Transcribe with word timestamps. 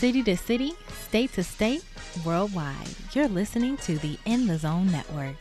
City 0.00 0.22
to 0.22 0.34
city, 0.34 0.72
state 0.88 1.30
to 1.34 1.44
state, 1.44 1.84
worldwide. 2.24 2.88
You're 3.12 3.28
listening 3.28 3.76
to 3.84 3.98
the 3.98 4.18
In 4.24 4.46
the 4.46 4.56
Zone 4.56 4.90
Network. 4.90 5.36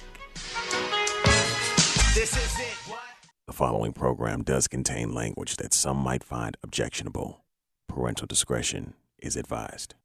This 2.14 2.36
is 2.36 2.60
it. 2.60 2.78
The 3.48 3.54
following 3.54 3.94
program 3.94 4.44
does 4.44 4.68
contain 4.68 5.14
language 5.14 5.56
that 5.56 5.74
some 5.74 5.96
might 5.96 6.26
find 6.26 6.58
objectionable. 6.62 7.46
Parental 7.88 8.27
discretion 8.27 8.95
is 9.18 9.38
advised. 9.38 9.95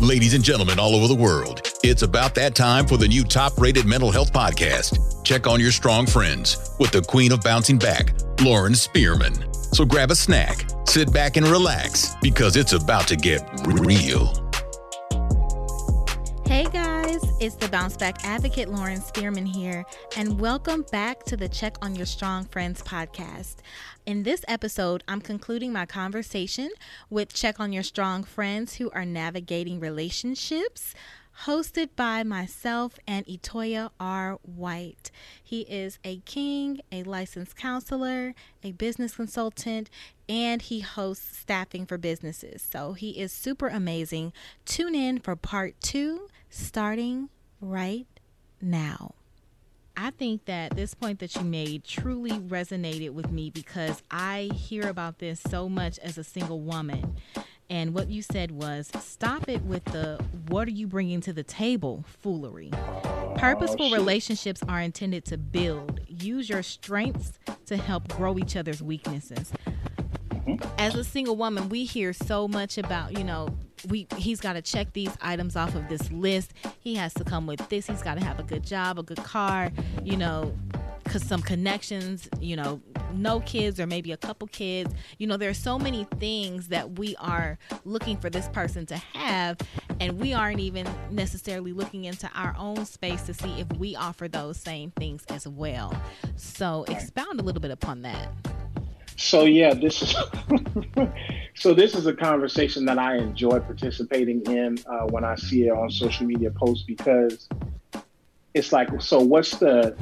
Ladies 0.00 0.34
and 0.34 0.44
gentlemen 0.44 0.78
all 0.78 0.94
over 0.94 1.08
the 1.08 1.14
world, 1.14 1.72
it's 1.82 2.02
about 2.02 2.34
that 2.34 2.54
time 2.54 2.86
for 2.86 2.96
the 2.96 3.08
new 3.08 3.24
top 3.24 3.58
rated 3.60 3.86
mental 3.86 4.10
health 4.10 4.32
podcast. 4.32 5.24
Check 5.24 5.46
on 5.46 5.60
your 5.60 5.72
strong 5.72 6.06
friends 6.06 6.70
with 6.78 6.90
the 6.90 7.02
queen 7.02 7.32
of 7.32 7.42
bouncing 7.42 7.78
back, 7.78 8.14
Lauren 8.40 8.74
Spearman. 8.74 9.52
So 9.52 9.84
grab 9.84 10.10
a 10.10 10.14
snack, 10.14 10.66
sit 10.86 11.12
back 11.12 11.36
and 11.36 11.46
relax 11.46 12.14
because 12.20 12.56
it's 12.56 12.72
about 12.72 13.08
to 13.08 13.16
get 13.16 13.48
real. 13.66 14.32
Hey 16.46 16.64
guys, 16.64 16.91
it's 17.12 17.56
the 17.56 17.68
Bounce 17.68 17.94
Back 17.94 18.24
Advocate 18.24 18.70
Lauren 18.70 18.98
Spearman 18.98 19.44
here, 19.44 19.84
and 20.16 20.40
welcome 20.40 20.86
back 20.90 21.22
to 21.24 21.36
the 21.36 21.46
Check 21.46 21.76
on 21.82 21.94
Your 21.94 22.06
Strong 22.06 22.46
Friends 22.46 22.80
podcast. 22.80 23.56
In 24.06 24.22
this 24.22 24.42
episode, 24.48 25.04
I'm 25.06 25.20
concluding 25.20 25.74
my 25.74 25.84
conversation 25.84 26.70
with 27.10 27.34
Check 27.34 27.60
on 27.60 27.70
Your 27.70 27.82
Strong 27.82 28.24
Friends 28.24 28.76
who 28.76 28.90
are 28.92 29.04
navigating 29.04 29.78
relationships 29.78 30.94
hosted 31.44 31.90
by 31.96 32.22
myself 32.22 32.98
and 33.06 33.26
Etoya 33.26 33.90
R. 34.00 34.38
White. 34.42 35.10
He 35.42 35.62
is 35.62 35.98
a 36.04 36.20
king, 36.20 36.80
a 36.90 37.02
licensed 37.02 37.56
counselor, 37.56 38.34
a 38.62 38.72
business 38.72 39.16
consultant, 39.16 39.90
and 40.30 40.62
he 40.62 40.80
hosts 40.80 41.36
staffing 41.36 41.84
for 41.84 41.98
businesses. 41.98 42.66
So 42.70 42.94
he 42.94 43.18
is 43.20 43.32
super 43.32 43.68
amazing. 43.68 44.32
Tune 44.64 44.94
in 44.94 45.20
for 45.20 45.36
part 45.36 45.74
two, 45.82 46.28
starting 46.52 47.30
right 47.60 48.06
now. 48.60 49.14
I 49.96 50.10
think 50.10 50.44
that 50.46 50.76
this 50.76 50.94
point 50.94 51.18
that 51.20 51.34
you 51.36 51.42
made 51.42 51.84
truly 51.84 52.32
resonated 52.32 53.10
with 53.10 53.30
me 53.30 53.50
because 53.50 54.02
I 54.10 54.50
hear 54.54 54.86
about 54.88 55.18
this 55.18 55.40
so 55.40 55.68
much 55.68 55.98
as 55.98 56.18
a 56.18 56.24
single 56.24 56.60
woman. 56.60 57.16
And 57.70 57.94
what 57.94 58.08
you 58.08 58.20
said 58.20 58.50
was 58.50 58.90
stop 59.00 59.48
it 59.48 59.62
with 59.62 59.84
the 59.86 60.22
what 60.48 60.68
are 60.68 60.72
you 60.72 60.86
bringing 60.86 61.22
to 61.22 61.32
the 61.32 61.42
table 61.42 62.04
foolery. 62.20 62.70
Oh, 62.74 63.34
Purposeful 63.38 63.90
relationships 63.90 64.62
are 64.68 64.80
intended 64.80 65.24
to 65.26 65.38
build. 65.38 66.00
Use 66.06 66.50
your 66.50 66.62
strengths 66.62 67.38
to 67.66 67.78
help 67.78 68.08
grow 68.08 68.38
each 68.38 68.56
other's 68.56 68.82
weaknesses. 68.82 69.52
Mm-hmm. 70.46 70.68
As 70.78 70.94
a 70.94 71.04
single 71.04 71.36
woman, 71.36 71.68
we 71.68 71.84
hear 71.84 72.12
so 72.12 72.48
much 72.48 72.78
about, 72.78 73.16
you 73.16 73.24
know, 73.24 73.48
we 73.88 74.06
he's 74.16 74.40
got 74.40 74.54
to 74.54 74.62
check 74.62 74.92
these 74.92 75.16
items 75.20 75.56
off 75.56 75.74
of 75.74 75.88
this 75.88 76.10
list. 76.10 76.52
He 76.80 76.94
has 76.96 77.14
to 77.14 77.24
come 77.24 77.46
with 77.46 77.68
this. 77.68 77.86
He's 77.86 78.02
got 78.02 78.18
to 78.18 78.24
have 78.24 78.38
a 78.38 78.42
good 78.42 78.64
job, 78.64 78.98
a 78.98 79.02
good 79.02 79.22
car, 79.22 79.70
you 80.02 80.16
know, 80.16 80.54
cuz 81.04 81.24
some 81.24 81.42
connections, 81.42 82.28
you 82.40 82.56
know, 82.56 82.80
no 83.14 83.40
kids 83.40 83.78
or 83.78 83.86
maybe 83.86 84.12
a 84.12 84.16
couple 84.16 84.48
kids. 84.48 84.92
You 85.18 85.26
know, 85.26 85.36
there 85.36 85.50
are 85.50 85.54
so 85.54 85.78
many 85.78 86.06
things 86.18 86.68
that 86.68 86.98
we 86.98 87.16
are 87.16 87.58
looking 87.84 88.16
for 88.16 88.30
this 88.30 88.48
person 88.48 88.86
to 88.86 88.96
have 88.96 89.58
and 90.00 90.18
we 90.18 90.32
aren't 90.32 90.60
even 90.60 90.86
necessarily 91.10 91.72
looking 91.72 92.04
into 92.04 92.28
our 92.34 92.54
own 92.58 92.84
space 92.86 93.22
to 93.22 93.34
see 93.34 93.60
if 93.60 93.68
we 93.78 93.94
offer 93.94 94.28
those 94.28 94.58
same 94.58 94.90
things 94.92 95.24
as 95.28 95.46
well. 95.46 95.94
So, 96.36 96.84
expound 96.88 97.40
a 97.40 97.42
little 97.42 97.60
bit 97.60 97.70
upon 97.70 98.02
that. 98.02 98.28
So 99.16 99.44
yeah, 99.44 99.74
this 99.74 100.02
is 100.02 100.14
so 101.54 101.74
this 101.74 101.94
is 101.94 102.06
a 102.06 102.14
conversation 102.14 102.84
that 102.86 102.98
I 102.98 103.16
enjoy 103.16 103.60
participating 103.60 104.42
in 104.46 104.78
uh, 104.86 105.06
when 105.06 105.24
I 105.24 105.36
see 105.36 105.66
it 105.66 105.70
on 105.70 105.90
social 105.90 106.26
media 106.26 106.50
posts 106.50 106.84
because 106.84 107.48
it's 108.54 108.72
like, 108.72 108.88
so 109.00 109.20
what's 109.20 109.56
the 109.56 109.96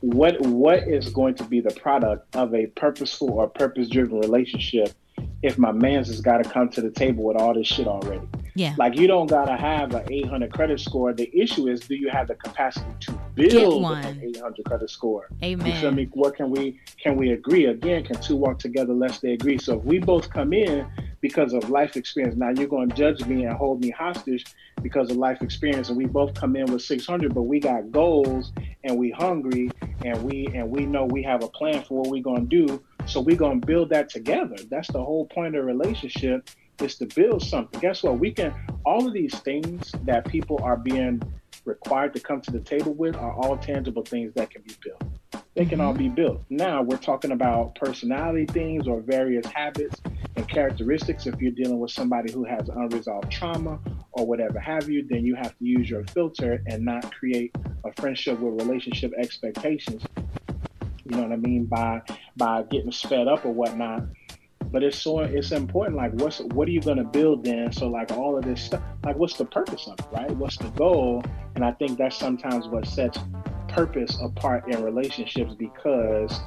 what 0.00 0.40
what 0.40 0.80
is 0.80 1.08
going 1.08 1.34
to 1.34 1.44
be 1.44 1.60
the 1.60 1.74
product 1.74 2.34
of 2.36 2.54
a 2.54 2.66
purposeful 2.66 3.32
or 3.32 3.48
purpose 3.48 3.88
driven 3.88 4.20
relationship 4.20 4.92
if 5.42 5.58
my 5.58 5.72
man's 5.72 6.08
has 6.08 6.20
got 6.20 6.42
to 6.42 6.48
come 6.48 6.68
to 6.68 6.80
the 6.80 6.90
table 6.90 7.24
with 7.24 7.36
all 7.36 7.54
this 7.54 7.66
shit 7.66 7.86
already? 7.86 8.26
Yeah. 8.56 8.74
Like 8.78 8.96
you 8.96 9.06
don't 9.06 9.26
gotta 9.26 9.54
have 9.54 9.94
an 9.94 10.10
800 10.10 10.52
credit 10.52 10.80
score. 10.80 11.12
The 11.12 11.30
issue 11.38 11.68
is, 11.68 11.80
do 11.80 11.94
you 11.94 12.08
have 12.08 12.28
the 12.28 12.34
capacity 12.34 12.86
to 13.00 13.12
build 13.34 13.82
one. 13.82 14.02
an 14.02 14.20
800 14.22 14.64
credit 14.64 14.88
score? 14.88 15.28
You 15.42 15.58
feel 15.58 15.68
Amen. 15.68 15.94
me? 15.94 16.08
What 16.12 16.36
can 16.36 16.50
we 16.50 16.80
can 16.96 17.16
we 17.16 17.32
agree? 17.32 17.66
Again, 17.66 18.04
can 18.04 18.20
two 18.20 18.34
walk 18.36 18.58
together 18.58 18.94
lest 18.94 19.20
they 19.20 19.34
agree? 19.34 19.58
So 19.58 19.78
if 19.78 19.84
we 19.84 19.98
both 19.98 20.30
come 20.30 20.54
in 20.54 20.86
because 21.20 21.52
of 21.52 21.68
life 21.68 21.96
experience, 21.96 22.36
now 22.36 22.50
you're 22.50 22.68
going 22.68 22.88
to 22.88 22.96
judge 22.96 23.24
me 23.26 23.44
and 23.44 23.54
hold 23.56 23.80
me 23.80 23.90
hostage 23.90 24.44
because 24.82 25.10
of 25.10 25.16
life 25.16 25.42
experience, 25.42 25.88
and 25.88 25.98
we 25.98 26.06
both 26.06 26.32
come 26.34 26.56
in 26.56 26.66
with 26.72 26.82
600, 26.82 27.34
but 27.34 27.42
we 27.42 27.60
got 27.60 27.90
goals 27.90 28.52
and 28.84 28.96
we 28.96 29.10
hungry 29.10 29.70
and 30.04 30.22
we 30.22 30.46
and 30.54 30.70
we 30.70 30.86
know 30.86 31.04
we 31.04 31.22
have 31.22 31.42
a 31.42 31.48
plan 31.48 31.82
for 31.84 32.00
what 32.00 32.08
we're 32.08 32.22
going 32.22 32.48
to 32.48 32.66
do. 32.66 32.82
So 33.06 33.20
we're 33.20 33.36
going 33.36 33.60
to 33.60 33.66
build 33.66 33.90
that 33.90 34.08
together. 34.08 34.56
That's 34.70 34.88
the 34.88 35.02
whole 35.02 35.26
point 35.26 35.54
of 35.54 35.62
a 35.62 35.66
relationship 35.66 36.48
is 36.80 36.96
to 36.96 37.06
build 37.06 37.42
something. 37.42 37.80
Guess 37.80 38.02
what? 38.02 38.18
We 38.18 38.32
can 38.32 38.54
all 38.84 39.06
of 39.06 39.12
these 39.12 39.34
things 39.40 39.92
that 40.04 40.26
people 40.26 40.60
are 40.62 40.76
being 40.76 41.22
required 41.64 42.14
to 42.14 42.20
come 42.20 42.40
to 42.40 42.50
the 42.50 42.60
table 42.60 42.94
with 42.94 43.16
are 43.16 43.32
all 43.32 43.56
tangible 43.56 44.02
things 44.02 44.32
that 44.34 44.50
can 44.50 44.62
be 44.62 44.74
built. 44.82 45.02
They 45.54 45.64
can 45.64 45.80
all 45.80 45.92
mm-hmm. 45.92 46.02
be 46.02 46.08
built. 46.08 46.42
Now 46.50 46.82
we're 46.82 46.98
talking 46.98 47.32
about 47.32 47.74
personality 47.76 48.46
things 48.46 48.86
or 48.86 49.00
various 49.00 49.46
habits 49.46 50.00
and 50.36 50.48
characteristics. 50.48 51.26
If 51.26 51.40
you're 51.40 51.52
dealing 51.52 51.78
with 51.78 51.90
somebody 51.90 52.30
who 52.32 52.44
has 52.44 52.68
unresolved 52.68 53.30
trauma 53.32 53.80
or 54.12 54.26
whatever 54.26 54.58
have 54.58 54.88
you, 54.88 55.06
then 55.08 55.24
you 55.24 55.34
have 55.34 55.56
to 55.58 55.64
use 55.64 55.88
your 55.88 56.04
filter 56.04 56.62
and 56.66 56.84
not 56.84 57.12
create 57.12 57.56
a 57.84 57.92
friendship 58.00 58.38
with 58.38 58.62
relationship 58.62 59.12
expectations. 59.18 60.04
You 61.04 61.16
know 61.16 61.22
what 61.22 61.32
I 61.32 61.36
mean? 61.36 61.64
By 61.66 62.02
by 62.36 62.62
getting 62.64 62.92
sped 62.92 63.28
up 63.28 63.44
or 63.44 63.52
whatnot. 63.52 64.04
But 64.76 64.84
it's 64.84 64.98
so 64.98 65.20
it's 65.20 65.52
important. 65.52 65.96
Like, 65.96 66.12
what's 66.20 66.40
what 66.52 66.68
are 66.68 66.70
you 66.70 66.82
gonna 66.82 67.02
build 67.02 67.44
then? 67.44 67.72
So 67.72 67.88
like 67.88 68.12
all 68.12 68.36
of 68.36 68.44
this 68.44 68.60
stuff. 68.60 68.82
Like, 69.02 69.16
what's 69.16 69.32
the 69.32 69.46
purpose 69.46 69.86
of 69.86 69.98
it, 69.98 70.04
right? 70.12 70.30
What's 70.32 70.58
the 70.58 70.68
goal? 70.68 71.24
And 71.54 71.64
I 71.64 71.72
think 71.72 71.96
that's 71.96 72.18
sometimes 72.18 72.68
what 72.68 72.86
sets 72.86 73.18
purpose 73.68 74.18
apart 74.20 74.68
in 74.68 74.82
relationships 74.82 75.54
because 75.54 76.38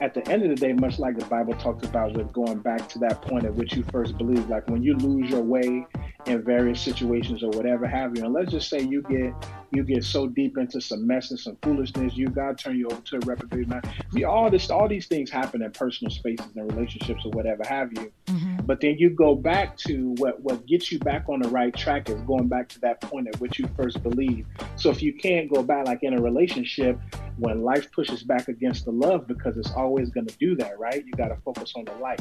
at 0.00 0.14
the 0.14 0.26
end 0.26 0.42
of 0.42 0.48
the 0.48 0.54
day, 0.54 0.72
much 0.72 0.98
like 0.98 1.18
the 1.18 1.26
Bible 1.26 1.52
talks 1.52 1.86
about 1.86 2.14
with 2.14 2.32
going 2.32 2.60
back 2.60 2.88
to 2.88 2.98
that 3.00 3.20
point 3.20 3.44
at 3.44 3.54
which 3.54 3.76
you 3.76 3.84
first 3.92 4.16
believed, 4.16 4.48
like 4.48 4.66
when 4.68 4.82
you 4.82 4.96
lose 4.96 5.28
your 5.28 5.42
way 5.42 5.86
in 6.24 6.42
various 6.42 6.80
situations 6.80 7.42
or 7.42 7.50
whatever 7.50 7.86
have 7.86 8.16
you, 8.16 8.24
and 8.24 8.32
let's 8.32 8.52
just 8.52 8.70
say 8.70 8.80
you 8.80 9.02
get 9.02 9.34
you 9.72 9.82
get 9.82 10.04
so 10.04 10.26
deep 10.26 10.56
into 10.58 10.80
some 10.80 11.06
mess 11.06 11.30
and 11.30 11.38
some 11.38 11.56
foolishness, 11.62 12.16
you 12.16 12.28
God 12.28 12.58
turn 12.58 12.78
you 12.78 12.86
over 12.88 13.00
to 13.00 13.16
a 13.16 13.20
reprobate 13.20 13.68
mind. 13.68 13.86
We 14.12 14.24
all 14.24 14.50
this 14.50 14.70
all 14.70 14.88
these 14.88 15.06
things 15.06 15.30
happen 15.30 15.62
in 15.62 15.70
personal 15.72 16.10
spaces 16.10 16.46
and 16.56 16.72
relationships 16.72 17.22
or 17.24 17.30
whatever 17.30 17.62
have 17.66 17.92
you. 17.92 18.12
Mhm. 18.26 18.66
But 18.66 18.80
then 18.80 18.96
you 18.98 19.10
go 19.10 19.34
back 19.34 19.76
to 19.78 20.14
what 20.18 20.40
what 20.42 20.66
gets 20.66 20.90
you 20.90 20.98
back 20.98 21.28
on 21.28 21.40
the 21.40 21.48
right 21.48 21.74
track 21.74 22.08
is 22.08 22.20
going 22.22 22.48
back 22.48 22.68
to 22.70 22.80
that 22.80 23.00
point 23.00 23.28
at 23.28 23.40
which 23.40 23.58
you 23.58 23.68
first 23.76 24.02
believed. 24.02 24.48
So 24.76 24.90
if 24.90 25.02
you 25.02 25.12
can't 25.14 25.50
go 25.52 25.62
back 25.62 25.86
like 25.86 26.02
in 26.02 26.14
a 26.14 26.20
relationship, 26.20 26.98
when 27.38 27.62
life 27.62 27.90
pushes 27.92 28.22
back 28.22 28.48
against 28.48 28.84
the 28.84 28.92
love, 28.92 29.26
because 29.26 29.56
it's 29.56 29.70
always 29.72 30.10
going 30.10 30.26
to 30.26 30.36
do 30.38 30.56
that, 30.56 30.78
right? 30.78 31.04
You 31.04 31.12
got 31.12 31.28
to 31.28 31.36
focus 31.44 31.72
on 31.76 31.84
the 31.84 31.94
like. 31.94 32.20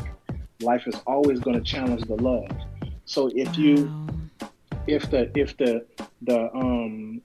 Life 0.61 0.87
is 0.87 0.95
always 1.05 1.39
going 1.39 1.57
to 1.57 1.63
challenge 1.63 2.03
the 2.03 2.15
love. 2.15 2.47
So 3.05 3.29
if 3.35 3.57
you 3.57 3.91
if 4.87 5.09
the 5.09 5.31
if 5.37 5.55
the 5.57 5.85
the 6.21 6.53
um 6.55 7.21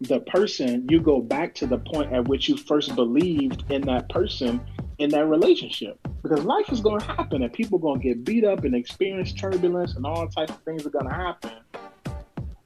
the 0.00 0.20
person 0.20 0.86
you 0.88 1.00
go 1.00 1.20
back 1.20 1.54
to 1.56 1.66
the 1.66 1.78
point 1.78 2.12
at 2.12 2.26
which 2.26 2.48
you 2.48 2.56
first 2.56 2.94
believed 2.94 3.64
in 3.70 3.82
that 3.82 4.08
person 4.08 4.60
in 4.98 5.10
that 5.10 5.26
relationship. 5.26 5.98
Because 6.22 6.44
life 6.44 6.70
is 6.70 6.80
going 6.80 7.00
to 7.00 7.06
happen 7.06 7.42
and 7.42 7.52
people 7.52 7.78
going 7.78 8.00
to 8.00 8.08
get 8.08 8.24
beat 8.24 8.44
up 8.44 8.64
and 8.64 8.74
experience 8.74 9.32
turbulence 9.32 9.96
and 9.96 10.06
all 10.06 10.26
types 10.28 10.52
of 10.52 10.62
things 10.62 10.86
are 10.86 10.90
going 10.90 11.06
to 11.06 11.14
happen. 11.14 11.52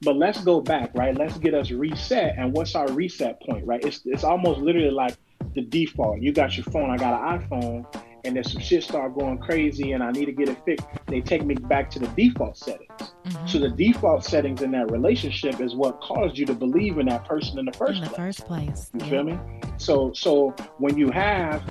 But 0.03 0.17
let's 0.17 0.43
go 0.45 0.61
back 0.61 0.91
right? 0.95 1.17
Let's 1.17 1.39
get 1.39 1.55
us 1.55 1.71
reset 1.71 2.37
and 2.37 2.53
what's 2.53 2.75
our 2.75 2.91
reset 2.93 3.41
point 3.43 3.67
right? 3.67 3.85
It's, 3.85 4.03
it's 4.05 4.25
almost 4.25 4.61
literally 4.61 4.91
like 4.91 5.17
the 5.55 5.63
default. 5.63 6.21
You 6.21 6.33
got 6.33 6.57
your 6.57 6.65
phone 6.65 6.91
i 6.91 6.97
got 6.97 7.15
an 7.15 7.41
iphone 7.41 7.87
and 8.25 8.35
there's 8.37 8.53
some 8.53 8.61
shit 8.63 8.83
start 8.83 9.15
going 9.17 9.39
crazy 9.39 9.93
and 9.93 10.03
i 10.03 10.11
need 10.11 10.25
to 10.27 10.33
get 10.33 10.49
it 10.49 10.57
fixed 10.65 10.87
they 11.07 11.21
take 11.21 11.45
me 11.45 11.55
back 11.55 11.91
to 11.91 11.99
the 11.99 12.07
default 12.09 12.57
settings 12.57 12.91
Mhm. 13.25 13.49
so 13.49 13.59
the 13.59 13.71
default 13.71 14.25
settings 14.25 14.63
in 14.63 14.71
that 14.73 14.91
relationship 14.91 15.61
is 15.61 15.75
what 15.75 16.01
caused 16.01 16.37
you 16.37 16.45
to 16.47 16.55
believe 16.55 16.99
in 16.99 17.07
that 17.07 17.25
person 17.25 17.59
in 17.59 17.65
the 17.65 17.73
first 17.73 17.95
in 17.99 18.01
the 18.05 18.11
place. 18.11 18.37
first 18.37 18.47
place. 18.47 18.91
You 18.95 19.01
Yeah. 19.01 19.11
feel 19.11 19.25
me? 19.25 19.39
So 19.79 20.13
so 20.13 20.55
when 20.79 20.97
you 20.99 21.11
have 21.11 21.63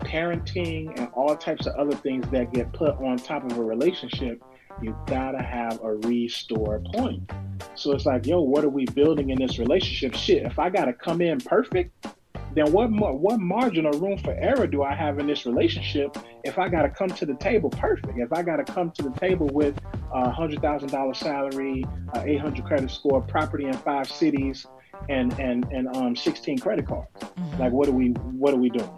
parenting 0.00 0.96
and 0.98 1.08
all 1.14 1.36
types 1.36 1.66
of 1.66 1.74
other 1.74 1.94
things 1.96 2.28
that 2.30 2.52
get 2.52 2.72
put 2.72 2.90
on 3.02 3.16
top 3.16 3.44
of 3.50 3.58
a 3.58 3.62
relationship, 3.62 4.42
you 4.82 4.94
gotta 5.06 5.42
have 5.42 5.80
a 5.82 5.94
restore 5.96 6.80
point. 6.94 7.30
So 7.74 7.92
it's 7.92 8.06
like, 8.06 8.26
yo, 8.26 8.40
what 8.40 8.64
are 8.64 8.68
we 8.70 8.84
building 8.86 9.30
in 9.30 9.38
this 9.38 9.58
relationship? 9.58 10.14
Shit, 10.14 10.44
if 10.44 10.58
I 10.58 10.70
gotta 10.70 10.92
come 10.92 11.20
in 11.20 11.38
perfect, 11.40 12.06
then 12.54 12.72
what 12.72 12.90
mar- 12.90 13.14
what 13.14 13.38
margin 13.38 13.86
or 13.86 13.92
room 13.92 14.18
for 14.18 14.32
error 14.32 14.66
do 14.66 14.82
I 14.82 14.94
have 14.94 15.18
in 15.18 15.26
this 15.26 15.46
relationship 15.46 16.16
if 16.44 16.58
I 16.58 16.68
got 16.68 16.82
to 16.82 16.90
come 16.90 17.08
to 17.10 17.26
the 17.26 17.34
table 17.34 17.70
perfect? 17.70 18.18
If 18.18 18.32
I 18.32 18.42
got 18.42 18.56
to 18.56 18.64
come 18.64 18.90
to 18.92 19.02
the 19.02 19.10
table 19.10 19.48
with 19.52 19.78
a 20.12 20.30
hundred 20.30 20.60
thousand 20.60 20.90
dollar 20.90 21.14
salary, 21.14 21.84
uh, 22.14 22.22
800 22.24 22.64
credit 22.64 22.90
score, 22.90 23.20
property 23.20 23.66
in 23.66 23.74
five 23.74 24.10
cities, 24.10 24.66
and 25.08 25.32
and 25.38 25.64
and 25.72 25.96
um 25.96 26.16
16 26.16 26.58
credit 26.58 26.86
cards. 26.86 27.08
Mm-hmm. 27.20 27.60
Like, 27.60 27.72
what 27.72 27.88
are 27.88 27.92
we 27.92 28.08
what 28.08 28.52
are 28.52 28.58
we 28.58 28.70
doing? 28.70 28.90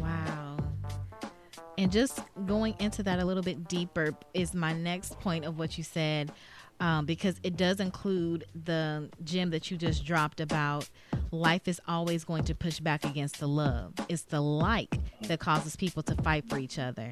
Wow. 0.00 0.56
And 1.76 1.92
just 1.92 2.20
going 2.46 2.74
into 2.78 3.02
that 3.02 3.18
a 3.18 3.24
little 3.24 3.42
bit 3.42 3.68
deeper 3.68 4.14
is 4.34 4.54
my 4.54 4.72
next 4.72 5.18
point 5.20 5.44
of 5.44 5.58
what 5.58 5.76
you 5.76 5.84
said 5.84 6.32
um, 6.80 7.04
because 7.04 7.36
it 7.42 7.56
does 7.56 7.78
include 7.78 8.46
the 8.64 9.08
gem 9.22 9.50
that 9.50 9.70
you 9.70 9.76
just 9.76 10.04
dropped 10.04 10.40
about 10.40 10.88
life 11.30 11.68
is 11.68 11.80
always 11.86 12.24
going 12.24 12.44
to 12.44 12.54
push 12.54 12.80
back 12.80 13.04
against 13.04 13.38
the 13.38 13.46
love. 13.46 13.92
It's 14.08 14.22
the 14.22 14.40
like 14.40 14.98
that 15.22 15.38
causes 15.38 15.76
people 15.76 16.02
to 16.04 16.14
fight 16.16 16.48
for 16.48 16.58
each 16.58 16.78
other. 16.78 17.10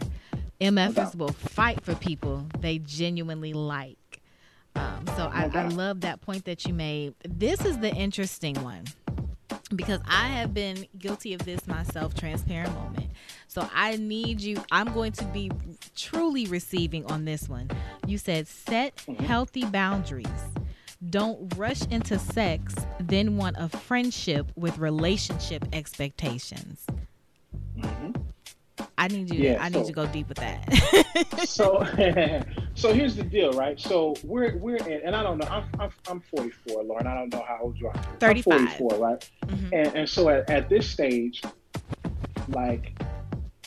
MFers 0.61 1.15
will 1.15 1.33
fight 1.33 1.85
for 1.85 1.95
people 1.95 2.47
they 2.59 2.79
genuinely 2.79 3.53
like. 3.53 4.21
Um, 4.75 5.05
so 5.17 5.31
I, 5.33 5.51
I 5.53 5.69
love 5.69 6.01
that 6.01 6.21
point 6.21 6.45
that 6.47 6.67
you 6.67 6.73
made. 6.75 7.15
This 7.25 7.65
is 7.65 7.79
the 7.79 7.93
interesting 7.95 8.63
one 8.63 8.85
because 9.75 10.01
I 10.09 10.29
have 10.29 10.55
been 10.55 10.87
guilty 10.99 11.35
of 11.35 11.45
this 11.45 11.67
myself, 11.67 12.15
transparent 12.15 12.75
moment. 12.75 13.11
So 13.49 13.69
I 13.75 13.97
need 13.97 14.41
you, 14.41 14.63
I'm 14.71 14.93
going 14.93 15.13
to 15.13 15.25
be 15.27 15.51
truly 15.97 16.47
receiving 16.47 17.05
on 17.07 17.25
this 17.25 17.49
one. 17.49 17.71
You 18.07 18.19
said 18.19 18.49
set 18.49 18.97
mm-hmm. 18.97 19.25
healthy 19.25 19.65
boundaries. 19.65 20.27
Don't 21.11 21.57
rush 21.57 21.87
into 21.87 22.19
sex, 22.19 22.75
then 22.99 23.37
want 23.37 23.57
a 23.59 23.69
friendship 23.69 24.51
with 24.57 24.79
relationship 24.79 25.65
expectations. 25.73 26.85
Mm-hmm. 27.79 28.13
I 28.97 29.07
need 29.07 29.33
you. 29.33 29.41
Yeah, 29.41 29.59
I 29.61 29.69
need 29.69 29.83
so, 29.83 29.87
to 29.87 29.93
go 29.93 30.07
deep 30.07 30.29
with 30.29 30.39
that. 30.39 31.47
so, 31.47 31.85
so 32.79 32.95
here's 32.95 33.17
the 33.17 33.25
deal, 33.25 33.53
right? 33.55 33.79
So 33.79 34.15
we're 34.23 34.57
we're 34.57 34.77
in, 34.77 35.03
and 35.05 35.17
I 35.17 35.23
don't 35.25 35.39
know. 35.39 35.49
I'm 35.51 35.65
I'm, 35.81 35.91
I'm 36.09 36.21
44, 36.21 36.85
Lauren. 36.85 37.09
I 37.09 37.15
don't 37.15 37.33
know 37.33 37.45
how 37.47 37.59
old 37.61 37.77
you 37.77 37.89
are. 37.89 37.95
35. 38.21 38.53
I'm 38.53 38.67
44, 38.69 38.99
right? 38.99 39.31
Mm-hmm. 39.47 39.75
And 39.75 39.97
and 39.97 40.09
so 40.09 40.29
at, 40.29 40.49
at 40.49 40.69
this 40.69 40.89
stage, 40.89 41.43
like 42.49 42.97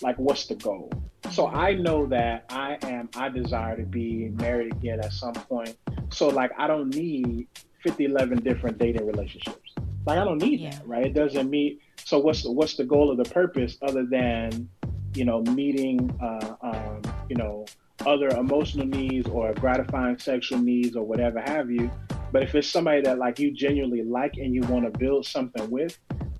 like 0.01 0.17
what's 0.17 0.47
the 0.47 0.55
goal? 0.55 0.89
So 1.29 1.45
mm-hmm. 1.45 1.57
I 1.57 1.73
know 1.73 2.05
that 2.05 2.45
I 2.49 2.77
am. 2.83 3.09
I 3.17 3.27
desire 3.27 3.75
to 3.75 3.83
be 3.83 4.29
married 4.29 4.71
again 4.71 5.01
at 5.01 5.11
some 5.11 5.33
point. 5.33 5.77
So 6.11 6.29
like 6.29 6.51
I 6.57 6.67
don't 6.67 6.95
need 6.95 7.47
50, 7.83 8.05
11 8.05 8.43
different 8.43 8.77
dating 8.77 9.05
relationships. 9.05 9.73
Like 10.05 10.19
I 10.19 10.23
don't 10.23 10.41
need 10.41 10.61
yeah. 10.61 10.71
that, 10.71 10.87
right? 10.87 11.05
It 11.05 11.13
doesn't 11.13 11.49
meet. 11.49 11.81
So 12.05 12.17
what's 12.19 12.43
the, 12.43 12.51
what's 12.51 12.75
the 12.75 12.85
goal 12.85 13.11
of 13.11 13.17
the 13.17 13.29
purpose 13.29 13.77
other 13.81 14.05
than 14.05 14.69
you 15.15 15.25
know, 15.25 15.41
meeting, 15.41 16.17
uh, 16.21 16.55
um, 16.61 17.01
you 17.29 17.35
know, 17.35 17.65
other 18.07 18.27
emotional 18.29 18.85
needs 18.85 19.27
or 19.27 19.53
gratifying 19.53 20.17
sexual 20.17 20.59
needs 20.59 20.95
or 20.95 21.03
whatever 21.03 21.39
have 21.41 21.69
you. 21.69 21.89
But 22.31 22.43
if 22.43 22.55
it's 22.55 22.67
somebody 22.67 23.01
that 23.01 23.17
like 23.17 23.39
you 23.39 23.51
genuinely 23.51 24.03
like 24.03 24.37
and 24.37 24.53
you 24.53 24.61
want 24.61 24.91
to 24.91 24.97
build 24.97 25.25
something 25.25 25.69
with, 25.69 25.97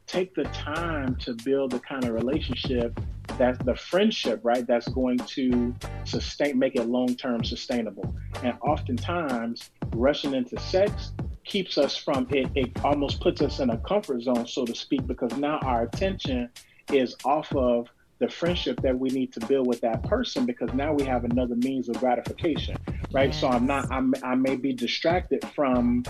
take 0.08 0.34
the 0.36 0.44
time 0.46 1.16
to 1.18 1.34
build 1.44 1.72
the 1.72 1.80
kind 1.80 2.04
of 2.06 2.12
relationship 2.12 3.00
that's 3.38 3.64
the 3.66 3.76
friendship, 3.76 4.40
right? 4.44 4.66
That's 4.66 4.88
going 4.90 5.18
to 5.18 5.74
sustain, 6.06 6.60
make 6.60 6.76
it 6.76 6.86
long 6.86 7.16
term 7.16 7.44
sustainable. 7.44 8.14
And 8.44 8.54
oftentimes, 8.62 9.70
rushing 9.94 10.34
into 10.34 10.60
sex 10.60 11.12
keeps 11.44 11.78
us 11.78 11.96
from 11.96 12.28
it. 12.32 12.50
It 12.56 12.72
almost 12.84 13.20
puts 13.20 13.42
us 13.42 13.60
in 13.60 13.70
a 13.70 13.78
comfort 13.80 14.22
zone, 14.22 14.48
so 14.48 14.66
to 14.66 14.76
speak, 14.76 15.08
because 15.08 15.36
now 15.38 15.60
our 15.60 15.84
attention 15.84 16.50
is 16.92 17.16
off 17.26 17.54
of 17.56 17.88
the 18.22 18.30
friendship 18.30 18.80
that 18.82 18.98
we 18.98 19.10
need 19.10 19.34
to 19.34 19.40
build 19.48 19.68
with 19.68 19.82
that 19.82 20.04
person 20.04 20.46
because 20.46 20.72
now 20.76 20.94
we 20.94 21.04
have 21.04 21.26
another 21.26 21.56
means 21.56 21.90
of 21.90 21.98
gratification 21.98 22.78
right 23.12 23.32
yes. 23.32 23.42
so 23.42 23.50
i'm 23.50 23.66
not 23.66 23.92
I'm, 23.92 24.14
i 24.24 24.36
may 24.36 24.56
be 24.56 24.74
distracted 24.74 25.44
from 25.56 26.04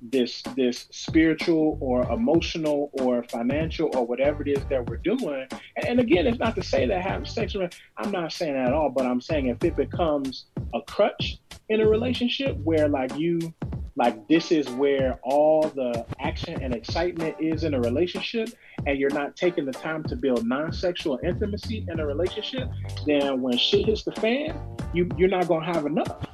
this 0.00 0.42
this 0.54 0.86
spiritual 0.92 1.76
or 1.80 2.08
emotional 2.12 2.90
or 2.92 3.24
financial 3.24 3.90
or 3.96 4.06
whatever 4.06 4.42
it 4.42 4.48
is 4.48 4.64
that 4.70 4.88
we're 4.88 4.98
doing 4.98 5.48
and, 5.76 5.86
and 5.86 6.00
again 6.00 6.28
it's 6.28 6.38
not 6.38 6.54
to 6.54 6.62
say 6.62 6.86
that 6.86 7.02
having 7.02 7.26
sex 7.26 7.56
i'm 7.98 8.12
not 8.12 8.32
saying 8.32 8.54
that 8.54 8.68
at 8.68 8.72
all 8.72 8.88
but 8.88 9.04
i'm 9.04 9.20
saying 9.20 9.48
if 9.48 9.62
it 9.64 9.74
becomes 9.74 10.46
a 10.72 10.80
crutch 10.82 11.38
in 11.68 11.80
a 11.80 11.88
relationship 11.88 12.56
where 12.58 12.88
like 12.88 13.16
you 13.18 13.52
like 13.96 14.28
this 14.28 14.52
is 14.52 14.68
where 14.70 15.18
all 15.24 15.62
the 15.74 16.06
action 16.20 16.62
and 16.62 16.74
excitement 16.74 17.34
is 17.40 17.64
in 17.64 17.74
a 17.74 17.80
relationship 17.80 18.50
and 18.86 18.98
you're 18.98 19.10
not 19.10 19.36
taking 19.36 19.64
the 19.64 19.72
time 19.72 20.02
to 20.04 20.16
build 20.16 20.46
non-sexual 20.46 21.18
intimacy 21.22 21.84
in 21.88 22.00
a 22.00 22.06
relationship 22.06 22.68
then 23.06 23.40
when 23.40 23.56
shit 23.56 23.86
hits 23.86 24.04
the 24.04 24.12
fan 24.12 24.58
you 24.94 25.08
you're 25.16 25.28
not 25.28 25.48
gonna 25.48 25.64
have 25.64 25.86
enough 25.86 26.24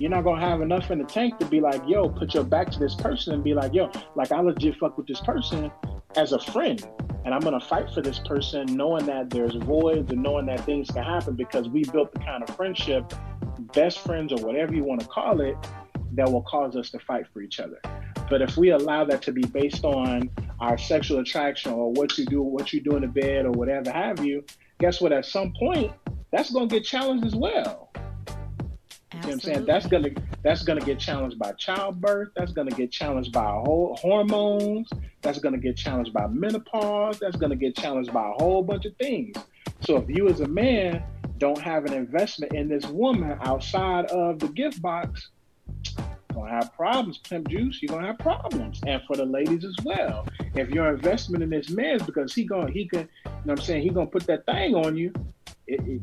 you're 0.00 0.10
not 0.10 0.24
gonna 0.24 0.40
have 0.40 0.62
enough 0.62 0.90
in 0.90 0.98
the 0.98 1.04
tank 1.04 1.38
to 1.38 1.44
be 1.46 1.60
like 1.60 1.82
yo 1.86 2.08
put 2.08 2.34
your 2.34 2.44
back 2.44 2.70
to 2.70 2.78
this 2.78 2.94
person 2.94 3.34
and 3.34 3.44
be 3.44 3.54
like 3.54 3.72
yo 3.74 3.90
like 4.14 4.32
i 4.32 4.40
legit 4.40 4.76
fuck 4.76 4.96
with 4.96 5.06
this 5.06 5.20
person 5.20 5.70
as 6.16 6.32
a 6.32 6.38
friend 6.38 6.88
and 7.24 7.34
i'm 7.34 7.40
gonna 7.40 7.60
fight 7.60 7.88
for 7.92 8.00
this 8.00 8.18
person 8.20 8.66
knowing 8.76 9.04
that 9.06 9.30
there's 9.30 9.54
voids 9.56 10.10
and 10.10 10.22
knowing 10.22 10.46
that 10.46 10.64
things 10.64 10.90
can 10.90 11.04
happen 11.04 11.34
because 11.34 11.68
we 11.68 11.84
built 11.84 12.12
the 12.12 12.18
kind 12.20 12.42
of 12.42 12.54
friendship 12.56 13.12
best 13.74 14.00
friends 14.00 14.32
or 14.32 14.44
whatever 14.44 14.74
you 14.74 14.84
want 14.84 15.00
to 15.00 15.06
call 15.06 15.40
it 15.40 15.56
that 16.12 16.30
will 16.30 16.42
cause 16.42 16.76
us 16.76 16.90
to 16.90 16.98
fight 16.98 17.24
for 17.32 17.40
each 17.40 17.60
other. 17.60 17.80
But 18.30 18.40
if 18.40 18.56
we 18.56 18.70
allow 18.70 19.04
that 19.04 19.22
to 19.22 19.32
be 19.32 19.42
based 19.42 19.84
on 19.84 20.30
our 20.60 20.78
sexual 20.78 21.18
attraction 21.18 21.72
or 21.72 21.92
what 21.92 22.16
you 22.16 22.24
do, 22.24 22.42
what 22.42 22.72
you 22.72 22.80
do 22.80 22.94
in 22.96 23.02
the 23.02 23.08
bed 23.08 23.44
or 23.44 23.50
whatever 23.50 23.90
have 23.90 24.24
you, 24.24 24.44
guess 24.78 25.00
what? 25.00 25.12
At 25.12 25.26
some 25.26 25.52
point, 25.58 25.92
that's 26.30 26.50
going 26.50 26.68
to 26.68 26.74
get 26.74 26.84
challenged 26.84 27.26
as 27.26 27.34
well. 27.34 27.90
You 29.12 29.20
know 29.20 29.26
what 29.26 29.32
I'm 29.34 29.40
saying? 29.40 29.64
That's 29.66 29.86
gonna 29.86 30.10
that's 30.44 30.62
gonna 30.62 30.80
get 30.80 31.00
challenged 31.00 31.36
by 31.36 31.50
childbirth. 31.52 32.28
That's 32.36 32.52
gonna 32.52 32.70
get 32.70 32.92
challenged 32.92 33.32
by 33.32 33.44
whole 33.44 33.98
hormones. 34.00 34.88
That's 35.20 35.40
gonna 35.40 35.58
get 35.58 35.76
challenged 35.76 36.12
by 36.12 36.28
menopause. 36.28 37.18
That's 37.18 37.36
gonna 37.36 37.56
get 37.56 37.76
challenged 37.76 38.12
by 38.12 38.28
a 38.28 38.32
whole 38.34 38.62
bunch 38.62 38.86
of 38.86 38.94
things. 38.96 39.36
So 39.80 39.96
if 39.96 40.08
you 40.08 40.28
as 40.28 40.40
a 40.40 40.46
man 40.46 41.02
don't 41.38 41.60
have 41.60 41.86
an 41.86 41.92
investment 41.92 42.52
in 42.52 42.68
this 42.68 42.86
woman 42.86 43.36
outside 43.42 44.06
of 44.06 44.38
the 44.38 44.48
gift 44.48 44.80
box, 44.80 45.30
gonna 46.32 46.50
have 46.50 46.72
problems, 46.74 47.18
pimp 47.18 47.48
juice. 47.48 47.80
You're 47.82 47.94
gonna 47.94 48.06
have 48.06 48.18
problems, 48.18 48.80
and 48.86 49.02
for 49.06 49.16
the 49.16 49.24
ladies 49.24 49.64
as 49.64 49.76
well. 49.84 50.26
If 50.54 50.70
your 50.70 50.92
investment 50.92 51.42
in 51.42 51.50
this 51.50 51.70
man 51.70 51.96
is 51.96 52.02
because 52.02 52.34
he 52.34 52.44
gonna 52.44 52.70
he 52.70 52.86
can, 52.86 53.00
you 53.00 53.06
know, 53.24 53.30
what 53.44 53.60
I'm 53.60 53.64
saying 53.64 53.82
he 53.82 53.90
gonna 53.90 54.06
put 54.06 54.26
that 54.26 54.46
thing 54.46 54.74
on 54.74 54.96
you. 54.96 55.12
It, 55.66 55.80
it, 55.86 56.00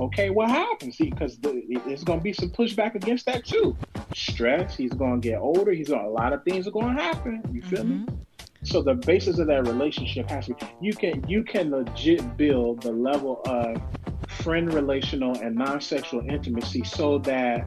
okay, 0.00 0.30
what 0.30 0.50
happens? 0.50 0.96
Because 0.96 1.38
there's 1.38 2.02
gonna 2.02 2.20
be 2.20 2.32
some 2.32 2.50
pushback 2.50 2.96
against 2.96 3.26
that 3.26 3.44
too. 3.44 3.76
Stress. 4.14 4.76
He's 4.76 4.92
gonna 4.92 5.18
get 5.18 5.38
older. 5.38 5.72
He's 5.72 5.88
gonna 5.88 6.08
a 6.08 6.10
lot 6.10 6.32
of 6.32 6.42
things 6.44 6.66
are 6.66 6.72
gonna 6.72 7.00
happen. 7.00 7.42
You 7.52 7.62
feel 7.62 7.84
mm-hmm. 7.84 8.06
me? 8.06 8.18
So 8.64 8.80
the 8.80 8.94
basis 8.94 9.38
of 9.38 9.46
that 9.48 9.66
relationship 9.66 10.28
has 10.30 10.46
to 10.46 10.54
be 10.54 10.66
you 10.80 10.94
can 10.94 11.28
you 11.28 11.44
can 11.44 11.70
legit 11.70 12.36
build 12.36 12.82
the 12.82 12.92
level 12.92 13.42
of 13.44 13.80
friend 14.28 14.72
relational 14.72 15.38
and 15.38 15.54
non-sexual 15.54 16.28
intimacy 16.28 16.82
so 16.82 17.18
that 17.18 17.66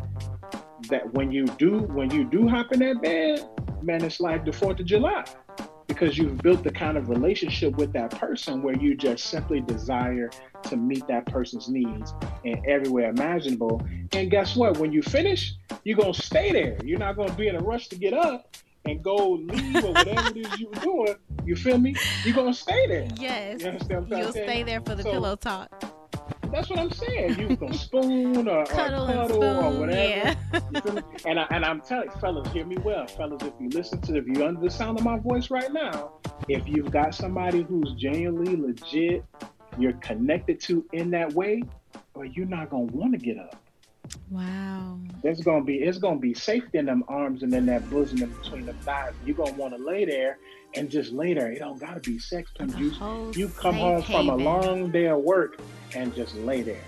that 0.88 1.13
when 1.13 1.32
you 1.32 1.46
do 1.46 1.79
when 1.79 2.10
you 2.12 2.24
do 2.24 2.48
hop 2.48 2.72
in 2.72 2.79
that 2.79 3.01
bed, 3.01 3.48
man, 3.82 4.03
it's 4.03 4.20
like 4.20 4.46
the 4.46 4.51
Fourth 4.51 4.79
of 4.79 4.86
July 4.86 5.25
because 5.88 6.17
you've 6.17 6.38
built 6.39 6.63
the 6.63 6.72
kind 6.72 6.98
of 6.98 7.10
relationship 7.10 7.75
with 7.77 7.94
that 7.94 8.12
person 8.12 8.62
where 8.62 8.75
you 8.75 8.96
just 8.96 9.25
simply 9.25 9.62
desire 9.62 10.29
to 10.63 10.75
meet 10.75 11.08
that 11.08 11.25
person's 11.25 11.70
needs 11.70 12.13
in 12.44 12.62
every 12.67 12.89
way 12.89 13.06
imaginable. 13.06 13.82
And 14.12 14.29
guess 14.29 14.56
what? 14.56 14.77
When 14.77 14.91
you 14.91 15.01
finish, 15.01 15.53
you're 15.84 15.98
gonna 15.98 16.13
stay 16.13 16.51
there. 16.51 16.77
You're 16.84 17.00
not 17.00 17.15
gonna 17.15 17.34
be 17.34 17.48
in 17.48 17.56
a 17.56 17.60
rush 17.60 17.88
to 17.88 17.96
get 17.96 18.13
up 18.13 18.56
and 18.86 19.03
go 19.03 19.34
leave 19.34 19.84
or 19.84 19.91
whatever 19.91 20.29
it 20.29 20.38
is 20.38 20.60
you 20.60 20.67
were 20.67 20.82
doing. 20.82 21.15
You 21.46 21.56
feel 21.56 21.77
me? 21.77 21.96
You're 22.24 22.36
gonna 22.36 22.53
stay 22.53 22.88
there. 22.88 23.08
Yes. 23.17 23.62
You 23.63 24.06
will 24.10 24.32
stay 24.32 24.63
there 24.63 24.82
for 24.82 24.96
the 24.96 25.03
so, 25.03 25.12
pillow 25.12 25.36
talk. 25.36 25.84
That's 26.51 26.69
what 26.69 26.79
I'm 26.79 26.91
saying. 26.91 27.39
You 27.39 27.57
can 27.57 27.73
spoon 27.73 28.47
or 28.47 28.65
cuddle, 28.65 29.09
or, 29.09 29.27
cuddle 29.27 29.43
or 29.43 29.79
whatever. 29.79 29.99
Yeah. 29.99 30.35
and 31.25 31.39
I, 31.39 31.47
and 31.49 31.65
I'm 31.65 31.81
telling 31.81 32.09
fellas, 32.19 32.51
hear 32.51 32.65
me 32.65 32.77
well, 32.77 33.07
fellas. 33.07 33.43
If 33.43 33.53
you 33.59 33.69
listen 33.69 34.01
to, 34.01 34.17
if 34.17 34.27
you 34.27 34.45
under 34.45 34.61
the 34.61 34.69
sound 34.69 34.97
of 34.97 35.05
my 35.05 35.17
voice 35.17 35.49
right 35.49 35.71
now, 35.71 36.13
if 36.47 36.67
you've 36.67 36.91
got 36.91 37.13
somebody 37.13 37.63
who's 37.63 37.93
genuinely 37.93 38.55
legit, 38.55 39.23
you're 39.77 39.93
connected 39.93 40.59
to 40.61 40.85
in 40.93 41.11
that 41.11 41.33
way, 41.33 41.63
or 42.13 42.25
you're 42.25 42.45
not 42.45 42.69
gonna 42.69 42.83
want 42.83 43.13
to 43.13 43.19
get 43.19 43.37
up. 43.37 43.61
Wow. 44.29 44.99
There's 45.23 45.41
gonna 45.41 45.63
be 45.63 45.77
it's 45.77 45.97
gonna 45.97 46.19
be 46.19 46.33
safety 46.33 46.77
in 46.77 46.85
them 46.85 47.03
arms 47.07 47.43
and 47.43 47.53
in 47.53 47.65
that 47.67 47.89
bosom 47.89 48.21
in 48.21 48.29
between 48.29 48.65
the 48.65 48.73
thighs. 48.73 49.13
You're 49.25 49.35
gonna 49.35 49.53
want 49.53 49.75
to 49.75 49.83
lay 49.83 50.05
there 50.05 50.37
and 50.75 50.89
just 50.89 51.11
lay 51.11 51.33
there. 51.33 51.51
It 51.51 51.59
don't 51.59 51.79
gotta 51.79 51.99
be 51.99 52.19
sex 52.19 52.51
time. 52.57 52.69
You 52.77 53.31
you 53.35 53.49
come 53.49 53.75
home 53.75 54.01
haven. 54.01 54.27
from 54.27 54.29
a 54.29 54.35
long 54.35 54.91
day 54.91 55.07
of 55.07 55.19
work 55.19 55.59
and 55.95 56.13
just 56.15 56.35
lay 56.35 56.61
there. 56.61 56.83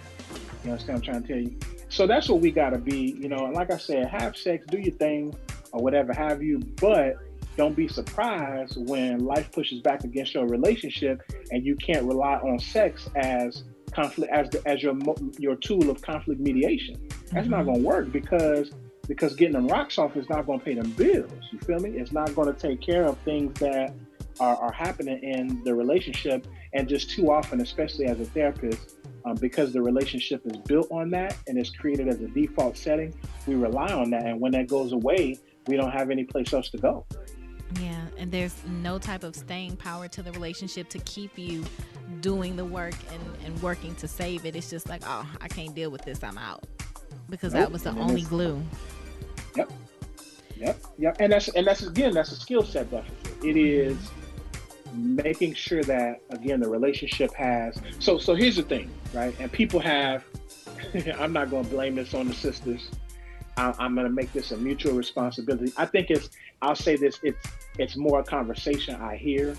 You 0.63 0.71
understand 0.71 0.99
what 0.99 1.07
I'm 1.07 1.13
trying 1.13 1.23
to 1.23 1.27
tell 1.27 1.41
you? 1.41 1.59
So 1.89 2.05
that's 2.05 2.29
what 2.29 2.39
we 2.41 2.51
gotta 2.51 2.77
be, 2.77 3.15
you 3.19 3.29
know, 3.29 3.45
like 3.45 3.71
I 3.71 3.77
said, 3.77 4.07
have 4.07 4.37
sex, 4.37 4.65
do 4.69 4.77
your 4.77 4.93
thing 4.95 5.35
or 5.71 5.81
whatever 5.81 6.13
have 6.13 6.43
you, 6.43 6.59
but 6.79 7.17
don't 7.57 7.75
be 7.75 7.87
surprised 7.87 8.77
when 8.87 9.25
life 9.25 9.51
pushes 9.51 9.81
back 9.81 10.03
against 10.03 10.33
your 10.33 10.47
relationship 10.47 11.21
and 11.51 11.65
you 11.65 11.75
can't 11.75 12.05
rely 12.05 12.35
on 12.35 12.59
sex 12.59 13.09
as 13.15 13.63
conflict 13.91 14.31
as 14.31 14.49
the, 14.49 14.61
as 14.67 14.81
your 14.81 14.97
your 15.37 15.55
tool 15.55 15.89
of 15.89 16.01
conflict 16.01 16.39
mediation. 16.39 16.95
That's 17.31 17.47
mm-hmm. 17.47 17.51
not 17.51 17.65
going 17.65 17.81
to 17.81 17.85
work 17.85 18.11
because 18.11 18.71
because 19.07 19.35
getting 19.35 19.53
them 19.53 19.67
rocks 19.67 19.97
off 19.97 20.15
is 20.15 20.29
not 20.29 20.45
going 20.45 20.59
to 20.59 20.65
pay 20.65 20.75
them 20.75 20.91
bills. 20.91 21.31
You 21.51 21.59
feel 21.59 21.79
me? 21.79 21.91
It's 21.91 22.11
not 22.11 22.33
going 22.35 22.53
to 22.53 22.59
take 22.59 22.79
care 22.79 23.05
of 23.05 23.17
things 23.19 23.59
that 23.59 23.93
are, 24.39 24.55
are 24.55 24.71
happening 24.71 25.21
in 25.23 25.63
the 25.63 25.73
relationship. 25.73 26.47
And 26.73 26.87
just 26.87 27.09
too 27.09 27.31
often, 27.31 27.61
especially 27.61 28.05
as 28.05 28.19
a 28.19 28.25
therapist, 28.25 28.97
um, 29.25 29.35
because 29.35 29.73
the 29.73 29.81
relationship 29.81 30.45
is 30.45 30.57
built 30.57 30.87
on 30.91 31.09
that 31.11 31.35
and 31.47 31.57
it's 31.57 31.71
created 31.71 32.07
as 32.07 32.21
a 32.21 32.27
default 32.27 32.77
setting, 32.77 33.13
we 33.47 33.55
rely 33.55 33.91
on 33.91 34.11
that. 34.11 34.25
And 34.25 34.39
when 34.39 34.51
that 34.53 34.67
goes 34.67 34.91
away, 34.91 35.37
we 35.67 35.75
don't 35.75 35.91
have 35.91 36.09
any 36.11 36.23
place 36.23 36.53
else 36.53 36.69
to 36.69 36.77
go. 36.77 37.05
Yeah, 37.81 37.98
and 38.19 38.31
there's 38.31 38.55
no 38.67 38.99
type 38.99 39.23
of 39.23 39.35
staying 39.35 39.77
power 39.77 40.07
to 40.09 40.21
the 40.21 40.31
relationship 40.33 40.89
to 40.89 40.99
keep 40.99 41.37
you 41.37 41.63
doing 42.19 42.55
the 42.55 42.65
work 42.65 42.93
and, 43.11 43.45
and 43.45 43.61
working 43.61 43.95
to 43.95 44.07
save 44.07 44.45
it. 44.45 44.55
It's 44.55 44.69
just 44.69 44.89
like, 44.89 45.01
oh, 45.05 45.27
I 45.41 45.47
can't 45.47 45.73
deal 45.73 45.89
with 45.89 46.03
this. 46.03 46.23
I'm 46.23 46.37
out. 46.37 46.65
Because 47.29 47.53
nope. 47.53 47.63
that 47.63 47.71
was 47.71 47.83
the 47.83 47.91
only 47.91 48.23
glue. 48.23 48.61
Yep. 49.55 49.71
Yep. 50.57 50.77
Yep. 50.97 51.17
And 51.19 51.31
that's 51.31 51.47
and 51.49 51.65
that's 51.65 51.83
again 51.83 52.13
that's 52.13 52.31
a 52.31 52.35
skill 52.35 52.63
set 52.63 52.91
deficit. 52.91 53.15
It 53.43 53.55
mm-hmm. 53.55 53.91
is 53.91 54.11
making 54.93 55.53
sure 55.53 55.83
that 55.83 56.21
again 56.31 56.59
the 56.59 56.69
relationship 56.69 57.33
has 57.35 57.79
so 57.99 58.17
so 58.17 58.35
here's 58.35 58.57
the 58.57 58.63
thing, 58.63 58.91
right? 59.13 59.35
And 59.39 59.51
people 59.51 59.79
have 59.79 60.23
I'm 61.19 61.31
not 61.31 61.49
gonna 61.49 61.67
blame 61.67 61.95
this 61.95 62.13
on 62.13 62.27
the 62.27 62.33
sisters. 62.33 62.89
I, 63.59 63.73
I'm 63.77 63.93
gonna 63.93 64.09
make 64.09 64.31
this 64.31 64.51
a 64.51 64.57
mutual 64.57 64.93
responsibility. 64.93 65.73
I 65.75 65.85
think 65.85 66.09
it's 66.09 66.29
I'll 66.61 66.75
say 66.75 66.95
this, 66.95 67.19
it's 67.23 67.45
it's 67.77 67.97
more 67.97 68.19
a 68.19 68.23
conversation 68.23 68.95
I 68.95 69.17
hear 69.17 69.55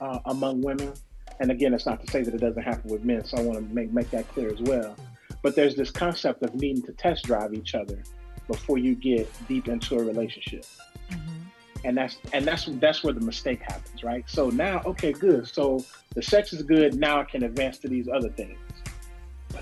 uh, 0.00 0.18
among 0.26 0.62
women. 0.62 0.92
And 1.38 1.50
again, 1.50 1.74
it's 1.74 1.86
not 1.86 2.04
to 2.04 2.10
say 2.10 2.22
that 2.22 2.34
it 2.34 2.40
doesn't 2.40 2.62
happen 2.62 2.90
with 2.90 3.04
men, 3.04 3.24
so 3.24 3.36
I 3.36 3.42
want 3.42 3.58
to 3.58 3.74
make 3.74 3.92
make 3.92 4.10
that 4.10 4.26
clear 4.28 4.50
as 4.50 4.60
well. 4.60 4.96
But 5.42 5.54
there's 5.54 5.76
this 5.76 5.90
concept 5.90 6.42
of 6.42 6.54
needing 6.54 6.82
to 6.82 6.92
test 6.92 7.24
drive 7.24 7.54
each 7.54 7.74
other 7.74 8.02
before 8.48 8.78
you 8.78 8.94
get 8.96 9.28
deep 9.46 9.68
into 9.68 9.96
a 9.96 10.02
relationship. 10.02 10.64
Mm-hmm. 11.10 11.42
And 11.84 11.96
that's 11.96 12.18
and 12.32 12.44
that's 12.44 12.64
that's 12.80 13.04
where 13.04 13.12
the 13.12 13.20
mistake 13.20 13.62
happens, 13.62 14.02
right? 14.02 14.24
So 14.26 14.50
now, 14.50 14.82
okay, 14.84 15.12
good. 15.12 15.46
So 15.46 15.84
the 16.14 16.22
sex 16.22 16.52
is 16.52 16.62
good. 16.62 16.98
Now 16.98 17.20
I 17.20 17.24
can 17.24 17.44
advance 17.44 17.78
to 17.78 17.88
these 17.88 18.08
other 18.08 18.30
things. 18.30 18.58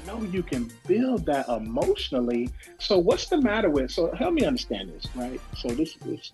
No, 0.07 0.23
you 0.23 0.43
can 0.43 0.71
build 0.87 1.27
that 1.27 1.49
emotionally. 1.49 2.51
So 2.79 2.99
what's 2.99 3.27
the 3.27 3.41
matter 3.41 3.71
with? 3.71 3.91
So 3.91 4.13
help 4.15 4.35
me 4.35 4.45
understand 4.45 4.91
this, 4.91 5.07
right? 5.15 5.41
So 5.57 5.69
this 5.69 5.97
is 6.07 6.31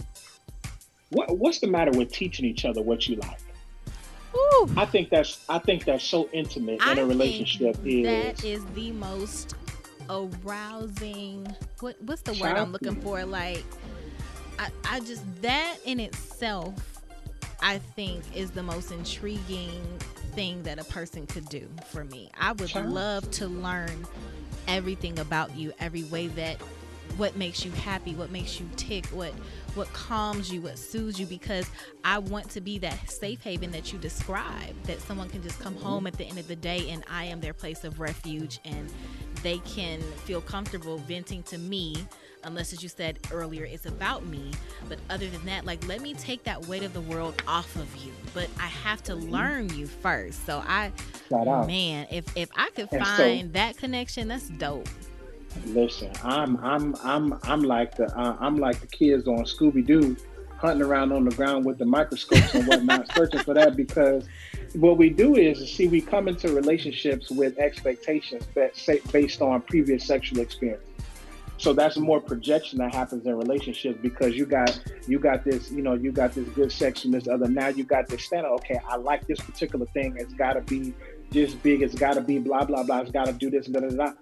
what 1.10 1.36
what's 1.38 1.60
the 1.60 1.66
matter 1.66 1.90
with 1.92 2.12
teaching 2.12 2.44
each 2.44 2.64
other 2.64 2.82
what 2.82 3.08
you 3.08 3.16
like? 3.16 3.38
Ooh. 4.34 4.68
I 4.76 4.86
think 4.86 5.10
that's 5.10 5.44
I 5.48 5.58
think 5.58 5.84
that's 5.84 6.04
so 6.04 6.28
intimate 6.32 6.80
in 6.86 6.98
a 6.98 7.06
relationship. 7.06 7.76
is 7.84 8.04
that 8.04 8.44
is 8.44 8.64
the 8.74 8.92
most 8.92 9.54
arousing. 10.08 11.46
What 11.80 12.00
what's 12.02 12.22
the 12.22 12.32
word 12.34 12.56
I'm 12.56 12.72
looking 12.72 13.00
for? 13.00 13.24
Like, 13.24 13.64
I 14.58 14.68
I 14.84 15.00
just 15.00 15.24
that 15.42 15.78
in 15.84 16.00
itself, 16.00 16.74
I 17.60 17.78
think 17.78 18.22
is 18.34 18.50
the 18.50 18.62
most 18.62 18.92
intriguing 18.92 19.82
thing 20.32 20.62
that 20.64 20.78
a 20.78 20.84
person 20.84 21.26
could 21.26 21.48
do 21.48 21.68
for 21.90 22.04
me. 22.04 22.30
I 22.38 22.52
would 22.52 22.74
love 22.74 23.30
to 23.32 23.46
learn 23.46 24.06
everything 24.68 25.18
about 25.18 25.56
you, 25.56 25.72
every 25.78 26.04
way 26.04 26.28
that 26.28 26.60
what 27.16 27.36
makes 27.36 27.64
you 27.64 27.70
happy, 27.72 28.14
what 28.14 28.30
makes 28.30 28.60
you 28.60 28.68
tick, 28.76 29.06
what 29.06 29.32
what 29.74 29.92
calms 29.92 30.52
you, 30.52 30.60
what 30.62 30.78
soothes 30.78 31.20
you 31.20 31.26
because 31.26 31.68
I 32.04 32.18
want 32.18 32.50
to 32.50 32.60
be 32.60 32.78
that 32.78 33.10
safe 33.10 33.42
haven 33.42 33.70
that 33.72 33.92
you 33.92 33.98
describe 33.98 34.74
that 34.84 35.00
someone 35.00 35.28
can 35.28 35.42
just 35.42 35.60
come 35.60 35.74
mm-hmm. 35.74 35.84
home 35.84 36.06
at 36.06 36.14
the 36.14 36.24
end 36.24 36.38
of 36.38 36.48
the 36.48 36.56
day 36.56 36.90
and 36.90 37.04
I 37.08 37.24
am 37.24 37.40
their 37.40 37.54
place 37.54 37.84
of 37.84 38.00
refuge 38.00 38.58
and 38.64 38.92
they 39.42 39.58
can 39.58 40.00
feel 40.24 40.40
comfortable 40.40 40.98
venting 40.98 41.42
to 41.44 41.58
me 41.58 41.96
unless 42.44 42.72
as 42.72 42.82
you 42.82 42.88
said 42.88 43.18
earlier 43.32 43.64
it's 43.64 43.86
about 43.86 44.26
me. 44.26 44.50
But 44.88 44.98
other 45.08 45.28
than 45.28 45.44
that 45.46 45.64
like 45.64 45.86
let 45.86 46.00
me 46.00 46.14
take 46.14 46.44
that 46.44 46.66
weight 46.66 46.82
of 46.82 46.92
the 46.92 47.00
world 47.00 47.42
off 47.46 47.74
of 47.76 47.94
you. 47.96 48.12
But 48.34 48.48
i 48.58 48.66
have 48.66 49.02
to 49.04 49.12
mm-hmm. 49.12 49.30
learn 49.30 49.76
you 49.76 49.86
first. 49.86 50.44
So 50.46 50.62
i 50.66 50.92
man 51.30 52.06
if 52.10 52.24
if 52.36 52.48
i 52.56 52.70
could 52.70 52.88
and 52.92 53.06
find 53.06 53.48
so, 53.48 53.52
that 53.52 53.76
connection 53.76 54.28
that's 54.28 54.48
dope. 54.48 54.88
Listen 55.66 56.12
i'm 56.22 56.56
i'm 56.58 56.94
i'm 57.02 57.38
i'm 57.42 57.62
like 57.62 57.96
the 57.96 58.06
uh, 58.16 58.36
i'm 58.38 58.56
like 58.56 58.80
the 58.80 58.86
kids 58.86 59.26
on 59.26 59.38
scooby-doo 59.44 60.16
hunting 60.60 60.86
around 60.86 61.10
on 61.10 61.24
the 61.24 61.34
ground 61.34 61.64
with 61.64 61.78
the 61.78 61.84
microscopes 61.84 62.54
and 62.54 62.68
whatnot 62.68 63.10
searching 63.14 63.40
for 63.40 63.54
that 63.54 63.76
because 63.76 64.28
what 64.74 64.98
we 64.98 65.08
do 65.08 65.36
is 65.36 65.58
see 65.72 65.88
we 65.88 66.00
come 66.00 66.28
into 66.28 66.52
relationships 66.52 67.30
with 67.30 67.58
expectations 67.58 68.44
that 68.54 68.72
based 69.10 69.40
on 69.40 69.62
previous 69.62 70.04
sexual 70.04 70.40
experience 70.40 70.84
so 71.60 71.74
that's 71.74 71.98
more 71.98 72.22
projection 72.22 72.78
that 72.78 72.94
happens 72.94 73.26
in 73.26 73.36
relationships 73.36 73.98
because 74.00 74.34
you 74.34 74.46
got 74.46 74.80
you 75.06 75.18
got 75.18 75.44
this 75.44 75.70
you 75.70 75.82
know 75.82 75.92
you 75.92 76.10
got 76.10 76.32
this 76.34 76.48
good 76.50 76.72
sex 76.72 77.04
and 77.04 77.12
this 77.12 77.28
other. 77.28 77.48
Now 77.48 77.68
you 77.68 77.84
got 77.84 78.08
this 78.08 78.24
standard. 78.24 78.48
Okay 78.54 78.80
i 78.88 78.96
like 78.96 79.26
this 79.26 79.40
particular 79.40 79.84
thing. 79.92 80.16
It's 80.18 80.32
got 80.32 80.54
to 80.54 80.62
be 80.62 80.94
this 81.28 81.52
big. 81.52 81.82
It's 81.82 81.94
got 81.94 82.14
to 82.14 82.22
be 82.22 82.38
blah 82.38 82.64
blah 82.64 82.82
blah. 82.82 83.00
It's 83.00 83.10
got 83.10 83.26
to 83.26 83.34
do 83.34 83.50
this 83.50 83.66
and 83.66 83.74
da, 83.74 83.80
da, 83.80 84.12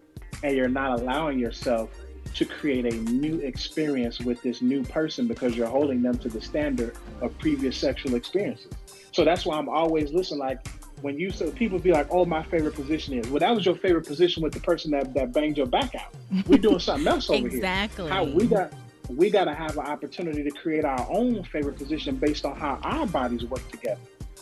and 0.42 0.56
you're 0.56 0.68
not 0.68 0.98
allowing 1.00 1.38
yourself 1.38 1.90
to 2.34 2.44
create 2.44 2.92
a 2.92 2.96
new 2.96 3.38
experience 3.38 4.18
with 4.18 4.42
this 4.42 4.60
new 4.60 4.82
person 4.82 5.28
because 5.28 5.56
you're 5.56 5.68
holding 5.68 6.02
them 6.02 6.18
to 6.18 6.28
the 6.28 6.40
standard 6.40 6.96
of 7.20 7.38
previous 7.38 7.76
sexual 7.76 8.16
experiences. 8.16 8.72
So 9.12 9.24
that's 9.24 9.46
why 9.46 9.58
I'm 9.58 9.68
always 9.68 10.12
listening. 10.12 10.40
Like 10.40 10.66
when 11.02 11.18
you 11.18 11.30
so 11.30 11.50
people 11.50 11.78
be 11.78 11.92
like, 11.92 12.06
"Oh, 12.10 12.24
my 12.24 12.42
favorite 12.42 12.74
position 12.74 13.14
is," 13.14 13.28
well, 13.28 13.40
that 13.40 13.54
was 13.54 13.64
your 13.64 13.76
favorite 13.76 14.06
position 14.06 14.42
with 14.42 14.52
the 14.52 14.60
person 14.60 14.90
that, 14.92 15.14
that 15.14 15.32
banged 15.32 15.56
your 15.56 15.66
back 15.66 15.94
out. 15.94 16.14
We're 16.46 16.58
doing 16.58 16.78
something 16.78 17.06
else 17.06 17.28
over 17.30 17.46
exactly. 17.46 17.58
here. 17.58 17.64
Exactly. 17.64 18.10
How 18.10 18.24
we 18.24 18.46
got 18.46 18.72
we 19.08 19.30
got 19.30 19.44
to 19.44 19.54
have 19.54 19.76
an 19.76 19.86
opportunity 19.86 20.42
to 20.42 20.50
create 20.50 20.84
our 20.84 21.06
own 21.10 21.42
favorite 21.44 21.76
position 21.76 22.16
based 22.16 22.44
on 22.44 22.56
how 22.56 22.78
our 22.82 23.06
bodies 23.06 23.44
work 23.44 23.66
together. 23.70 24.00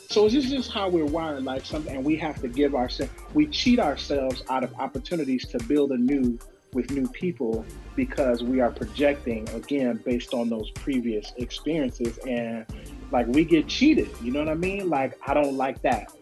So 0.09 0.29
this 0.29 0.45
is 0.45 0.51
just 0.51 0.73
how 0.73 0.89
we're 0.89 1.05
wired, 1.05 1.45
like 1.45 1.65
something, 1.65 1.95
and 1.95 2.05
we 2.05 2.17
have 2.17 2.41
to 2.41 2.49
give 2.49 2.75
ourselves, 2.75 3.13
we 3.35 3.47
cheat 3.49 3.79
ourselves 3.81 4.43
out 4.49 4.63
of 4.63 4.73
opportunities 4.75 5.47
to 5.49 5.59
build 5.65 5.91
anew 5.93 6.39
with 6.73 6.91
new 6.91 7.09
people 7.09 7.65
because 7.97 8.43
we 8.43 8.61
are 8.61 8.71
projecting 8.71 9.49
again 9.51 10.01
based 10.05 10.35
on 10.35 10.49
those 10.49 10.71
previous 10.73 11.33
experiences 11.39 12.19
and 12.27 12.67
like 13.11 13.27
we 13.29 13.45
get 13.45 13.67
cheated. 13.67 14.09
You 14.23 14.33
know 14.33 14.41
what 14.41 14.49
I 14.49 14.55
mean? 14.55 14.91
Like 14.91 15.19
I 15.27 15.35
don't 15.35 15.57
like 15.57 15.81
that. 15.83 16.13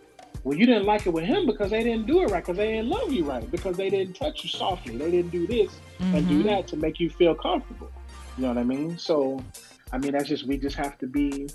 Well, 0.44 0.58
you 0.58 0.66
didn't 0.66 0.84
like 0.84 1.06
it 1.06 1.10
with 1.10 1.24
him 1.24 1.46
because 1.46 1.70
they 1.70 1.82
didn't 1.82 2.06
do 2.06 2.20
it 2.20 2.30
right, 2.30 2.42
because 2.42 2.58
they 2.58 2.72
didn't 2.72 2.90
love 2.90 3.10
you 3.10 3.24
right, 3.24 3.50
because 3.50 3.78
they 3.78 3.88
didn't 3.88 4.14
touch 4.14 4.44
you 4.44 4.50
softly. 4.50 4.96
They 4.96 5.10
didn't 5.10 5.30
do 5.30 5.46
this 5.46 5.72
mm-hmm. 5.98 6.14
and 6.14 6.28
do 6.28 6.38
mm-hmm. 6.40 6.48
that 6.48 6.68
to 6.68 6.76
make 6.76 7.00
you 7.00 7.08
feel 7.08 7.34
comfortable. 7.34 7.90
You 8.36 8.42
know 8.42 8.48
what 8.48 8.58
I 8.58 8.64
mean? 8.64 8.98
So, 8.98 9.42
I 9.90 9.96
mean, 9.98 10.12
that's 10.12 10.28
just 10.28 10.46
we 10.46 10.58
just 10.58 10.76
have 10.76 10.98
to 10.98 11.06
be. 11.06 11.48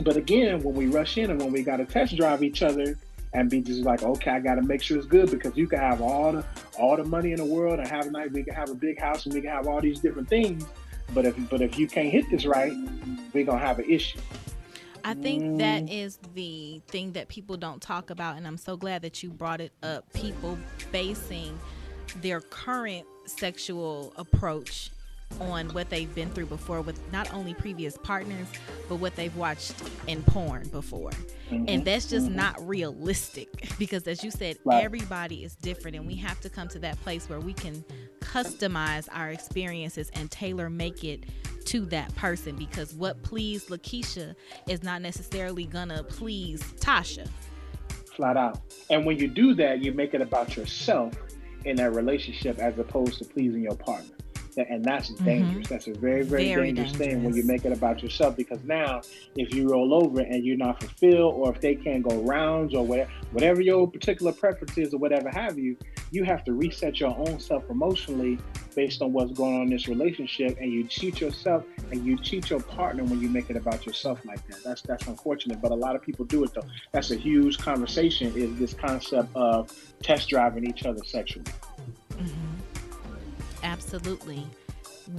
But 0.00 0.16
again, 0.16 0.60
when 0.60 0.74
we 0.74 0.86
rush 0.86 1.18
in 1.18 1.30
and 1.30 1.40
when 1.40 1.52
we 1.52 1.62
got 1.62 1.76
to 1.76 1.84
test 1.84 2.16
drive 2.16 2.42
each 2.42 2.62
other 2.62 2.98
and 3.32 3.48
be 3.48 3.60
just 3.60 3.82
like, 3.82 4.02
okay, 4.02 4.32
I 4.32 4.40
got 4.40 4.56
to 4.56 4.62
make 4.62 4.82
sure 4.82 4.98
it's 4.98 5.06
good 5.06 5.30
because 5.30 5.56
you 5.56 5.68
can 5.68 5.78
have 5.78 6.00
all 6.00 6.32
the 6.32 6.44
all 6.76 6.96
the 6.96 7.04
money 7.04 7.30
in 7.30 7.36
the 7.36 7.44
world 7.44 7.78
and 7.78 7.86
have 7.86 8.06
a 8.06 8.10
night. 8.10 8.32
We 8.32 8.42
can 8.42 8.54
have 8.54 8.70
a 8.70 8.74
big 8.74 9.00
house 9.00 9.26
and 9.26 9.34
we 9.34 9.40
can 9.40 9.50
have 9.50 9.68
all 9.68 9.80
these 9.80 10.00
different 10.00 10.28
things, 10.28 10.64
but 11.12 11.26
if 11.26 11.36
but 11.48 11.60
if 11.60 11.78
you 11.78 11.86
can't 11.86 12.10
hit 12.10 12.28
this 12.28 12.44
right, 12.44 12.72
we're 13.32 13.44
gonna 13.44 13.64
have 13.64 13.78
an 13.78 13.88
issue. 13.88 14.18
I 15.04 15.14
think 15.14 15.58
that 15.58 15.84
mm. 15.84 16.18
the 16.34 16.80
thing 16.88 17.12
that 17.12 17.28
people 17.28 17.56
don't 17.56 17.80
talk 17.80 18.10
about, 18.10 18.36
and 18.36 18.46
I'm 18.46 18.56
so 18.56 18.76
glad 18.76 19.02
that 19.02 19.22
you 19.22 19.30
brought 19.30 19.60
it 19.60 19.72
up. 19.82 20.10
People 20.14 20.58
basing 20.92 21.58
their 22.22 22.40
current 22.40 23.06
sexual 23.26 24.12
approach 24.16 24.90
on 25.40 25.68
what 25.70 25.90
they've 25.90 26.14
been 26.14 26.30
through 26.30 26.46
before 26.46 26.80
with 26.80 27.00
not 27.12 27.32
only 27.34 27.54
previous 27.54 27.96
partners 27.98 28.46
but 28.88 28.96
what 28.96 29.16
they've 29.16 29.34
watched 29.36 29.74
in 30.06 30.22
porn 30.22 30.68
before 30.68 31.10
mm-hmm. 31.50 31.64
and 31.66 31.84
that's 31.84 32.08
just 32.08 32.26
mm-hmm. 32.26 32.36
not 32.36 32.68
realistic 32.68 33.48
because 33.78 34.06
as 34.06 34.22
you 34.22 34.30
said 34.30 34.56
right. 34.64 34.84
everybody 34.84 35.42
is 35.42 35.56
different 35.56 35.96
and 35.96 36.06
we 36.06 36.14
have 36.14 36.38
to 36.40 36.48
come 36.48 36.68
to 36.68 36.78
that 36.78 37.00
place 37.02 37.28
where 37.28 37.40
we 37.40 37.52
can 37.52 37.84
customize 38.20 39.08
our 39.12 39.30
experiences 39.30 40.10
and 40.14 40.30
tailor 40.30 40.70
make 40.70 41.02
it 41.02 41.24
to 41.66 41.84
that 41.86 42.14
person 42.16 42.56
because 42.56 42.94
what 42.94 43.22
pleased 43.22 43.68
Lakeisha 43.68 44.34
is 44.68 44.82
not 44.82 45.02
necessarily 45.02 45.64
gonna 45.64 46.02
please 46.04 46.62
Tasha 46.80 47.28
flat 48.16 48.36
out 48.36 48.60
and 48.90 49.04
when 49.04 49.18
you 49.18 49.26
do 49.26 49.54
that 49.54 49.82
you 49.82 49.92
make 49.92 50.14
it 50.14 50.20
about 50.20 50.56
yourself 50.56 51.12
in 51.64 51.76
that 51.76 51.94
relationship 51.94 52.58
as 52.58 52.78
opposed 52.78 53.18
to 53.18 53.24
pleasing 53.24 53.62
your 53.62 53.74
partner 53.74 54.14
and 54.56 54.84
that's 54.84 55.10
mm-hmm. 55.10 55.24
dangerous. 55.24 55.68
That's 55.68 55.86
a 55.86 55.94
very, 55.94 56.22
very, 56.22 56.48
very 56.48 56.66
dangerous, 56.66 56.92
dangerous, 56.92 57.12
thing 57.12 57.24
when 57.24 57.34
you 57.34 57.44
make 57.44 57.64
it 57.64 57.72
about 57.72 58.02
yourself. 58.02 58.36
Because 58.36 58.62
now, 58.64 59.02
if 59.36 59.54
you 59.54 59.68
roll 59.68 59.94
over 59.94 60.20
and 60.20 60.44
you're 60.44 60.56
not 60.56 60.80
fulfilled, 60.80 61.34
or 61.34 61.52
if 61.52 61.60
they 61.60 61.74
can't 61.74 62.02
go 62.02 62.22
rounds, 62.22 62.74
or 62.74 62.84
whatever, 62.84 63.10
whatever 63.32 63.60
your 63.60 63.88
particular 63.88 64.32
preference 64.32 64.76
is, 64.78 64.94
or 64.94 64.98
whatever 64.98 65.28
have 65.30 65.58
you, 65.58 65.76
you 66.10 66.24
have 66.24 66.44
to 66.44 66.52
reset 66.52 67.00
your 67.00 67.16
own 67.16 67.40
self 67.40 67.68
emotionally 67.70 68.38
based 68.74 69.02
on 69.02 69.12
what's 69.12 69.32
going 69.32 69.54
on 69.54 69.62
in 69.62 69.70
this 69.70 69.88
relationship, 69.88 70.58
and 70.60 70.72
you 70.72 70.84
cheat 70.84 71.20
yourself 71.20 71.64
and 71.90 72.04
you 72.04 72.16
cheat 72.18 72.50
your 72.50 72.60
partner 72.60 73.04
when 73.04 73.20
you 73.20 73.28
make 73.28 73.50
it 73.50 73.56
about 73.56 73.86
yourself 73.86 74.24
like 74.24 74.46
that. 74.48 74.62
That's 74.64 74.82
that's 74.82 75.06
unfortunate, 75.06 75.60
but 75.60 75.70
a 75.70 75.74
lot 75.74 75.96
of 75.96 76.02
people 76.02 76.24
do 76.24 76.44
it 76.44 76.52
though. 76.54 76.66
That's 76.92 77.10
a 77.10 77.16
huge 77.16 77.58
conversation. 77.58 78.32
Is 78.36 78.58
this 78.58 78.74
concept 78.74 79.34
of 79.34 79.72
test 80.02 80.28
driving 80.28 80.64
each 80.68 80.84
other 80.84 81.04
sexually? 81.04 81.46
Mm-hmm. 82.10 82.54
Absolutely. 83.62 84.44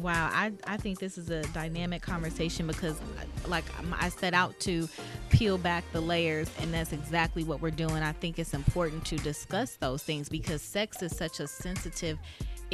Wow, 0.02 0.30
I, 0.34 0.52
I 0.66 0.78
think 0.78 1.00
this 1.00 1.18
is 1.18 1.30
a 1.30 1.44
dynamic 1.54 2.02
conversation 2.02 2.66
because, 2.66 3.00
like 3.48 3.66
I 4.00 4.10
set 4.10 4.34
out 4.34 4.60
to 4.62 4.90
peel 5.30 5.60
back 5.60 5.84
the 5.92 6.02
layers, 6.02 6.50
and 6.60 6.74
that's 6.74 6.92
exactly 6.92 7.44
what 7.44 7.62
we're 7.62 7.70
doing. 7.70 7.98
I 7.98 8.12
think 8.14 8.40
it's 8.40 8.56
important 8.56 9.06
to 9.06 9.18
discuss 9.18 9.76
those 9.76 10.02
things 10.02 10.28
because 10.28 10.64
sex 10.64 11.04
is 11.04 11.16
such 11.16 11.40
a 11.40 11.48
sensitive 11.48 12.18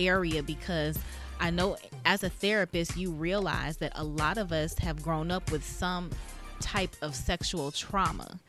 area. 0.08 0.44
Because 0.44 0.98
I 1.40 1.50
know 1.50 1.78
as 2.06 2.24
a 2.24 2.30
therapist, 2.30 2.98
you 2.98 3.12
realize 3.12 3.78
that 3.78 3.92
a 3.96 4.04
lot 4.04 4.38
of 4.38 4.52
us 4.52 4.78
have 4.80 5.02
grown 5.02 5.32
up 5.32 5.52
with 5.52 5.64
some 5.64 6.10
type 6.60 6.96
of 7.02 7.16
sexual 7.16 7.72
trauma. 7.72 8.40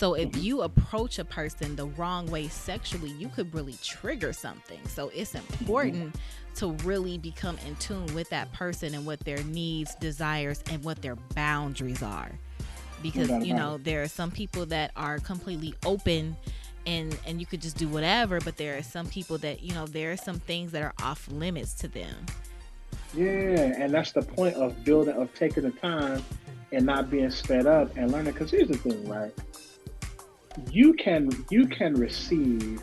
So 0.00 0.14
if 0.14 0.30
mm-hmm. 0.30 0.40
you 0.40 0.62
approach 0.62 1.18
a 1.18 1.26
person 1.26 1.76
the 1.76 1.84
wrong 1.84 2.26
way 2.26 2.48
sexually, 2.48 3.10
you 3.10 3.28
could 3.28 3.54
really 3.54 3.76
trigger 3.82 4.32
something. 4.32 4.80
So 4.88 5.10
it's 5.14 5.34
important 5.34 6.14
to 6.54 6.72
really 6.84 7.18
become 7.18 7.58
in 7.66 7.76
tune 7.76 8.06
with 8.14 8.30
that 8.30 8.50
person 8.52 8.94
and 8.94 9.04
what 9.04 9.20
their 9.20 9.42
needs, 9.42 9.94
desires, 9.96 10.64
and 10.70 10.82
what 10.84 11.02
their 11.02 11.16
boundaries 11.34 12.02
are. 12.02 12.30
Because 13.02 13.28
you 13.44 13.54
know 13.54 13.78
there 13.78 14.02
are 14.02 14.08
some 14.08 14.30
people 14.30 14.66
that 14.66 14.92
are 14.96 15.18
completely 15.18 15.74
open 15.84 16.36
and 16.86 17.18
and 17.26 17.40
you 17.40 17.46
could 17.46 17.60
just 17.60 17.76
do 17.76 17.88
whatever 17.88 18.40
but 18.40 18.56
there 18.56 18.76
are 18.76 18.82
some 18.82 19.06
people 19.06 19.38
that 19.38 19.62
you 19.62 19.74
know 19.74 19.86
there 19.86 20.12
are 20.12 20.16
some 20.16 20.38
things 20.40 20.72
that 20.72 20.82
are 20.82 20.94
off 21.02 21.28
limits 21.30 21.74
to 21.74 21.88
them. 21.88 22.26
Yeah 23.14 23.24
and 23.24 23.92
that's 23.92 24.12
the 24.12 24.22
point 24.22 24.54
of 24.56 24.84
building 24.84 25.14
of 25.14 25.32
taking 25.34 25.64
the 25.64 25.70
time 25.70 26.22
and 26.72 26.86
not 26.86 27.10
being 27.10 27.30
sped 27.30 27.66
up 27.66 27.96
and 27.96 28.10
learning 28.12 28.32
because 28.32 28.50
here's 28.50 28.68
the 28.68 28.76
thing 28.76 29.08
right? 29.08 29.32
You 30.70 30.94
can 30.94 31.30
you 31.50 31.66
can 31.66 31.94
receive 31.94 32.82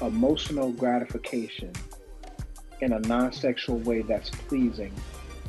emotional 0.00 0.72
gratification 0.72 1.72
in 2.80 2.92
a 2.92 3.00
non-sexual 3.00 3.78
way 3.78 4.02
that's 4.02 4.30
pleasing 4.30 4.92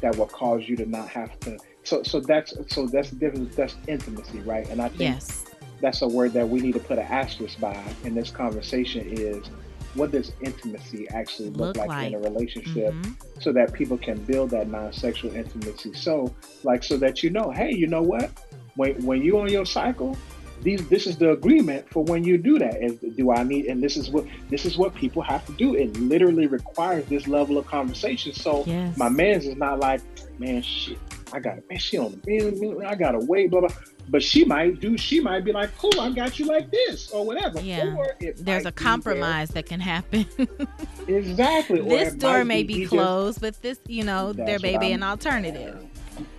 that 0.02 0.16
will 0.16 0.28
cause 0.28 0.68
you 0.68 0.76
to 0.78 0.86
not 0.86 1.10
have 1.10 1.38
to 1.42 1.58
so 1.84 2.04
so 2.04 2.20
that's 2.20 2.54
so 2.74 2.88
that's 2.88 3.12
different 3.12 3.52
that's 3.56 3.76
intimacy 3.88 4.40
right? 4.40 4.68
And 4.70 4.82
i 4.82 4.90
think 4.90 5.02
yes. 5.02 5.46
That's 5.82 6.02
a 6.02 6.08
word 6.08 6.34
that 6.34 6.48
we 6.48 6.60
need 6.60 6.74
to 6.74 6.80
put 6.80 6.98
an 6.98 7.06
asterisk 7.06 7.60
by 7.60 7.82
in 8.04 8.16
this 8.16 8.32
conversation 8.32 9.08
is 9.08 9.46
what 9.94 10.12
does 10.12 10.32
intimacy 10.42 11.10
actually 11.10 11.50
look, 11.50 11.76
look 11.76 11.78
like, 11.78 11.88
like, 11.88 12.08
in 12.08 12.16
a 12.16 12.20
relationship 12.20 12.94
mm-hmm. 12.94 13.12
so 13.40 13.52
that 13.52 13.74
people 13.74 13.98
can 13.98 14.18
build 14.26 14.52
that 14.52 14.68
non-sexual 14.68 15.34
intimacy 15.36 15.94
so 15.94 16.34
like 16.64 16.84
so 16.84 16.98
that 16.98 17.24
you 17.24 17.30
know 17.30 17.52
hey 17.52 17.74
you 17.74 17.88
know 17.88 18.02
what 18.02 18.30
when 18.76 18.94
when 19.06 19.22
you 19.22 19.40
on 19.40 19.50
your 19.50 19.66
cycle 19.66 20.16
these 20.62 20.88
this 20.90 21.08
is 21.08 21.18
the 21.18 21.32
agreement 21.32 21.90
for 21.90 22.04
when 22.04 22.24
you 22.24 22.38
do 22.38 22.58
that. 22.60 22.82
Is 22.82 22.98
do 23.16 23.32
I 23.32 23.44
need 23.44 23.66
and 23.66 23.82
this 23.82 23.98
is 23.98 24.10
what 24.10 24.26
this 24.50 24.66
is 24.66 24.78
what 24.78 24.96
people 24.96 25.22
have 25.22 25.46
to 25.46 25.52
do. 25.54 25.76
It 25.76 25.98
literally 26.00 26.48
requires 26.48 27.06
this 27.06 27.28
level 27.28 27.58
of 27.58 27.66
conversation. 27.68 28.34
So 28.34 28.64
yes. 28.66 28.98
my 28.98 29.10
man's 29.10 29.46
is 29.46 29.56
not 29.56 29.80
like, 29.80 30.02
man, 30.40 30.62
shit, 30.62 30.98
I 31.32 31.40
got 31.40 31.56
to, 31.56 31.64
man, 31.70 31.80
she 31.80 31.98
on 31.98 32.20
the 32.24 32.40
man, 32.40 32.86
I 32.86 32.96
gotta 32.96 33.20
wait, 33.20 33.52
blah 33.52 33.62
blah. 33.62 33.70
But 34.10 34.24
she 34.24 34.46
might 34.46 34.80
do. 34.80 34.98
She 34.98 35.20
might 35.20 35.44
be 35.44 35.52
like, 35.52 35.78
"Cool, 35.78 36.00
I 36.00 36.12
got 36.12 36.40
you 36.40 36.46
like 36.46 36.72
this, 36.72 37.12
or 37.12 37.26
whatever." 37.26 37.60
Yeah. 37.60 37.96
Or 37.96 38.16
there's 38.38 38.66
a 38.66 38.72
compromise 38.72 39.50
that 39.50 39.66
can 39.66 39.80
happen. 39.80 40.26
exactly. 41.08 41.82
this 41.82 42.14
door 42.14 42.46
may 42.46 42.64
be, 42.64 42.82
be 42.82 42.86
closed, 42.86 43.42
just, 43.42 43.42
but 43.42 43.62
this, 43.62 43.80
you 43.88 44.04
know, 44.04 44.34
there 44.34 44.60
may 44.60 44.78
be 44.78 44.92
an 44.92 45.04
alternative. 45.04 45.86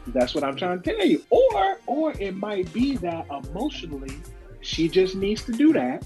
That's 0.08 0.34
what 0.34 0.44
I'm 0.44 0.56
trying 0.56 0.80
to 0.80 0.94
tell 0.94 1.06
you. 1.06 1.22
Or 1.30 1.78
or 1.86 2.12
it 2.12 2.34
might 2.34 2.72
be 2.72 2.96
that 2.96 3.26
emotionally 3.30 4.16
she 4.60 4.88
just 4.88 5.14
needs 5.14 5.44
to 5.44 5.52
do 5.52 5.72
that 5.72 6.04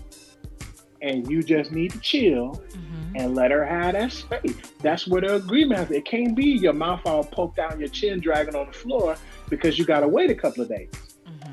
and 1.00 1.28
you 1.28 1.42
just 1.42 1.72
need 1.72 1.90
to 1.90 1.98
chill 1.98 2.62
mm-hmm. 2.70 3.16
and 3.16 3.34
let 3.34 3.50
her 3.50 3.64
have 3.64 3.94
that 3.94 4.12
space. 4.12 4.54
That's 4.80 5.06
where 5.08 5.20
the 5.20 5.34
agreement 5.34 5.90
is. 5.90 5.96
It 5.96 6.04
can't 6.04 6.36
be 6.36 6.46
your 6.46 6.72
mouth 6.72 7.00
all 7.04 7.24
poked 7.24 7.58
out, 7.58 7.78
your 7.78 7.88
chin 7.88 8.20
dragging 8.20 8.54
on 8.54 8.66
the 8.66 8.72
floor 8.72 9.16
because 9.48 9.78
you 9.78 9.84
gotta 9.84 10.06
wait 10.06 10.30
a 10.30 10.34
couple 10.34 10.62
of 10.62 10.68
days. 10.68 10.90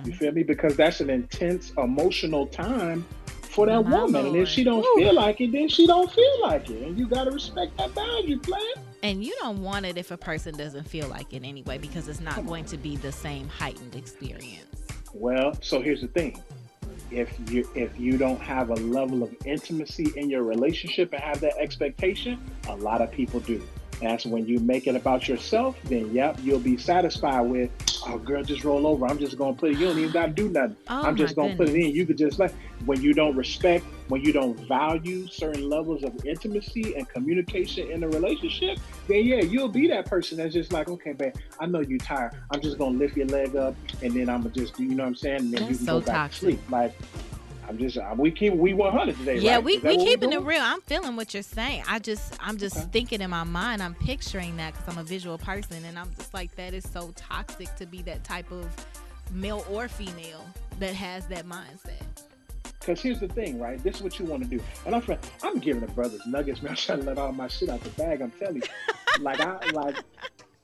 You 0.09 0.15
feel 0.15 0.31
me? 0.31 0.41
Because 0.41 0.75
that's 0.75 1.01
an 1.01 1.11
intense 1.11 1.71
emotional 1.77 2.47
time 2.47 3.05
for 3.43 3.67
that 3.67 3.85
My 3.85 3.91
woman. 3.91 4.23
Lord. 4.23 4.25
And 4.25 4.35
if 4.37 4.49
she 4.49 4.63
don't 4.63 4.83
Ooh. 4.83 4.95
feel 4.95 5.13
like 5.13 5.39
it, 5.39 5.51
then 5.51 5.69
she 5.69 5.85
don't 5.85 6.11
feel 6.11 6.41
like 6.41 6.67
it. 6.67 6.81
And 6.81 6.97
you 6.97 7.07
gotta 7.07 7.29
respect 7.29 7.77
that 7.77 7.93
boundary, 7.93 8.37
plan. 8.37 8.59
And 9.03 9.23
you 9.23 9.35
don't 9.39 9.61
want 9.61 9.85
it 9.85 9.99
if 9.99 10.09
a 10.09 10.17
person 10.17 10.57
doesn't 10.57 10.89
feel 10.89 11.07
like 11.09 11.31
it 11.31 11.43
anyway, 11.43 11.77
because 11.77 12.07
it's 12.07 12.21
not 12.21 12.43
going 12.47 12.65
to 12.65 12.77
be 12.77 12.97
the 12.97 13.11
same 13.11 13.47
heightened 13.49 13.95
experience. 13.95 14.65
Well, 15.13 15.53
so 15.61 15.79
here's 15.79 16.01
the 16.01 16.07
thing. 16.07 16.41
If 17.11 17.31
you 17.51 17.69
if 17.75 17.99
you 17.99 18.17
don't 18.17 18.41
have 18.41 18.71
a 18.71 18.75
level 18.75 19.21
of 19.21 19.31
intimacy 19.45 20.11
in 20.15 20.27
your 20.31 20.41
relationship 20.41 21.13
and 21.13 21.21
have 21.21 21.39
that 21.41 21.55
expectation, 21.59 22.39
a 22.67 22.75
lot 22.75 23.01
of 23.01 23.11
people 23.11 23.41
do. 23.41 23.61
That's 24.01 24.25
when 24.25 24.45
you 24.47 24.59
make 24.59 24.87
it 24.87 24.95
about 24.95 25.27
yourself, 25.27 25.77
then 25.83 26.13
yep, 26.13 26.39
you'll 26.41 26.59
be 26.59 26.77
satisfied 26.77 27.41
with, 27.41 27.69
oh 28.07 28.17
girl, 28.17 28.43
just 28.43 28.63
roll 28.63 28.87
over. 28.87 29.05
I'm 29.05 29.19
just 29.19 29.37
gonna 29.37 29.53
put 29.53 29.71
it. 29.71 29.77
You 29.77 29.87
don't 29.87 29.99
even 29.99 30.11
gotta 30.11 30.31
do 30.31 30.49
nothing. 30.49 30.77
Oh, 30.87 31.03
I'm 31.03 31.17
just 31.17 31.35
gonna 31.35 31.49
goodness. 31.49 31.69
put 31.69 31.75
it 31.75 31.85
in. 31.85 31.91
You 31.93 32.05
could 32.05 32.17
just 32.17 32.39
like 32.39 32.53
when 32.85 33.01
you 33.01 33.13
don't 33.13 33.35
respect, 33.35 33.85
when 34.07 34.21
you 34.21 34.31
don't 34.31 34.57
value 34.67 35.27
certain 35.27 35.67
levels 35.69 36.03
of 36.03 36.25
intimacy 36.25 36.95
and 36.95 37.07
communication 37.09 37.91
in 37.91 38.03
a 38.03 38.07
relationship, 38.07 38.79
then 39.07 39.25
yeah, 39.25 39.41
you'll 39.41 39.67
be 39.67 39.87
that 39.87 40.05
person 40.05 40.37
that's 40.37 40.53
just 40.53 40.71
like, 40.71 40.87
okay, 40.89 41.11
babe, 41.11 41.33
I 41.59 41.65
know 41.65 41.81
you're 41.81 41.99
tired. 41.99 42.33
I'm 42.51 42.61
just 42.61 42.77
gonna 42.77 42.97
lift 42.97 43.17
your 43.17 43.27
leg 43.27 43.55
up 43.55 43.75
and 44.01 44.13
then 44.13 44.29
I'm 44.29 44.43
gonna 44.43 44.53
just, 44.53 44.79
you 44.79 44.89
know 44.89 45.03
what 45.03 45.09
I'm 45.09 45.15
saying? 45.15 45.39
And 45.39 45.53
then 45.53 45.61
that's 45.61 45.71
you 45.71 45.77
can 45.77 45.85
so 45.85 45.99
go 45.99 46.05
back 46.05 46.15
toxic. 46.15 46.39
to 46.39 46.45
sleep. 46.45 46.71
Like 46.71 46.93
I'm 47.69 47.77
just 47.77 47.99
uh, 47.99 48.15
we 48.17 48.31
keep 48.31 48.53
we 48.55 48.73
100 48.73 49.15
today. 49.15 49.37
Yeah, 49.37 49.55
right? 49.55 49.63
we 49.63 49.77
we 49.77 49.97
keeping 49.97 50.33
it 50.33 50.41
real. 50.41 50.61
I'm 50.61 50.81
feeling 50.81 51.15
what 51.15 51.35
you're 51.35 51.43
saying. 51.43 51.83
I 51.87 51.99
just 51.99 52.35
I'm 52.39 52.57
just 52.57 52.75
okay. 52.75 52.87
thinking 52.91 53.21
in 53.21 53.29
my 53.29 53.43
mind. 53.43 53.83
I'm 53.83 53.93
picturing 53.93 54.57
that 54.57 54.73
because 54.73 54.91
I'm 54.91 54.99
a 54.99 55.05
visual 55.05 55.37
person, 55.37 55.85
and 55.85 55.97
I'm 55.99 56.09
just 56.15 56.33
like 56.33 56.55
that 56.55 56.73
is 56.73 56.89
so 56.91 57.13
toxic 57.15 57.73
to 57.75 57.85
be 57.85 58.01
that 58.01 58.23
type 58.23 58.51
of 58.51 58.67
male 59.31 59.63
or 59.69 59.87
female 59.87 60.43
that 60.79 60.95
has 60.95 61.27
that 61.27 61.45
mindset. 61.45 62.01
Because 62.79 63.01
here's 63.01 63.19
the 63.19 63.27
thing, 63.27 63.59
right? 63.59 63.81
This 63.83 63.97
is 63.97 64.01
what 64.01 64.17
you 64.17 64.25
want 64.25 64.41
to 64.41 64.49
do. 64.49 64.59
And 64.87 64.95
I'm 64.95 65.03
I'm 65.43 65.59
giving 65.59 65.81
the 65.81 65.91
brothers 65.91 66.25
nuggets, 66.25 66.61
man. 66.63 66.71
I'm 66.71 66.75
trying 66.75 67.01
to 67.01 67.05
let 67.05 67.19
all 67.19 67.31
my 67.31 67.47
shit 67.47 67.69
out 67.69 67.81
the 67.81 67.91
bag. 67.91 68.21
I'm 68.21 68.31
telling 68.31 68.55
you, 68.55 68.61
like 69.21 69.39
I 69.41 69.59
like. 69.73 69.95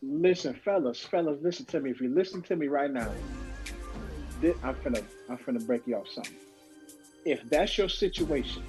Listen, 0.01 0.53
fellas, 0.53 0.99
fellas, 0.99 1.37
listen 1.41 1.65
to 1.65 1.79
me. 1.79 1.91
If 1.91 2.01
you 2.01 2.09
listen 2.09 2.41
to 2.43 2.55
me 2.55 2.67
right 2.67 2.91
now, 2.91 3.11
this, 4.41 4.57
I'm 4.63 4.73
finna 4.75 5.03
I'm 5.29 5.37
finna 5.37 5.65
break 5.65 5.85
you 5.85 5.97
off 5.97 6.07
something 6.09 6.35
if 7.25 7.43
that's 7.49 7.77
your 7.77 7.89
situation, 7.89 8.63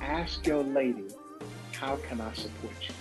ask 0.00 0.46
your 0.46 0.62
lady, 0.62 1.06
how 1.72 1.96
can 2.08 2.20
I 2.20 2.32
support 2.32 2.74
you? 2.80 2.94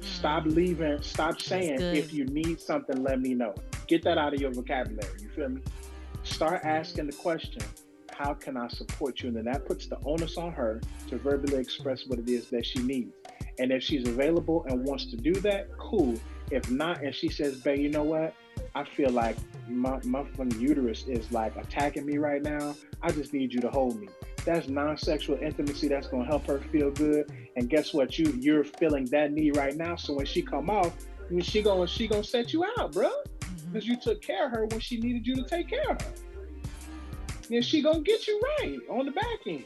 Stop 0.00 0.44
mm. 0.44 0.56
leaving, 0.56 1.02
stop 1.02 1.40
saying, 1.40 1.80
if 1.80 2.12
you 2.12 2.24
need 2.24 2.60
something, 2.60 3.02
let 3.02 3.20
me 3.20 3.34
know. 3.34 3.54
Get 3.86 4.02
that 4.04 4.16
out 4.16 4.32
of 4.32 4.40
your 4.40 4.50
vocabulary. 4.50 5.20
You 5.20 5.28
feel 5.28 5.50
me? 5.50 5.60
Start 6.24 6.62
asking 6.64 7.08
the 7.08 7.12
question, 7.12 7.62
how 8.10 8.32
can 8.32 8.56
I 8.56 8.68
support 8.68 9.20
you? 9.20 9.28
And 9.28 9.36
then 9.36 9.44
that 9.44 9.66
puts 9.66 9.86
the 9.86 9.98
onus 10.06 10.38
on 10.38 10.52
her 10.52 10.80
to 11.08 11.18
verbally 11.18 11.56
express 11.56 12.06
what 12.06 12.18
it 12.18 12.28
is 12.28 12.48
that 12.48 12.64
she 12.64 12.78
needs. 12.78 13.12
And 13.58 13.70
if 13.72 13.82
she's 13.82 14.08
available 14.08 14.64
and 14.68 14.84
wants 14.84 15.06
to 15.06 15.16
do 15.16 15.34
that, 15.40 15.68
cool. 15.76 16.14
If 16.50 16.70
not, 16.70 17.02
and 17.02 17.14
she 17.14 17.28
says, 17.28 17.56
babe, 17.60 17.80
you 17.80 17.88
know 17.90 18.04
what? 18.04 18.34
I 18.74 18.84
feel 18.84 19.10
like 19.10 19.36
my, 19.68 20.00
my 20.04 20.24
uterus 20.58 21.04
is 21.06 21.30
like 21.30 21.56
attacking 21.56 22.06
me 22.06 22.18
right 22.18 22.42
now. 22.42 22.74
I 23.02 23.10
just 23.10 23.32
need 23.32 23.52
you 23.52 23.60
to 23.60 23.70
hold 23.70 24.00
me. 24.00 24.08
That's 24.44 24.68
non-sexual 24.68 25.38
intimacy. 25.38 25.88
That's 25.88 26.08
gonna 26.08 26.24
help 26.24 26.46
her 26.46 26.58
feel 26.58 26.90
good. 26.90 27.30
And 27.56 27.68
guess 27.68 27.92
what? 27.92 28.18
You 28.18 28.32
you're 28.40 28.64
feeling 28.64 29.04
that 29.06 29.32
need 29.32 29.56
right 29.56 29.76
now. 29.76 29.96
So 29.96 30.14
when 30.14 30.26
she 30.26 30.42
come 30.42 30.70
off, 30.70 30.92
she 31.42 31.62
gonna 31.62 31.86
she 31.86 32.08
gonna 32.08 32.24
set 32.24 32.52
you 32.52 32.64
out, 32.78 32.92
bro. 32.92 33.10
Because 33.38 33.84
mm-hmm. 33.84 33.92
you 33.92 33.96
took 34.00 34.20
care 34.22 34.46
of 34.46 34.52
her 34.52 34.66
when 34.66 34.80
she 34.80 34.98
needed 34.98 35.26
you 35.26 35.36
to 35.36 35.42
take 35.44 35.68
care 35.68 35.88
of 35.90 36.00
her. 36.00 36.12
And 37.50 37.64
she 37.64 37.82
gonna 37.82 38.00
get 38.00 38.26
you 38.26 38.40
right 38.58 38.78
on 38.88 39.06
the 39.06 39.12
back 39.12 39.46
end. 39.46 39.64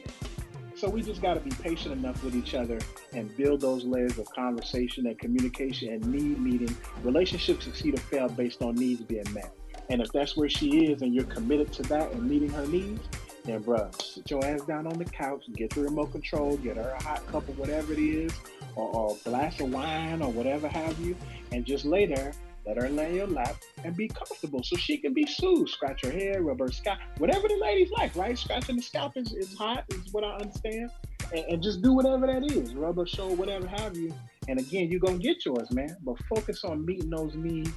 So 0.77 0.87
we 0.87 1.01
just 1.01 1.23
got 1.23 1.33
to 1.33 1.39
be 1.39 1.49
patient 1.49 1.95
enough 1.95 2.23
with 2.23 2.35
each 2.35 2.53
other 2.53 2.77
and 3.11 3.35
build 3.35 3.61
those 3.61 3.83
layers 3.83 4.19
of 4.19 4.29
conversation 4.29 5.07
and 5.07 5.17
communication 5.17 5.91
and 5.91 6.05
need 6.05 6.39
meeting. 6.39 6.77
Relationships 7.01 7.65
succeed 7.65 7.95
or 7.95 8.01
fail 8.01 8.29
based 8.29 8.61
on 8.61 8.75
needs 8.75 9.01
being 9.01 9.25
met. 9.33 9.51
And 9.89 10.01
if 10.01 10.11
that's 10.11 10.37
where 10.37 10.49
she 10.49 10.85
is 10.85 11.01
and 11.01 11.15
you're 11.15 11.23
committed 11.23 11.73
to 11.73 11.81
that 11.83 12.11
and 12.11 12.29
meeting 12.29 12.49
her 12.49 12.67
needs, 12.67 13.01
then 13.43 13.63
bruh, 13.63 13.89
sit 13.99 14.29
your 14.29 14.45
ass 14.45 14.61
down 14.61 14.85
on 14.85 14.99
the 14.99 15.05
couch, 15.05 15.45
get 15.55 15.71
the 15.71 15.81
remote 15.81 16.11
control, 16.11 16.57
get 16.57 16.77
her 16.77 16.95
a 16.99 17.03
hot 17.03 17.25
cup 17.25 17.49
of 17.49 17.57
whatever 17.57 17.93
it 17.93 17.99
is, 17.99 18.31
or, 18.75 18.87
or 18.93 19.17
a 19.25 19.29
glass 19.29 19.59
of 19.59 19.73
wine 19.73 20.21
or 20.21 20.31
whatever 20.31 20.67
have 20.67 20.99
you, 20.99 21.15
and 21.53 21.65
just 21.65 21.85
lay 21.85 22.05
there 22.05 22.33
let 22.67 22.81
her 22.81 22.89
lay 22.89 23.15
your 23.15 23.27
lap 23.27 23.55
and 23.85 23.95
be 23.95 24.09
comfortable 24.09 24.61
so 24.61 24.75
she 24.75 24.97
can 24.97 25.13
be 25.13 25.25
soothed. 25.25 25.69
Scratch 25.69 26.03
her 26.03 26.11
hair, 26.11 26.41
rub 26.41 26.59
her 26.59 26.67
scalp, 26.67 26.99
whatever 27.17 27.47
the 27.47 27.55
ladies 27.55 27.89
like, 27.91 28.13
right? 28.15 28.37
Scratching 28.37 28.75
the 28.75 28.81
scalp 28.81 29.15
is, 29.15 29.31
is 29.31 29.55
hot, 29.55 29.85
is 29.89 30.11
what 30.11 30.25
I 30.25 30.35
understand. 30.35 30.91
And, 31.33 31.45
and 31.45 31.63
just 31.63 31.81
do 31.81 31.93
whatever 31.93 32.27
that 32.27 32.43
is, 32.51 32.75
rub 32.75 32.97
her 32.97 33.07
shoulder, 33.07 33.35
whatever 33.35 33.67
have 33.67 33.95
you. 33.95 34.13
And 34.49 34.59
again, 34.59 34.91
you're 34.91 34.99
gonna 34.99 35.17
get 35.17 35.45
yours, 35.45 35.71
man. 35.71 35.95
But 36.03 36.17
focus 36.25 36.65
on 36.65 36.85
meeting 36.85 37.09
those 37.09 37.35
needs. 37.35 37.71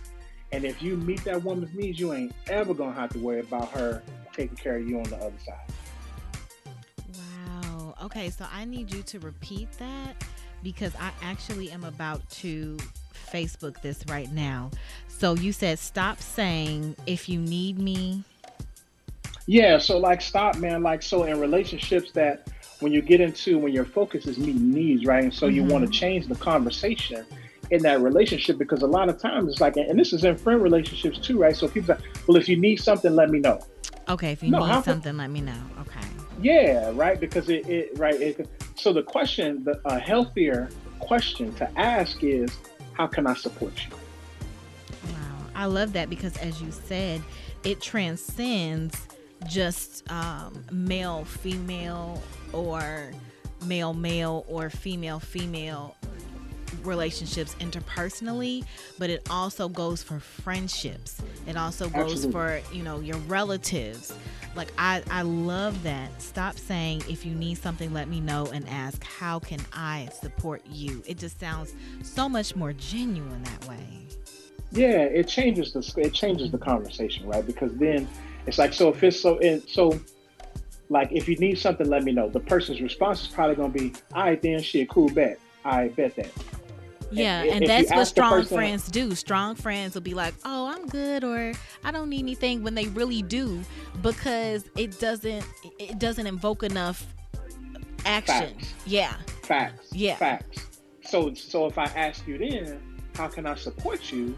And 0.52 0.64
if 0.64 0.82
you 0.82 0.96
meet 0.96 1.22
that 1.24 1.44
woman's 1.44 1.72
needs, 1.74 2.00
you 2.00 2.12
ain't 2.12 2.32
ever 2.48 2.74
gonna 2.74 2.94
have 2.94 3.10
to 3.10 3.18
worry 3.20 3.40
about 3.40 3.70
her 3.70 4.02
taking 4.32 4.56
care 4.56 4.76
of 4.76 4.88
you 4.88 4.98
on 4.98 5.04
the 5.04 5.16
other 5.16 5.38
side. 5.44 5.72
Wow. 7.14 7.94
Okay, 8.02 8.30
so 8.30 8.44
I 8.52 8.64
need 8.64 8.92
you 8.92 9.02
to 9.04 9.20
repeat 9.20 9.70
that 9.78 10.16
because 10.62 10.94
I 10.96 11.10
actually 11.22 11.70
am 11.70 11.84
about 11.84 12.28
to 12.30 12.76
Facebook 13.30 13.80
this 13.82 14.04
right 14.08 14.30
now. 14.32 14.70
So 15.08 15.34
you 15.34 15.52
said 15.52 15.78
stop 15.78 16.18
saying 16.18 16.96
if 17.06 17.28
you 17.28 17.40
need 17.40 17.78
me. 17.78 18.24
Yeah, 19.46 19.78
so 19.78 19.98
like 19.98 20.20
stop, 20.20 20.56
man. 20.56 20.82
Like 20.82 21.02
so 21.02 21.24
in 21.24 21.40
relationships 21.40 22.12
that 22.12 22.48
when 22.80 22.92
you 22.92 23.02
get 23.02 23.20
into 23.20 23.58
when 23.58 23.72
your 23.72 23.84
focus 23.84 24.26
is 24.26 24.38
meeting 24.38 24.70
needs, 24.70 25.04
right? 25.04 25.24
And 25.24 25.34
so 25.34 25.46
mm-hmm. 25.46 25.56
you 25.56 25.64
want 25.64 25.86
to 25.86 25.90
change 25.90 26.26
the 26.26 26.36
conversation 26.36 27.24
in 27.70 27.82
that 27.82 28.00
relationship 28.00 28.58
because 28.58 28.82
a 28.82 28.86
lot 28.86 29.08
of 29.08 29.20
times 29.20 29.50
it's 29.50 29.60
like, 29.60 29.76
and 29.76 29.98
this 29.98 30.12
is 30.12 30.24
in 30.24 30.36
friend 30.36 30.62
relationships 30.62 31.18
too, 31.18 31.38
right? 31.38 31.56
So 31.56 31.68
people 31.68 31.94
say, 31.94 32.02
well, 32.26 32.36
if 32.36 32.48
you 32.48 32.56
need 32.56 32.76
something, 32.76 33.14
let 33.14 33.30
me 33.30 33.38
know. 33.38 33.60
Okay, 34.08 34.32
if 34.32 34.42
you 34.42 34.50
no, 34.50 34.66
need 34.66 34.84
something, 34.84 35.16
let 35.16 35.30
me 35.30 35.40
know. 35.40 35.60
Okay. 35.82 36.06
Yeah, 36.42 36.90
right. 36.94 37.20
Because 37.20 37.48
it, 37.48 37.68
it 37.68 37.96
right. 37.96 38.20
It, 38.20 38.48
so 38.74 38.92
the 38.92 39.02
question, 39.02 39.62
the 39.62 39.80
a 39.84 39.98
healthier 39.98 40.68
question 40.98 41.52
to 41.54 41.78
ask 41.78 42.24
is, 42.24 42.56
how 43.00 43.06
can 43.06 43.26
I 43.26 43.32
support 43.32 43.72
you? 43.86 43.96
Wow, 45.06 45.46
I 45.54 45.64
love 45.64 45.94
that 45.94 46.10
because 46.10 46.36
as 46.36 46.60
you 46.60 46.70
said, 46.70 47.22
it 47.64 47.80
transcends 47.80 49.08
just 49.48 50.10
um, 50.12 50.62
male, 50.70 51.24
female, 51.24 52.22
or 52.52 53.10
male, 53.64 53.94
male, 53.94 54.44
or 54.48 54.68
female, 54.68 55.18
female 55.18 55.96
relationships 56.84 57.54
interpersonally, 57.60 58.64
but 58.98 59.10
it 59.10 59.26
also 59.30 59.68
goes 59.68 60.02
for 60.02 60.20
friendships. 60.20 61.20
It 61.46 61.56
also 61.56 61.88
goes 61.88 62.24
Absolutely. 62.24 62.32
for, 62.32 62.74
you 62.74 62.82
know, 62.82 63.00
your 63.00 63.18
relatives. 63.18 64.12
Like 64.54 64.72
I 64.78 65.02
I 65.10 65.22
love 65.22 65.82
that. 65.84 66.20
Stop 66.20 66.58
saying 66.58 67.02
if 67.08 67.24
you 67.24 67.34
need 67.34 67.56
something 67.58 67.92
let 67.92 68.08
me 68.08 68.20
know 68.20 68.46
and 68.52 68.68
ask 68.68 69.02
how 69.04 69.38
can 69.38 69.60
I 69.72 70.08
support 70.20 70.62
you. 70.66 71.02
It 71.06 71.18
just 71.18 71.38
sounds 71.38 71.74
so 72.02 72.28
much 72.28 72.56
more 72.56 72.72
genuine 72.72 73.42
that 73.44 73.68
way. 73.68 74.06
Yeah, 74.72 75.02
it 75.02 75.28
changes 75.28 75.72
the 75.72 75.94
it 75.96 76.12
changes 76.12 76.50
the 76.50 76.58
conversation, 76.58 77.26
right? 77.26 77.46
Because 77.46 77.72
then 77.74 78.08
it's 78.46 78.58
like 78.58 78.72
so 78.72 78.88
if 78.88 79.02
it's 79.02 79.20
so 79.20 79.38
in 79.38 79.66
so 79.66 80.00
like 80.88 81.12
if 81.12 81.28
you 81.28 81.36
need 81.36 81.56
something, 81.58 81.88
let 81.88 82.02
me 82.02 82.12
know. 82.12 82.28
The 82.28 82.40
person's 82.40 82.80
response 82.80 83.22
is 83.22 83.28
probably 83.28 83.54
gonna 83.54 83.72
be, 83.72 83.94
all 84.14 84.24
right 84.24 84.42
then 84.42 84.60
shit, 84.60 84.88
cool 84.88 85.08
bet. 85.08 85.38
I 85.64 85.88
bet 85.88 86.16
that. 86.16 86.32
Yeah, 87.10 87.42
and, 87.42 87.50
and 87.50 87.66
that's 87.66 87.90
what 87.90 88.04
strong 88.06 88.40
person, 88.42 88.56
friends 88.56 88.86
do. 88.88 89.14
Strong 89.14 89.56
friends 89.56 89.94
will 89.94 90.02
be 90.02 90.14
like, 90.14 90.34
"Oh, 90.44 90.68
I'm 90.68 90.86
good," 90.86 91.24
or 91.24 91.52
"I 91.84 91.90
don't 91.90 92.08
need 92.08 92.20
anything," 92.20 92.62
when 92.62 92.74
they 92.74 92.86
really 92.88 93.22
do, 93.22 93.62
because 94.02 94.64
it 94.76 94.98
doesn't 95.00 95.44
it 95.78 95.98
doesn't 95.98 96.26
invoke 96.26 96.62
enough 96.62 97.06
action. 98.04 98.54
Facts. 98.54 98.74
Yeah. 98.86 99.14
Facts. 99.42 99.88
Yeah. 99.92 100.16
Facts. 100.16 100.66
So 101.02 101.34
so 101.34 101.66
if 101.66 101.78
I 101.78 101.84
ask 101.84 102.26
you 102.26 102.38
then, 102.38 102.80
how 103.14 103.28
can 103.28 103.46
I 103.46 103.54
support 103.56 104.12
you? 104.12 104.36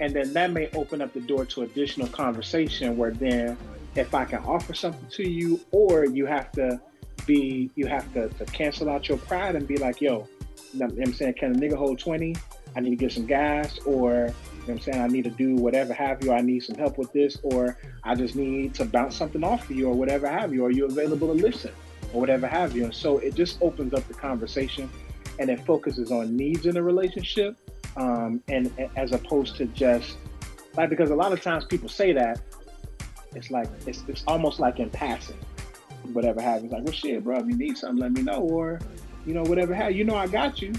And 0.00 0.14
then 0.14 0.32
that 0.32 0.50
may 0.50 0.68
open 0.70 1.02
up 1.02 1.12
the 1.12 1.20
door 1.20 1.44
to 1.46 1.62
additional 1.62 2.08
conversation 2.08 2.96
where 2.96 3.10
then 3.10 3.56
if 3.94 4.14
I 4.14 4.24
can 4.24 4.42
offer 4.44 4.72
something 4.72 5.08
to 5.10 5.28
you, 5.28 5.60
or 5.72 6.06
you 6.06 6.26
have 6.26 6.50
to 6.52 6.80
be 7.26 7.70
you 7.76 7.86
have 7.86 8.12
to, 8.14 8.28
to 8.30 8.44
cancel 8.46 8.88
out 8.88 9.08
your 9.08 9.18
pride 9.18 9.54
and 9.56 9.68
be 9.68 9.76
like, 9.76 10.00
yo, 10.00 10.26
you 10.72 10.80
know 10.80 10.86
what 10.86 11.06
I'm 11.06 11.14
saying? 11.14 11.34
Can 11.34 11.54
a 11.54 11.58
nigga 11.58 11.76
hold 11.76 11.98
20? 11.98 12.36
I 12.76 12.80
need 12.80 12.90
to 12.90 12.96
get 12.96 13.12
some 13.12 13.26
gas, 13.26 13.78
or 13.84 14.12
you 14.12 14.66
know 14.68 14.74
I'm 14.74 14.80
saying? 14.80 15.00
I 15.00 15.08
need 15.08 15.24
to 15.24 15.30
do 15.30 15.56
whatever 15.56 15.92
have 15.92 16.22
you. 16.22 16.32
I 16.32 16.40
need 16.40 16.60
some 16.60 16.76
help 16.76 16.98
with 16.98 17.12
this, 17.12 17.38
or 17.42 17.76
I 18.04 18.14
just 18.14 18.36
need 18.36 18.74
to 18.74 18.84
bounce 18.84 19.16
something 19.16 19.42
off 19.42 19.68
of 19.68 19.76
you, 19.76 19.88
or 19.88 19.94
whatever 19.94 20.28
have 20.28 20.52
you. 20.52 20.64
Are 20.64 20.70
you 20.70 20.86
available 20.86 21.28
to 21.28 21.34
listen, 21.34 21.72
or 22.12 22.20
whatever 22.20 22.46
have 22.46 22.76
you? 22.76 22.84
And 22.84 22.94
so 22.94 23.18
it 23.18 23.34
just 23.34 23.60
opens 23.60 23.92
up 23.92 24.06
the 24.06 24.14
conversation, 24.14 24.88
and 25.38 25.50
it 25.50 25.64
focuses 25.66 26.12
on 26.12 26.36
needs 26.36 26.66
in 26.66 26.76
a 26.76 26.82
relationship, 26.82 27.56
um, 27.96 28.42
and 28.48 28.72
as 28.96 29.12
opposed 29.12 29.56
to 29.56 29.66
just 29.66 30.16
like 30.76 30.90
because 30.90 31.10
a 31.10 31.16
lot 31.16 31.32
of 31.32 31.42
times 31.42 31.64
people 31.64 31.88
say 31.88 32.12
that 32.12 32.40
it's 33.34 33.50
like 33.50 33.68
it's, 33.86 34.04
it's 34.08 34.24
almost 34.26 34.60
like 34.60 34.78
in 34.78 34.90
passing, 34.90 35.38
whatever 36.12 36.40
happens. 36.40 36.72
Like, 36.72 36.84
well, 36.84 36.92
shit, 36.92 37.24
bro, 37.24 37.38
if 37.38 37.46
you 37.46 37.56
need 37.56 37.76
something, 37.78 38.00
let 38.00 38.12
me 38.12 38.22
know, 38.22 38.40
or 38.40 38.80
you 39.26 39.34
know, 39.34 39.42
whatever 39.42 39.74
have 39.74 39.92
you 39.92 40.04
know 40.04 40.16
I 40.16 40.26
got 40.26 40.60
you. 40.62 40.72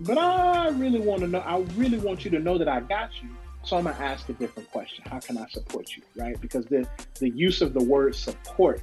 But 0.00 0.16
I 0.16 0.68
really 0.70 1.00
want 1.00 1.20
to 1.20 1.28
know, 1.28 1.40
I 1.40 1.58
really 1.76 1.98
want 1.98 2.24
you 2.24 2.30
to 2.30 2.38
know 2.38 2.56
that 2.56 2.68
I 2.68 2.80
got 2.80 3.10
you. 3.22 3.28
So 3.64 3.76
I'm 3.76 3.84
gonna 3.84 3.96
ask 3.98 4.28
a 4.30 4.32
different 4.32 4.70
question. 4.70 5.04
How 5.08 5.20
can 5.20 5.36
I 5.36 5.46
support 5.48 5.94
you? 5.94 6.02
Right? 6.16 6.40
Because 6.40 6.64
the 6.66 6.88
the 7.18 7.28
use 7.28 7.60
of 7.60 7.74
the 7.74 7.82
word 7.82 8.14
support 8.14 8.82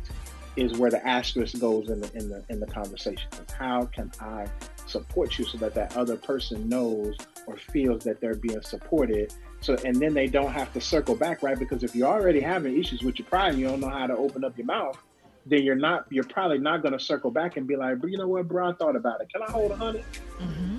is 0.55 0.77
where 0.77 0.89
the 0.89 1.05
asterisk 1.07 1.59
goes 1.59 1.89
in 1.89 2.01
the 2.01 2.11
in 2.13 2.29
the 2.29 2.43
in 2.49 2.59
the 2.59 2.67
conversation. 2.67 3.29
How 3.57 3.85
can 3.85 4.11
I 4.19 4.47
support 4.85 5.37
you 5.39 5.45
so 5.45 5.57
that 5.59 5.73
that 5.73 5.97
other 5.97 6.15
person 6.15 6.69
knows 6.69 7.15
or 7.47 7.57
feels 7.57 8.03
that 8.03 8.21
they're 8.21 8.35
being 8.35 8.61
supported? 8.61 9.33
So 9.61 9.75
and 9.83 9.95
then 9.95 10.13
they 10.13 10.27
don't 10.27 10.51
have 10.51 10.71
to 10.73 10.81
circle 10.81 11.15
back, 11.15 11.41
right? 11.41 11.57
Because 11.57 11.83
if 11.83 11.95
you're 11.95 12.07
already 12.07 12.39
having 12.39 12.77
issues 12.77 13.01
with 13.01 13.17
your 13.17 13.27
pride 13.27 13.53
and 13.53 13.59
you 13.59 13.67
don't 13.67 13.79
know 13.79 13.89
how 13.89 14.05
to 14.05 14.15
open 14.15 14.43
up 14.43 14.55
your 14.57 14.67
mouth, 14.67 15.01
then 15.49 15.63
you're 15.63 15.75
not 15.75 16.05
you're 16.09 16.23
probably 16.25 16.59
not 16.59 16.81
going 16.81 16.93
to 16.93 16.99
circle 16.99 17.31
back 17.31 17.57
and 17.57 17.67
be 17.67 17.75
like, 17.75 17.99
but 17.99 18.09
you 18.09 18.17
know 18.17 18.27
what, 18.27 18.47
bro, 18.47 18.69
I 18.69 18.73
thought 18.73 18.95
about 18.95 19.21
it. 19.21 19.29
Can 19.31 19.41
I 19.41 19.51
hold 19.51 19.71
a 19.71 19.75
100 19.75 20.03
mm-hmm. 20.39 20.77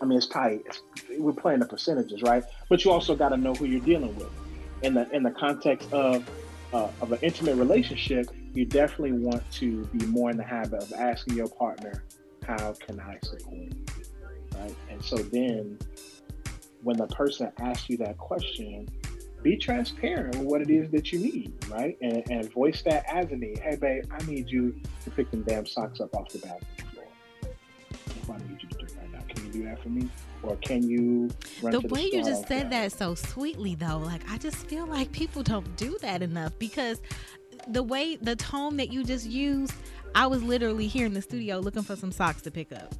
I 0.00 0.04
mean, 0.04 0.18
it's 0.18 0.26
probably 0.26 0.62
it's, 0.66 0.82
we're 1.18 1.32
playing 1.32 1.60
the 1.60 1.66
percentages, 1.66 2.22
right? 2.22 2.42
But 2.68 2.84
you 2.84 2.90
also 2.90 3.14
got 3.14 3.28
to 3.28 3.36
know 3.36 3.54
who 3.54 3.66
you're 3.66 3.80
dealing 3.80 4.14
with 4.16 4.30
in 4.82 4.94
the 4.94 5.08
in 5.14 5.22
the 5.22 5.30
context 5.30 5.92
of 5.92 6.28
uh, 6.72 6.88
of 7.00 7.12
an 7.12 7.18
intimate 7.22 7.56
relationship. 7.56 8.28
You 8.52 8.64
definitely 8.64 9.12
want 9.12 9.48
to 9.52 9.84
be 9.86 10.04
more 10.06 10.30
in 10.30 10.36
the 10.36 10.42
habit 10.42 10.82
of 10.82 10.92
asking 10.94 11.36
your 11.36 11.48
partner, 11.48 12.02
"How 12.44 12.74
can 12.74 12.98
I 12.98 13.18
support 13.22 13.52
you?" 13.52 13.84
Right, 14.56 14.74
and 14.90 15.02
so 15.02 15.16
then 15.16 15.78
when 16.82 16.96
the 16.96 17.06
person 17.06 17.52
asks 17.60 17.88
you 17.88 17.96
that 17.98 18.18
question, 18.18 18.88
be 19.42 19.56
transparent 19.56 20.36
with 20.36 20.46
what 20.46 20.62
it 20.62 20.70
is 20.70 20.90
that 20.90 21.12
you 21.12 21.18
need, 21.18 21.52
right? 21.68 21.96
And, 22.00 22.22
and 22.30 22.52
voice 22.52 22.82
that 22.82 23.04
as 23.08 23.30
a 23.30 23.36
need. 23.36 23.58
Hey, 23.58 23.76
babe, 23.76 24.04
I 24.10 24.24
need 24.24 24.48
you 24.48 24.74
to 25.04 25.10
pick 25.10 25.30
them 25.30 25.42
damn 25.42 25.66
socks 25.66 26.00
up 26.00 26.14
off 26.14 26.28
the 26.30 26.38
bathroom 26.38 26.90
floor. 26.92 28.36
I 28.36 28.48
need 28.48 28.62
you 28.62 28.68
to 28.68 28.78
do 28.78 28.86
right 28.96 29.12
now. 29.12 29.18
Can 29.28 29.46
you 29.46 29.52
do 29.52 29.64
that 29.64 29.82
for 29.82 29.88
me? 29.88 30.08
Or 30.42 30.56
can 30.56 30.88
you 30.88 31.28
the 31.62 31.80
way 31.80 32.10
the 32.10 32.16
you 32.16 32.24
just 32.24 32.48
said 32.48 32.70
that 32.70 32.92
so 32.92 33.14
sweetly 33.14 33.74
though, 33.74 33.98
like 33.98 34.22
I 34.30 34.38
just 34.38 34.56
feel 34.66 34.86
like 34.86 35.12
people 35.12 35.42
don't 35.42 35.76
do 35.76 35.98
that 36.02 36.22
enough 36.22 36.52
because 36.58 37.00
the 37.68 37.82
way 37.82 38.16
the 38.16 38.36
tone 38.36 38.76
that 38.78 38.92
you 38.92 39.04
just 39.04 39.26
used, 39.26 39.74
I 40.14 40.26
was 40.26 40.42
literally 40.42 40.88
here 40.88 41.06
in 41.06 41.14
the 41.14 41.22
studio 41.22 41.58
looking 41.58 41.82
for 41.82 41.96
some 41.96 42.10
socks 42.10 42.42
to 42.42 42.50
pick 42.50 42.72
up. 42.72 42.94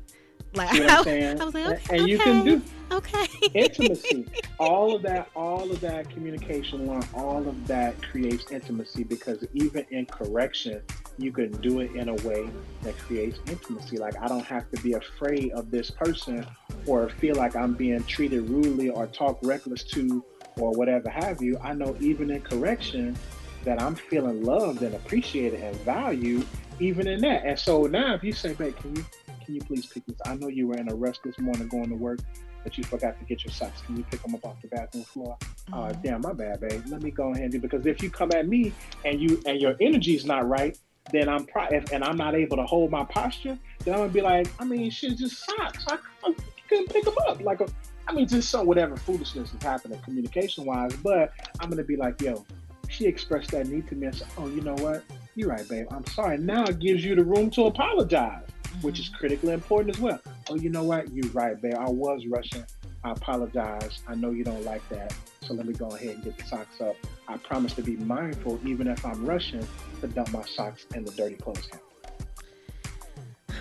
Like 0.55 0.73
you 0.73 0.85
know 0.85 1.03
I, 1.07 1.37
I, 1.41 1.45
was 1.45 1.55
like, 1.55 1.67
okay, 1.67 1.97
and 1.97 2.03
okay, 2.03 2.05
you 2.05 2.19
can 2.19 2.45
do 2.45 2.63
okay 2.91 3.27
intimacy. 3.55 4.27
all 4.59 4.95
of 4.95 5.03
that, 5.03 5.31
all 5.35 5.71
of 5.71 5.81
that 5.81 6.11
communication 6.11 6.87
line, 6.87 7.07
all 7.15 7.47
of 7.47 7.67
that 7.67 8.01
creates 8.03 8.51
intimacy 8.51 9.05
because 9.05 9.45
even 9.55 9.87
in 9.91 10.07
correction, 10.07 10.83
you 11.17 11.33
can 11.33 11.51
do 11.63 11.81
it 11.81 11.93
in 11.93 12.09
a 12.11 12.15
way 12.17 12.49
that 12.83 12.99
creates 12.99 13.39
intimacy. 13.49 13.97
Like 13.97 14.21
I 14.21 14.29
don't 14.29 14.45
have 14.45 14.71
to 14.73 14.83
be 14.83 14.93
afraid 14.93 15.53
of 15.53 15.71
this 15.71 15.91
person 15.91 16.47
or 16.87 17.09
feel 17.09 17.37
like 17.37 17.57
I'm 17.57 17.75
being 17.75 18.03
treated 18.05 18.49
rudely 18.49 18.91
or 18.91 19.07
talk 19.07 19.39
reckless 19.43 19.85
to 19.85 20.25
or 20.59 20.73
whatever 20.73 21.09
have 21.09 21.41
you. 21.41 21.59
I 21.63 21.73
know 21.73 21.97
even 22.01 22.31
in 22.31 22.43
correction 22.43 23.17
that 23.65 23.81
I'm 23.81 23.95
feeling 23.95 24.43
loved 24.43 24.83
and 24.83 24.95
appreciated 24.95 25.61
and 25.61 25.75
valued 25.77 26.47
even 26.81 27.07
in 27.07 27.21
that. 27.23 27.45
And 27.45 27.59
so 27.59 27.83
now 27.85 28.15
if 28.15 28.25
you 28.25 28.33
say, 28.33 28.55
babe, 28.55 28.77
can 28.77 28.97
you 28.97 29.05
can 29.45 29.55
you 29.55 29.61
please 29.61 29.87
pick 29.87 30.07
this? 30.07 30.17
I 30.25 30.37
know 30.37 30.49
you 30.49 30.69
were 30.69 30.77
in 30.77 30.91
a 30.91 30.95
rush 30.95 31.19
this 31.25 31.39
morning 31.39 31.69
going 31.69 31.89
to 31.89 31.97
work, 31.97 32.21
but 32.63 32.79
you 32.79 32.85
forgot 32.85 33.19
to 33.19 33.25
get 33.25 33.45
your 33.45 33.53
socks. 33.53 33.83
Can 33.83 33.97
you 33.97 34.05
pick 34.05 34.23
them 34.23 34.35
up 34.35 34.45
off 34.45 34.61
the 34.63 34.69
bathroom 34.69 35.05
floor? 35.05 35.37
Mm-hmm. 35.41 35.75
Uh, 35.75 35.93
damn, 36.03 36.21
my 36.21 36.33
bad, 36.33 36.61
babe. 36.61 36.83
Let 36.87 37.03
me 37.03 37.11
go 37.11 37.33
ahead 37.33 37.43
and 37.43 37.53
do 37.53 37.59
because 37.59 37.87
if 37.87 38.03
you 38.03 38.11
come 38.11 38.31
at 38.35 38.47
me 38.47 38.73
and 39.05 39.21
you 39.21 39.43
and 39.47 39.61
your 39.61 39.77
energy 39.81 40.15
is 40.15 40.25
not 40.25 40.49
right, 40.49 40.79
then 41.13 41.29
I'm 41.29 41.45
pro- 41.45 41.69
if, 41.71 41.93
and 41.93 42.05
I'm 42.05 42.17
not 42.17 42.35
able 42.35 42.57
to 42.57 42.65
hold 42.65 42.91
my 42.91 43.05
posture, 43.05 43.59
then 43.85 43.95
I'm 43.95 44.01
gonna 44.01 44.13
be 44.13 44.21
like, 44.21 44.49
I 44.61 44.65
mean, 44.65 44.91
shit, 44.91 45.19
just 45.19 45.45
socks. 45.45 45.85
I, 45.89 45.99
I 46.25 46.35
couldn't 46.69 46.91
pick 46.91 47.05
them 47.05 47.15
up. 47.29 47.43
Like, 47.43 47.61
a, 47.61 47.67
I 48.07 48.13
mean, 48.13 48.29
just 48.29 48.51
some 48.51 48.67
whatever 48.67 48.97
foolishness 48.97 49.53
is 49.53 49.63
happening 49.63 49.99
communication 50.01 50.65
wise. 50.65 50.95
But 50.97 51.33
I'm 51.61 51.69
gonna 51.69 51.83
be 51.83 51.97
like, 51.97 52.21
yo, 52.21 52.45
she 52.89 53.07
expressed 53.07 53.51
that 53.51 53.67
need 53.67 53.89
to 53.89 53.95
me. 53.95 54.07
and 54.07 54.15
said, 54.15 54.29
oh, 54.37 54.49
you 54.49 54.61
know 54.61 54.75
what? 54.75 55.03
You're 55.35 55.49
right, 55.49 55.69
babe. 55.69 55.87
I'm 55.91 56.07
sorry. 56.07 56.39
Now 56.39 56.65
it 56.65 56.79
gives 56.79 57.05
you 57.05 57.15
the 57.15 57.25
room 57.25 57.51
to 57.53 57.65
apologize 57.65 58.45
mm-hmm. 58.73 58.87
which 58.87 58.99
is 58.99 59.09
critically 59.09 59.53
important 59.53 59.97
as 59.97 60.01
well. 60.01 60.21
Oh, 60.51 60.57
you 60.57 60.71
know 60.71 60.85
what? 60.85 61.13
You're 61.13 61.31
right, 61.31 61.61
babe. 61.61 61.75
I 61.79 61.89
was 61.89 62.27
rushing. 62.27 62.65
I 63.05 63.11
apologize. 63.13 64.01
I 64.07 64.15
know 64.15 64.31
you 64.31 64.45
don't 64.45 64.65
like 64.65 64.87
that. 64.91 65.15
So 65.41 65.55
let 65.55 65.67
me 65.67 65.75
go 65.75 65.89
ahead 65.89 66.17
and 66.17 66.25
get 66.25 66.39
the 66.39 66.45
socks 66.45 66.81
up. 66.81 66.97
I 67.27 67.37
promise 67.39 67.73
to 67.75 67.83
be 67.83 67.97
mindful, 67.97 68.61
even 68.67 68.87
if 68.87 69.05
I'm 69.05 69.25
rushing, 69.25 69.67
to 70.01 70.07
dump 70.07 70.33
my 70.33 70.43
socks 70.43 70.87
in 70.95 71.05
the 71.05 71.11
dirty 71.13 71.37
clothes 71.37 71.69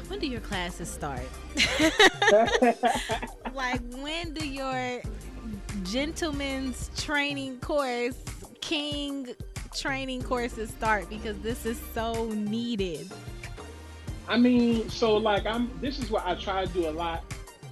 when 0.08 0.20
do 0.20 0.28
your 0.28 0.42
classes 0.42 0.90
start? 0.90 1.22
like 3.54 3.82
when 3.94 4.34
do 4.34 4.46
your 4.46 5.00
gentleman's 5.84 6.92
training 6.98 7.62
course, 7.62 8.18
king 8.60 9.30
training 9.76 10.24
courses 10.24 10.70
start? 10.70 11.10
Because 11.10 11.38
this 11.40 11.66
is 11.66 11.80
so 11.94 12.26
needed. 12.30 13.12
I 14.28 14.38
mean, 14.38 14.90
so 14.90 15.18
like 15.18 15.46
I'm. 15.46 15.70
This 15.82 16.00
is 16.00 16.10
what 16.10 16.26
I 16.26 16.36
try 16.36 16.66
to 16.66 16.72
do 16.72 16.88
a 16.88 16.92
lot. 16.92 17.24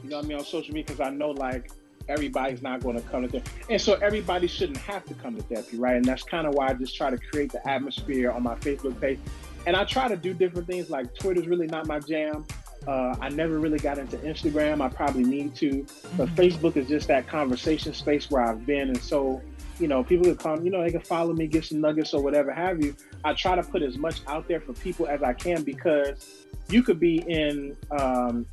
You 0.04 0.10
know 0.10 0.18
what 0.18 0.26
I 0.26 0.28
mean 0.28 0.38
on 0.38 0.46
social 0.46 0.74
media 0.74 0.86
because 0.88 1.00
I 1.00 1.10
know 1.10 1.32
like 1.32 1.72
everybody's 2.08 2.62
not 2.62 2.82
going 2.82 2.96
to 2.96 3.08
come 3.08 3.22
to 3.24 3.30
therapy, 3.30 3.52
and 3.70 3.82
so 3.82 3.94
everybody 3.96 4.48
shouldn't 4.48 4.78
have 4.78 5.06
to 5.06 5.14
come 5.14 5.36
to 5.36 5.44
therapy, 5.44 5.78
right? 5.78 5.96
And 5.96 6.06
that's 6.06 6.24
kind 6.24 6.48
of 6.48 6.56
why 6.56 6.70
I 6.70 6.74
just 6.74 6.96
try 6.96 7.10
to 7.10 7.18
create 7.18 7.52
the 7.52 7.66
atmosphere 7.70 8.32
on 8.32 8.44
my 8.44 8.56
Facebook 8.56 9.00
page, 9.00 9.20
and 9.68 9.76
I 9.76 9.84
try 9.86 10.08
to 10.08 10.18
do 10.18 10.34
different 10.34 10.68
things. 10.68 10.90
Like 10.90 11.14
Twitter's 11.16 11.48
really 11.48 11.68
not 11.68 11.88
my 11.88 12.00
jam. 12.00 12.46
Uh, 12.88 13.16
I 13.20 13.30
never 13.30 13.60
really 13.60 13.80
got 13.80 13.98
into 13.98 14.18
Instagram. 14.18 14.82
I 14.82 14.90
probably 14.90 15.24
need 15.24 15.56
to, 15.56 15.86
but 16.18 16.30
mm-hmm. 16.30 16.36
Facebook 16.36 16.78
is 16.78 16.88
just 16.88 17.08
that 17.10 17.28
conversation 17.28 17.94
space 17.94 18.32
where 18.32 18.42
I've 18.42 18.66
been, 18.66 18.90
and 18.90 19.02
so 19.02 19.42
you 19.80 19.88
know, 19.88 20.04
people 20.04 20.26
can 20.26 20.36
come, 20.36 20.66
you 20.66 20.72
know, 20.72 20.84
they 20.84 20.92
can 20.92 21.02
follow 21.02 21.34
me, 21.34 21.48
get 21.48 21.66
some 21.66 21.80
nuggets 21.80 22.14
or 22.14 22.22
whatever 22.22 22.52
have 22.52 22.84
you. 22.84 22.96
I 23.24 23.34
try 23.34 23.56
to 23.56 23.64
put 23.64 23.82
as 23.82 23.98
much 23.98 24.22
out 24.28 24.48
there 24.48 24.60
for 24.60 24.74
people 24.74 25.08
as 25.08 25.24
I 25.24 25.34
can 25.34 25.64
because 25.64 26.46
you 26.70 26.84
could 26.84 27.00
be 27.00 27.20
in 27.28 27.78
um, 27.92 28.46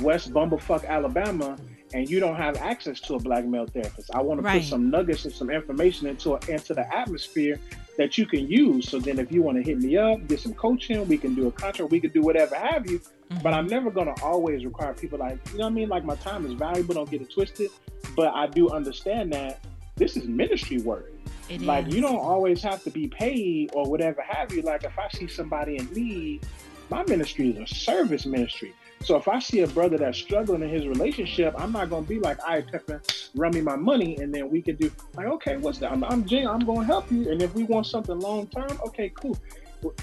West 0.00 0.32
Bumblefuck, 0.32 0.86
Alabama, 0.86 1.56
and 1.94 2.08
you 2.08 2.20
don't 2.20 2.36
have 2.36 2.56
access 2.56 3.00
to 3.00 3.14
a 3.14 3.18
black 3.18 3.44
male 3.44 3.66
therapist. 3.66 4.10
I 4.14 4.20
want 4.20 4.42
to 4.42 4.50
put 4.50 4.64
some 4.64 4.90
nuggets 4.90 5.24
and 5.24 5.32
some 5.32 5.50
information 5.50 6.06
into 6.06 6.34
a, 6.34 6.40
into 6.48 6.74
the 6.74 6.86
atmosphere 6.94 7.58
that 7.96 8.18
you 8.18 8.26
can 8.26 8.46
use. 8.46 8.88
So 8.88 8.98
then, 8.98 9.18
if 9.18 9.32
you 9.32 9.42
want 9.42 9.56
to 9.56 9.62
hit 9.62 9.78
me 9.78 9.96
up, 9.96 10.26
get 10.26 10.40
some 10.40 10.54
coaching, 10.54 11.06
we 11.08 11.16
can 11.16 11.34
do 11.34 11.46
a 11.46 11.52
contract, 11.52 11.90
we 11.90 12.00
can 12.00 12.10
do 12.10 12.22
whatever 12.22 12.56
have 12.56 12.90
you. 12.90 13.00
Mm-hmm. 13.30 13.42
But 13.42 13.54
I'm 13.54 13.66
never 13.66 13.90
gonna 13.90 14.14
always 14.22 14.64
require 14.64 14.94
people 14.94 15.18
like 15.18 15.38
you 15.52 15.58
know 15.58 15.64
what 15.64 15.70
I 15.70 15.74
mean. 15.74 15.88
Like 15.88 16.04
my 16.04 16.16
time 16.16 16.46
is 16.46 16.52
valuable. 16.54 16.94
Don't 16.94 17.10
get 17.10 17.20
it 17.20 17.30
twisted. 17.30 17.70
But 18.16 18.34
I 18.34 18.46
do 18.46 18.70
understand 18.70 19.32
that 19.32 19.60
this 19.96 20.16
is 20.16 20.26
ministry 20.26 20.78
work. 20.78 21.12
It 21.48 21.62
like 21.62 21.88
is. 21.88 21.94
you 21.94 22.00
don't 22.00 22.18
always 22.18 22.62
have 22.62 22.82
to 22.84 22.90
be 22.90 23.08
paid 23.08 23.70
or 23.74 23.88
whatever 23.88 24.22
have 24.22 24.52
you. 24.52 24.62
Like 24.62 24.84
if 24.84 24.98
I 24.98 25.08
see 25.08 25.26
somebody 25.26 25.76
in 25.76 25.92
need, 25.92 26.46
my 26.90 27.04
ministry 27.04 27.50
is 27.50 27.70
a 27.70 27.74
service 27.74 28.24
ministry. 28.24 28.74
So 29.02 29.16
if 29.16 29.28
I 29.28 29.38
see 29.38 29.60
a 29.60 29.66
brother 29.68 29.96
that's 29.96 30.18
struggling 30.18 30.62
in 30.62 30.70
his 30.70 30.86
relationship, 30.86 31.54
I'm 31.56 31.72
not 31.72 31.90
gonna 31.90 32.06
be 32.06 32.18
like, 32.18 32.38
"I 32.44 32.56
right, 32.56 32.66
Pepper, 32.66 33.00
run 33.36 33.54
me 33.54 33.60
my 33.60 33.76
money," 33.76 34.16
and 34.16 34.34
then 34.34 34.50
we 34.50 34.60
can 34.60 34.76
do 34.76 34.90
like, 35.14 35.26
"Okay, 35.26 35.56
what's 35.56 35.78
that? 35.78 35.92
I'm, 35.92 36.02
I'm 36.04 36.24
Jay. 36.24 36.44
I'm 36.44 36.60
gonna 36.60 36.84
help 36.84 37.10
you." 37.12 37.30
And 37.30 37.40
if 37.40 37.54
we 37.54 37.64
want 37.64 37.86
something 37.86 38.18
long 38.18 38.48
term, 38.48 38.78
okay, 38.86 39.10
cool. 39.10 39.38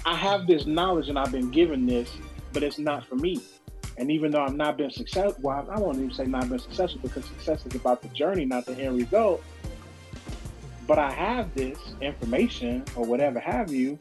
I 0.06 0.14
have 0.14 0.46
this 0.46 0.64
knowledge 0.64 1.08
and 1.08 1.18
I've 1.18 1.32
been 1.32 1.50
given 1.50 1.84
this, 1.84 2.10
but 2.56 2.62
it's 2.62 2.78
not 2.78 3.06
for 3.06 3.16
me. 3.16 3.38
And 3.98 4.10
even 4.10 4.30
though 4.30 4.42
I've 4.42 4.56
not 4.56 4.78
been 4.78 4.90
successful, 4.90 5.36
well, 5.42 5.68
I 5.70 5.78
won't 5.78 5.98
even 5.98 6.10
say 6.10 6.24
not 6.24 6.48
been 6.48 6.58
successful 6.58 7.00
because 7.02 7.26
success 7.26 7.66
is 7.66 7.74
about 7.74 8.00
the 8.00 8.08
journey, 8.08 8.46
not 8.46 8.64
the 8.64 8.72
end 8.78 8.96
result. 8.96 9.44
But 10.86 10.98
I 10.98 11.10
have 11.10 11.54
this 11.54 11.78
information 12.00 12.82
or 12.94 13.04
whatever 13.04 13.40
have 13.40 13.70
you. 13.70 13.98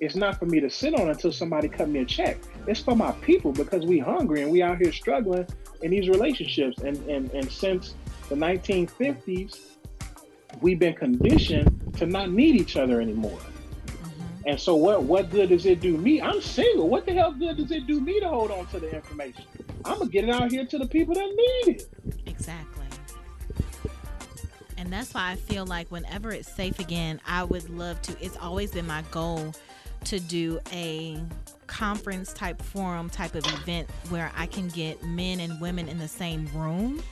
It's 0.00 0.16
not 0.16 0.38
for 0.38 0.46
me 0.46 0.58
to 0.58 0.70
sit 0.70 0.94
on 0.94 1.10
until 1.10 1.30
somebody 1.32 1.68
cut 1.68 1.90
me 1.90 1.98
a 1.98 2.06
check. 2.06 2.38
It's 2.66 2.80
for 2.80 2.96
my 2.96 3.12
people 3.20 3.52
because 3.52 3.84
we 3.84 3.98
hungry 3.98 4.40
and 4.40 4.50
we 4.50 4.62
out 4.62 4.78
here 4.78 4.90
struggling 4.90 5.46
in 5.82 5.90
these 5.90 6.08
relationships. 6.08 6.78
And 6.78 6.96
and, 7.10 7.30
and 7.32 7.52
since 7.52 7.94
the 8.30 8.36
1950s, 8.36 9.76
we've 10.62 10.78
been 10.78 10.94
conditioned 10.94 11.94
to 11.98 12.06
not 12.06 12.30
need 12.30 12.56
each 12.56 12.78
other 12.78 13.02
anymore. 13.02 13.38
And 14.48 14.58
so 14.58 14.74
what 14.74 15.02
what 15.02 15.30
good 15.30 15.50
does 15.50 15.66
it 15.66 15.78
do 15.78 15.98
me? 15.98 16.22
I'm 16.22 16.40
single. 16.40 16.88
What 16.88 17.04
the 17.04 17.12
hell 17.12 17.32
good 17.32 17.58
does 17.58 17.70
it 17.70 17.86
do 17.86 18.00
me 18.00 18.18
to 18.18 18.28
hold 18.28 18.50
on 18.50 18.64
to 18.68 18.80
the 18.80 18.90
information? 18.90 19.44
I'm 19.84 19.98
gonna 19.98 20.10
get 20.10 20.24
it 20.24 20.30
out 20.30 20.50
here 20.50 20.64
to 20.64 20.78
the 20.78 20.86
people 20.86 21.14
that 21.16 21.26
need 21.26 21.76
it. 21.76 21.86
Exactly. 22.24 22.86
And 24.78 24.90
that's 24.90 25.12
why 25.12 25.32
I 25.32 25.36
feel 25.36 25.66
like 25.66 25.90
whenever 25.90 26.32
it's 26.32 26.50
safe 26.50 26.78
again, 26.78 27.20
I 27.26 27.44
would 27.44 27.68
love 27.68 28.00
to. 28.02 28.16
It's 28.24 28.38
always 28.38 28.70
been 28.70 28.86
my 28.86 29.04
goal 29.10 29.54
to 30.04 30.18
do 30.18 30.60
a 30.72 31.22
conference 31.66 32.32
type 32.32 32.62
forum 32.62 33.10
type 33.10 33.34
of 33.34 33.44
event 33.60 33.90
where 34.08 34.32
I 34.34 34.46
can 34.46 34.68
get 34.68 35.02
men 35.02 35.40
and 35.40 35.60
women 35.60 35.90
in 35.90 35.98
the 35.98 36.08
same 36.08 36.48
room 36.54 37.02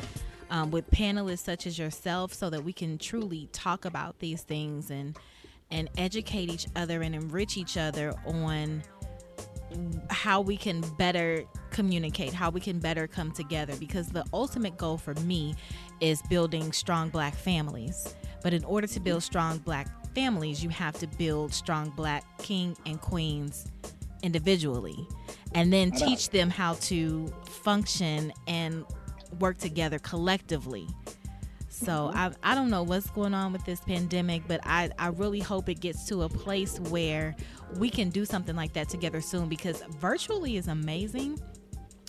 um, 0.48 0.70
with 0.70 0.90
panelists 0.90 1.40
such 1.40 1.66
as 1.66 1.78
yourself 1.78 2.32
so 2.32 2.48
that 2.48 2.64
we 2.64 2.72
can 2.72 2.96
truly 2.96 3.50
talk 3.52 3.84
about 3.84 4.20
these 4.20 4.40
things 4.40 4.90
and 4.90 5.18
and 5.70 5.88
educate 5.98 6.50
each 6.50 6.66
other 6.76 7.02
and 7.02 7.14
enrich 7.14 7.56
each 7.56 7.76
other 7.76 8.14
on 8.26 8.82
how 10.10 10.40
we 10.40 10.56
can 10.56 10.80
better 10.96 11.44
communicate, 11.70 12.32
how 12.32 12.50
we 12.50 12.60
can 12.60 12.78
better 12.78 13.06
come 13.06 13.32
together. 13.32 13.74
Because 13.76 14.08
the 14.08 14.24
ultimate 14.32 14.76
goal 14.76 14.96
for 14.96 15.14
me 15.14 15.54
is 16.00 16.22
building 16.30 16.72
strong 16.72 17.08
black 17.10 17.34
families. 17.34 18.14
But 18.42 18.54
in 18.54 18.64
order 18.64 18.86
to 18.86 19.00
build 19.00 19.22
strong 19.22 19.58
black 19.58 19.88
families, 20.14 20.62
you 20.62 20.70
have 20.70 20.94
to 20.98 21.06
build 21.06 21.52
strong 21.52 21.90
black 21.90 22.24
king 22.38 22.76
and 22.86 23.00
queens 23.00 23.66
individually 24.22 25.06
and 25.54 25.72
then 25.72 25.90
teach 25.90 26.30
them 26.30 26.50
how 26.50 26.74
to 26.74 27.26
function 27.46 28.32
and 28.46 28.84
work 29.40 29.58
together 29.58 29.98
collectively. 29.98 30.86
So 31.76 31.92
mm-hmm. 31.92 32.18
I, 32.18 32.32
I 32.42 32.54
don't 32.54 32.70
know 32.70 32.82
what's 32.82 33.10
going 33.10 33.34
on 33.34 33.52
with 33.52 33.64
this 33.64 33.80
pandemic, 33.80 34.42
but 34.48 34.60
I, 34.64 34.90
I 34.98 35.08
really 35.08 35.40
hope 35.40 35.68
it 35.68 35.80
gets 35.80 36.06
to 36.06 36.22
a 36.22 36.28
place 36.28 36.80
where 36.80 37.36
we 37.76 37.90
can 37.90 38.08
do 38.08 38.24
something 38.24 38.56
like 38.56 38.72
that 38.72 38.88
together 38.88 39.20
soon 39.20 39.48
because 39.48 39.82
virtually 40.00 40.56
is 40.56 40.68
amazing, 40.68 41.38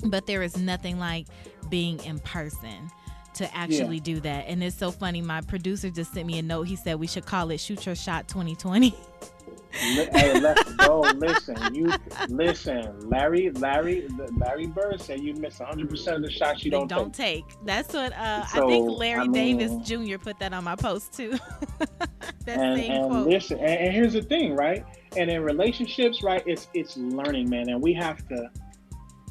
but 0.06 0.26
there 0.26 0.42
is 0.42 0.58
nothing 0.58 1.00
like 1.00 1.28
being 1.70 2.02
in 2.06 2.20
person 2.20 2.90
to 3.36 3.56
actually 3.56 3.98
yeah. 3.98 4.04
do 4.04 4.20
that. 4.22 4.46
And 4.48 4.64
it's 4.64 4.78
so 4.78 4.90
funny. 4.90 5.22
My 5.22 5.42
producer 5.42 5.90
just 5.90 6.14
sent 6.14 6.26
me 6.26 6.40
a 6.40 6.42
note. 6.42 6.64
He 6.64 6.76
said 6.76 7.00
we 7.00 7.08
should 7.08 7.26
call 7.26 7.52
it 7.52 7.60
Shoot 7.60 7.86
Your 7.86 7.96
Shot 7.96 8.28
2020. 8.28 8.96
hey, 9.78 10.40
let's 10.40 10.74
go. 10.74 11.02
Listen, 11.16 11.76
you 11.76 11.92
listen. 12.30 13.10
Larry, 13.10 13.50
Larry, 13.52 14.08
Larry 14.36 14.68
Bird 14.68 15.02
said 15.02 15.22
you 15.22 15.34
miss 15.34 15.60
100 15.60 15.90
percent 15.90 16.18
of 16.18 16.24
the 16.24 16.32
shots 16.32 16.64
you 16.64 16.72
don't, 16.72 16.88
don't 16.88 17.14
take. 17.14 17.48
take. 17.48 17.66
That's 17.66 17.94
what 17.94 18.14
uh, 18.14 18.46
so, 18.48 18.66
I 18.66 18.72
think 18.72 18.90
Larry 18.98 19.22
I 19.22 19.28
mean, 19.28 19.58
Davis 19.58 19.88
Jr. 19.88 20.18
put 20.18 20.40
that 20.40 20.54
on 20.54 20.64
my 20.64 20.76
post 20.76 21.14
too. 21.14 21.38
that 21.80 22.60
and, 22.60 22.80
same 22.80 22.92
and 22.92 23.12
quote. 23.12 23.28
Listen, 23.28 23.60
and, 23.60 23.80
and 23.80 23.94
here's 23.94 24.14
the 24.14 24.22
thing, 24.22 24.56
right? 24.56 24.86
And 25.16 25.30
in 25.30 25.44
relationships, 25.44 26.24
right? 26.24 26.44
It's 26.46 26.68
it's 26.74 26.98
learning, 26.98 27.50
man, 27.50 27.70
and 27.70 27.82
we 27.82 27.94
have 27.94 28.28
to 28.30 28.50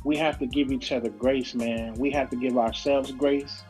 we 0.04 0.16
have 0.16 0.38
to 0.38 0.46
give 0.46 0.70
each 0.70 0.92
other 0.92 1.10
grace, 1.10 1.54
man. 1.54 1.94
We 1.94 2.10
have 2.12 2.30
to 2.30 2.36
give 2.36 2.56
ourselves 2.56 3.10
grace 3.12 3.62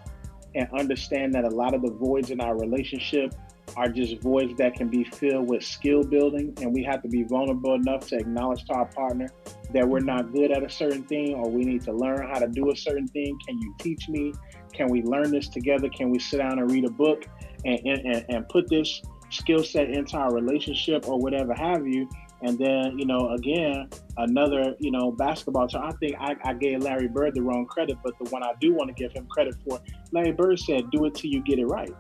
and 0.55 0.69
understand 0.73 1.35
that 1.35 1.45
a 1.45 1.51
lot 1.51 1.75
of 1.75 1.83
the 1.83 1.91
voids 1.91 2.31
in 2.31 2.41
our 2.41 2.59
relationship 2.59 3.35
are 3.77 3.89
just 3.89 4.21
voids 4.21 4.55
that 4.59 4.75
can 4.75 4.89
be 4.89 5.05
filled 5.05 5.49
with 5.49 5.63
skill 5.63 6.03
building 6.03 6.57
and 6.61 6.73
we 6.73 6.83
have 6.83 7.03
to 7.03 7.09
be 7.09 7.25
vulnerable 7.25 7.75
enough 7.75 8.07
to 8.09 8.17
acknowledge 8.17 8.65
to 8.65 8.73
our 8.73 8.87
partner 8.87 9.29
that 9.73 9.87
we're 9.87 10.01
not 10.01 10.33
good 10.33 10.51
at 10.51 10.63
a 10.63 10.71
certain 10.71 11.03
thing 11.05 11.35
or 11.35 11.51
we 11.51 11.65
need 11.65 11.83
to 11.83 11.93
learn 11.93 12.29
how 12.29 12.39
to 12.39 12.49
do 12.49 12.71
a 12.71 12.77
certain 12.77 13.09
thing 13.09 13.37
can 13.47 13.59
you 13.61 13.75
teach 13.81 14.09
me 14.09 14.33
can 14.73 14.89
we 14.89 15.03
learn 15.03 15.31
this 15.31 15.49
together 15.49 15.89
can 15.89 16.11
we 16.11 16.19
sit 16.19 16.39
down 16.39 16.59
and 16.59 16.71
read 16.71 16.85
a 16.85 16.91
book 16.91 17.25
and, 17.65 17.79
and, 17.85 18.25
and 18.29 18.49
put 18.49 18.69
this 18.69 19.03
skill 19.31 19.65
set 19.65 19.91
into 19.91 20.17
our 20.17 20.33
relationship 20.33 21.09
or 21.09 21.19
whatever 21.19 21.53
have 21.55 21.87
you 21.87 22.09
and 22.43 22.59
then, 22.59 22.99
you 22.99 23.07
know, 23.07 23.31
again, 23.31 23.89
another, 24.19 24.75
you 24.79 24.91
know, 24.91 25.11
basketball. 25.11 25.69
So 25.69 25.81
I 25.81 25.91
think 25.93 26.17
I, 26.21 26.37
I, 26.45 26.53
gave 26.53 26.83
Larry 26.83 27.09
Bird 27.09 27.35
the 27.35 27.43
wrong 27.43 27.65
credit, 27.67 27.97
but 28.05 28.13
the 28.23 28.29
one 28.31 28.43
I 28.43 28.53
do 28.61 28.75
want 28.75 28.95
to 28.95 28.95
give 28.95 29.13
him 29.13 29.27
credit 29.27 29.55
for, 29.67 29.81
Larry 30.13 30.33
Bird 30.33 30.59
said, 30.59 30.91
do 30.91 31.07
it 31.07 31.15
till 31.15 31.31
you 31.31 31.43
get 31.43 31.59
it 31.59 31.67
right. 31.67 31.93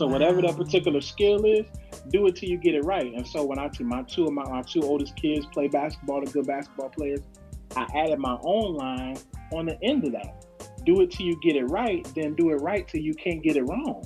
So 0.00 0.06
whatever 0.06 0.40
that 0.40 0.56
particular 0.56 1.02
skill 1.02 1.44
is, 1.44 1.66
do 2.08 2.26
it 2.26 2.34
till 2.36 2.48
you 2.48 2.56
get 2.56 2.74
it 2.74 2.86
right. 2.86 3.12
And 3.12 3.26
so 3.26 3.44
when 3.44 3.58
I 3.58 3.70
see 3.70 3.84
my 3.84 4.00
two 4.04 4.24
of 4.24 4.32
my, 4.32 4.44
my 4.44 4.62
two 4.62 4.80
oldest 4.80 5.14
kids 5.14 5.44
play 5.52 5.68
basketball, 5.68 6.24
the 6.24 6.30
good 6.30 6.46
basketball 6.46 6.88
players, 6.88 7.20
I 7.76 7.86
added 7.94 8.18
my 8.18 8.38
own 8.40 8.76
line 8.76 9.18
on 9.52 9.66
the 9.66 9.78
end 9.82 10.06
of 10.06 10.12
that. 10.12 10.46
Do 10.86 11.02
it 11.02 11.10
till 11.10 11.26
you 11.26 11.38
get 11.42 11.54
it 11.54 11.66
right, 11.66 12.08
then 12.14 12.34
do 12.34 12.48
it 12.48 12.62
right 12.62 12.88
till 12.88 13.02
you 13.02 13.12
can't 13.12 13.42
get 13.42 13.56
it 13.56 13.64
wrong. 13.64 14.02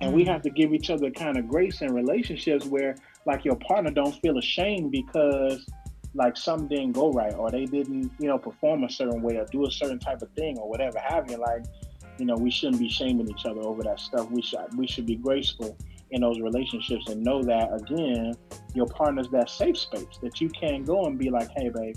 And 0.00 0.12
we 0.12 0.22
mm. 0.22 0.28
have 0.28 0.42
to 0.42 0.50
give 0.50 0.72
each 0.72 0.90
other 0.90 1.10
kind 1.10 1.36
of 1.36 1.48
grace 1.48 1.80
in 1.80 1.92
relationships 1.92 2.64
where 2.64 2.94
like 3.26 3.44
your 3.44 3.56
partner 3.56 3.90
don't 3.90 4.14
feel 4.22 4.38
ashamed 4.38 4.92
because 4.92 5.68
like 6.14 6.36
something 6.36 6.68
didn't 6.68 6.92
go 6.92 7.10
right 7.10 7.34
or 7.34 7.50
they 7.50 7.64
didn't, 7.64 8.12
you 8.20 8.28
know, 8.28 8.38
perform 8.38 8.84
a 8.84 8.90
certain 8.90 9.22
way 9.22 9.38
or 9.38 9.46
do 9.50 9.66
a 9.66 9.70
certain 9.72 9.98
type 9.98 10.22
of 10.22 10.30
thing 10.34 10.56
or 10.56 10.68
whatever 10.68 11.00
have 11.00 11.28
you. 11.28 11.36
Like, 11.36 11.64
you 12.18 12.26
know, 12.26 12.34
we 12.36 12.50
shouldn't 12.50 12.78
be 12.78 12.88
shaming 12.88 13.28
each 13.28 13.44
other 13.46 13.60
over 13.62 13.82
that 13.82 14.00
stuff. 14.00 14.30
We 14.30 14.42
should 14.42 14.76
we 14.76 14.86
should 14.86 15.06
be 15.06 15.16
graceful 15.16 15.76
in 16.10 16.22
those 16.22 16.40
relationships 16.40 17.08
and 17.08 17.22
know 17.22 17.42
that 17.42 17.68
again, 17.74 18.32
your 18.74 18.86
partner's 18.86 19.28
that 19.30 19.50
safe 19.50 19.76
space 19.76 20.18
that 20.22 20.40
you 20.40 20.48
can 20.48 20.84
go 20.84 21.04
and 21.04 21.18
be 21.18 21.30
like, 21.30 21.48
hey 21.56 21.68
babe, 21.68 21.96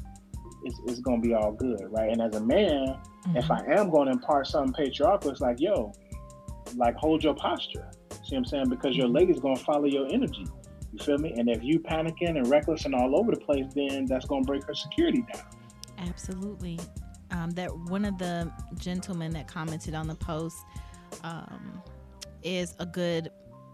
it's, 0.63 0.79
it's 0.85 0.99
gonna 0.99 1.21
be 1.21 1.33
all 1.33 1.51
good, 1.51 1.87
right? 1.89 2.11
And 2.11 2.21
as 2.21 2.35
a 2.35 2.41
man, 2.41 2.87
mm-hmm. 2.87 3.37
if 3.37 3.49
I 3.49 3.63
am 3.69 3.89
gonna 3.89 4.11
impart 4.11 4.47
something 4.47 4.73
patriarchal, 4.73 5.31
it's 5.31 5.41
like, 5.41 5.59
yo, 5.59 5.91
like 6.75 6.95
hold 6.95 7.23
your 7.23 7.33
posture. 7.33 7.89
See 8.11 8.35
what 8.35 8.37
I'm 8.37 8.45
saying? 8.45 8.69
Because 8.69 8.95
your 8.95 9.07
mm-hmm. 9.07 9.17
lady's 9.17 9.39
gonna 9.39 9.55
follow 9.55 9.85
your 9.85 10.07
energy. 10.11 10.45
You 10.93 11.03
feel 11.03 11.17
me? 11.17 11.33
And 11.37 11.49
if 11.49 11.63
you 11.63 11.79
panicking 11.79 12.37
and 12.37 12.47
reckless 12.47 12.85
and 12.85 12.93
all 12.93 13.17
over 13.17 13.31
the 13.31 13.39
place, 13.39 13.65
then 13.73 14.05
that's 14.05 14.25
gonna 14.25 14.43
break 14.43 14.63
her 14.65 14.75
security 14.75 15.25
down. 15.33 15.43
Absolutely. 15.97 16.79
Um, 17.31 17.51
that 17.51 17.75
one 17.75 18.05
of 18.05 18.17
the 18.17 18.51
gentlemen 18.77 19.31
that 19.33 19.47
commented 19.47 19.95
on 19.95 20.07
the 20.07 20.15
post 20.15 20.57
um, 21.23 21.81
is 22.43 22.75
a 22.79 22.85
good 22.85 23.31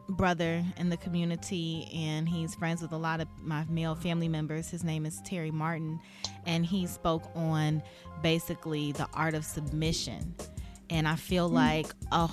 brother 0.09 0.63
in 0.77 0.89
the 0.89 0.97
community 0.97 1.89
and 1.93 2.29
he's 2.29 2.55
friends 2.55 2.81
with 2.81 2.93
a 2.93 2.97
lot 2.97 3.19
of 3.19 3.27
my 3.41 3.65
male 3.69 3.95
family 3.95 4.27
members. 4.27 4.69
His 4.69 4.83
name 4.83 5.05
is 5.05 5.21
Terry 5.25 5.51
Martin 5.51 5.99
and 6.45 6.65
he 6.65 6.87
spoke 6.87 7.29
on 7.35 7.83
basically 8.23 8.93
the 8.93 9.07
art 9.13 9.33
of 9.33 9.43
submission. 9.43 10.35
And 10.89 11.07
I 11.07 11.15
feel 11.15 11.49
mm. 11.49 11.53
like 11.53 11.87
a 12.11 12.29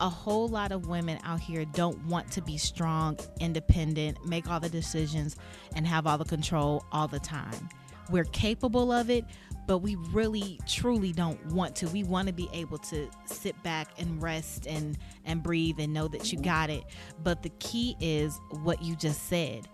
a 0.00 0.08
whole 0.08 0.46
lot 0.48 0.70
of 0.70 0.86
women 0.86 1.18
out 1.24 1.40
here 1.40 1.64
don't 1.64 1.98
want 2.06 2.30
to 2.30 2.40
be 2.40 2.56
strong, 2.56 3.18
independent, 3.40 4.24
make 4.24 4.48
all 4.48 4.60
the 4.60 4.68
decisions 4.68 5.36
and 5.74 5.86
have 5.86 6.06
all 6.06 6.18
the 6.18 6.24
control 6.24 6.84
all 6.92 7.08
the 7.08 7.18
time. 7.18 7.68
We're 8.10 8.24
capable 8.24 8.92
of 8.92 9.10
it, 9.10 9.24
but 9.68 9.78
we 9.78 9.96
really 10.12 10.58
truly 10.66 11.12
don't 11.12 11.44
want 11.52 11.76
to. 11.76 11.88
We 11.88 12.02
want 12.02 12.26
to 12.26 12.32
be 12.32 12.48
able 12.54 12.78
to 12.78 13.08
sit 13.26 13.62
back 13.62 13.88
and 13.98 14.20
rest 14.20 14.66
and 14.66 14.96
and 15.26 15.42
breathe 15.42 15.78
and 15.78 15.92
know 15.92 16.08
that 16.08 16.32
you 16.32 16.40
got 16.40 16.70
it. 16.70 16.84
But 17.22 17.42
the 17.42 17.50
key 17.60 17.94
is 18.00 18.40
what 18.62 18.82
you 18.82 18.96
just 18.96 19.28
said. 19.28 19.68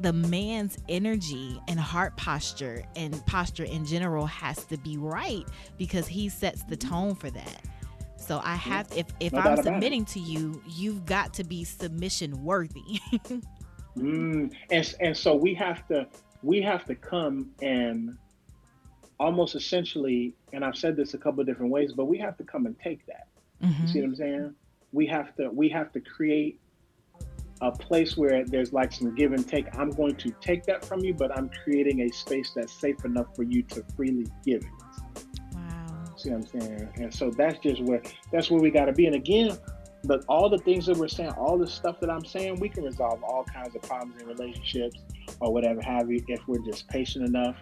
The 0.00 0.12
man's 0.12 0.78
energy 0.88 1.62
and 1.68 1.78
heart 1.78 2.16
posture 2.16 2.82
and 2.96 3.24
posture 3.26 3.64
in 3.64 3.86
general 3.86 4.26
has 4.26 4.64
to 4.66 4.76
be 4.76 4.98
right 4.98 5.44
because 5.78 6.08
he 6.08 6.28
sets 6.28 6.64
the 6.64 6.76
tone 6.76 7.14
for 7.14 7.30
that. 7.30 7.62
So 8.16 8.40
I 8.42 8.56
have 8.56 8.88
if 8.96 9.06
if 9.20 9.32
no 9.32 9.40
I'm 9.40 9.62
submitting 9.62 10.04
to 10.06 10.18
you, 10.18 10.60
you've 10.66 11.06
got 11.06 11.32
to 11.34 11.44
be 11.44 11.62
submission 11.62 12.42
worthy. 12.42 13.00
mm, 13.96 14.52
and 14.70 14.94
and 14.98 15.16
so 15.16 15.36
we 15.36 15.54
have 15.54 15.86
to 15.86 16.08
we 16.42 16.60
have 16.60 16.84
to 16.86 16.96
come 16.96 17.52
and 17.62 18.18
almost 19.20 19.54
essentially, 19.54 20.34
and 20.52 20.64
I've 20.64 20.76
said 20.76 20.96
this 20.96 21.14
a 21.14 21.18
couple 21.18 21.40
of 21.40 21.46
different 21.46 21.72
ways, 21.72 21.92
but 21.92 22.06
we 22.06 22.18
have 22.18 22.36
to 22.38 22.44
come 22.44 22.66
and 22.66 22.78
take 22.78 23.04
that. 23.06 23.28
Mm-hmm. 23.62 23.82
You 23.82 23.88
see 23.88 24.00
what 24.00 24.06
I'm 24.06 24.16
saying? 24.16 24.54
We 24.92 25.06
have 25.06 25.34
to 25.36 25.50
we 25.50 25.68
have 25.70 25.92
to 25.92 26.00
create 26.00 26.60
a 27.60 27.72
place 27.72 28.16
where 28.16 28.44
there's 28.44 28.72
like 28.72 28.92
some 28.92 29.14
give 29.14 29.32
and 29.32 29.46
take. 29.46 29.66
I'm 29.76 29.90
going 29.90 30.14
to 30.16 30.30
take 30.40 30.64
that 30.64 30.84
from 30.84 31.00
you, 31.00 31.12
but 31.12 31.36
I'm 31.36 31.50
creating 31.64 32.02
a 32.02 32.08
space 32.10 32.52
that's 32.54 32.72
safe 32.72 33.04
enough 33.04 33.34
for 33.34 33.42
you 33.42 33.62
to 33.64 33.84
freely 33.96 34.26
give 34.44 34.62
it. 34.62 35.24
Wow. 35.54 36.04
See 36.16 36.30
what 36.30 36.36
I'm 36.36 36.60
saying? 36.60 36.88
And 36.96 37.12
so 37.12 37.30
that's 37.30 37.58
just 37.58 37.82
where 37.82 38.02
that's 38.32 38.50
where 38.50 38.60
we 38.60 38.70
got 38.70 38.84
to 38.86 38.92
be. 38.92 39.06
And 39.06 39.16
again, 39.16 39.58
but 40.04 40.24
all 40.28 40.48
the 40.48 40.58
things 40.58 40.86
that 40.86 40.96
we're 40.96 41.08
saying, 41.08 41.30
all 41.30 41.58
the 41.58 41.66
stuff 41.66 41.98
that 42.00 42.10
I'm 42.10 42.24
saying, 42.24 42.60
we 42.60 42.68
can 42.68 42.84
resolve 42.84 43.22
all 43.24 43.42
kinds 43.44 43.74
of 43.74 43.82
problems 43.82 44.22
in 44.22 44.28
relationships 44.28 45.00
or 45.40 45.52
whatever 45.52 45.82
have 45.82 46.10
you 46.10 46.24
if 46.28 46.40
we're 46.46 46.64
just 46.64 46.86
patient 46.88 47.26
enough 47.26 47.56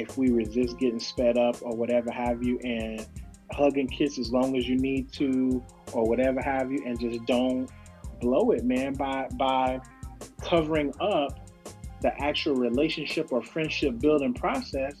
if 0.00 0.16
we 0.16 0.30
resist 0.30 0.78
getting 0.78 1.00
sped 1.00 1.36
up 1.36 1.56
or 1.62 1.76
whatever 1.76 2.10
have 2.10 2.42
you, 2.42 2.58
and 2.60 3.06
hug 3.52 3.78
and 3.78 3.90
kiss 3.90 4.18
as 4.18 4.30
long 4.32 4.56
as 4.56 4.68
you 4.68 4.76
need 4.76 5.12
to 5.12 5.62
or 5.92 6.04
whatever 6.04 6.40
have 6.40 6.70
you, 6.72 6.82
and 6.86 6.98
just 6.98 7.24
don't 7.26 7.70
blow 8.20 8.50
it, 8.52 8.64
man, 8.64 8.94
by 8.94 9.26
by 9.36 9.80
covering 10.42 10.92
up 11.00 11.48
the 12.02 12.12
actual 12.22 12.54
relationship 12.54 13.32
or 13.32 13.42
friendship 13.42 13.98
building 13.98 14.32
process 14.32 14.94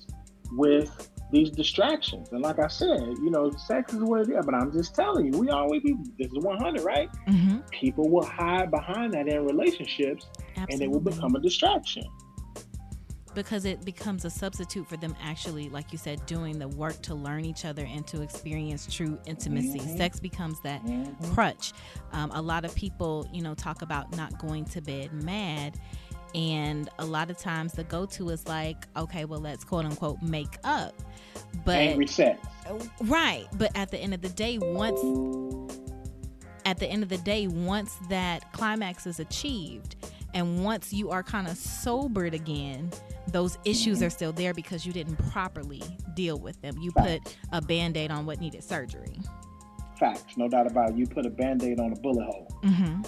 with 0.52 1.10
these 1.32 1.50
distractions. 1.50 2.28
And 2.32 2.42
like 2.42 2.58
I 2.58 2.66
said, 2.66 3.00
you 3.22 3.30
know, 3.30 3.50
sex 3.50 3.94
is 3.94 4.00
what 4.00 4.22
it 4.22 4.30
is. 4.30 4.44
But 4.44 4.54
I'm 4.54 4.72
just 4.72 4.94
telling 4.94 5.32
you, 5.32 5.38
we 5.38 5.48
always 5.48 5.82
be 5.82 5.94
this 6.18 6.26
is 6.26 6.44
100, 6.44 6.82
right? 6.82 7.08
Mm-hmm. 7.28 7.58
People 7.70 8.10
will 8.10 8.24
hide 8.24 8.70
behind 8.70 9.14
that 9.14 9.28
in 9.28 9.44
relationships, 9.44 10.26
Absolutely. 10.56 10.74
and 10.74 10.82
it 10.82 10.90
will 10.90 11.00
become 11.00 11.34
a 11.36 11.40
distraction 11.40 12.04
because 13.34 13.64
it 13.64 13.84
becomes 13.84 14.24
a 14.24 14.30
substitute 14.30 14.86
for 14.86 14.96
them 14.96 15.14
actually 15.22 15.68
like 15.68 15.92
you 15.92 15.98
said 15.98 16.24
doing 16.26 16.58
the 16.58 16.68
work 16.68 17.00
to 17.02 17.14
learn 17.14 17.44
each 17.44 17.64
other 17.64 17.84
and 17.84 18.06
to 18.06 18.22
experience 18.22 18.92
true 18.92 19.18
intimacy 19.26 19.78
mm-hmm. 19.78 19.96
sex 19.96 20.18
becomes 20.18 20.60
that 20.60 20.84
mm-hmm. 20.84 21.32
crutch 21.32 21.72
um, 22.12 22.30
a 22.32 22.42
lot 22.42 22.64
of 22.64 22.74
people 22.74 23.28
you 23.32 23.42
know 23.42 23.54
talk 23.54 23.82
about 23.82 24.14
not 24.16 24.36
going 24.38 24.64
to 24.64 24.80
bed 24.80 25.12
mad 25.12 25.78
and 26.34 26.88
a 26.98 27.04
lot 27.04 27.30
of 27.30 27.38
times 27.38 27.72
the 27.72 27.84
go-to 27.84 28.28
is 28.30 28.46
like 28.46 28.86
okay 28.96 29.24
well 29.24 29.40
let's 29.40 29.64
quote 29.64 29.84
unquote 29.84 30.20
make 30.22 30.58
up 30.64 30.94
but 31.64 31.76
angry 31.76 32.06
sex 32.06 32.46
right 33.02 33.46
but 33.56 33.70
at 33.76 33.90
the 33.90 33.98
end 33.98 34.14
of 34.14 34.22
the 34.22 34.28
day 34.30 34.58
once 34.58 35.00
at 36.66 36.78
the 36.78 36.86
end 36.86 37.02
of 37.02 37.08
the 37.08 37.18
day 37.18 37.46
once 37.46 37.96
that 38.08 38.52
climax 38.52 39.06
is 39.06 39.18
achieved 39.18 39.96
and 40.34 40.64
once 40.64 40.92
you 40.92 41.10
are 41.10 41.22
kind 41.22 41.48
of 41.48 41.56
sobered 41.56 42.34
again 42.34 42.90
those 43.32 43.58
issues 43.64 44.02
are 44.02 44.10
still 44.10 44.32
there 44.32 44.54
because 44.54 44.86
you 44.86 44.92
didn't 44.92 45.16
properly 45.30 45.82
deal 46.14 46.38
with 46.38 46.60
them. 46.62 46.76
You 46.78 46.90
Facts. 46.92 47.08
put 47.08 47.36
a 47.52 47.60
band 47.60 47.96
aid 47.96 48.10
on 48.10 48.26
what 48.26 48.40
needed 48.40 48.64
surgery. 48.64 49.18
Facts, 49.98 50.36
no 50.36 50.48
doubt 50.48 50.66
about 50.66 50.90
it. 50.90 50.96
You 50.96 51.06
put 51.06 51.26
a 51.26 51.30
band 51.30 51.62
aid 51.62 51.78
on 51.78 51.92
a 51.92 51.96
bullet 51.96 52.24
hole. 52.24 52.48
Mm-hmm. 52.64 53.02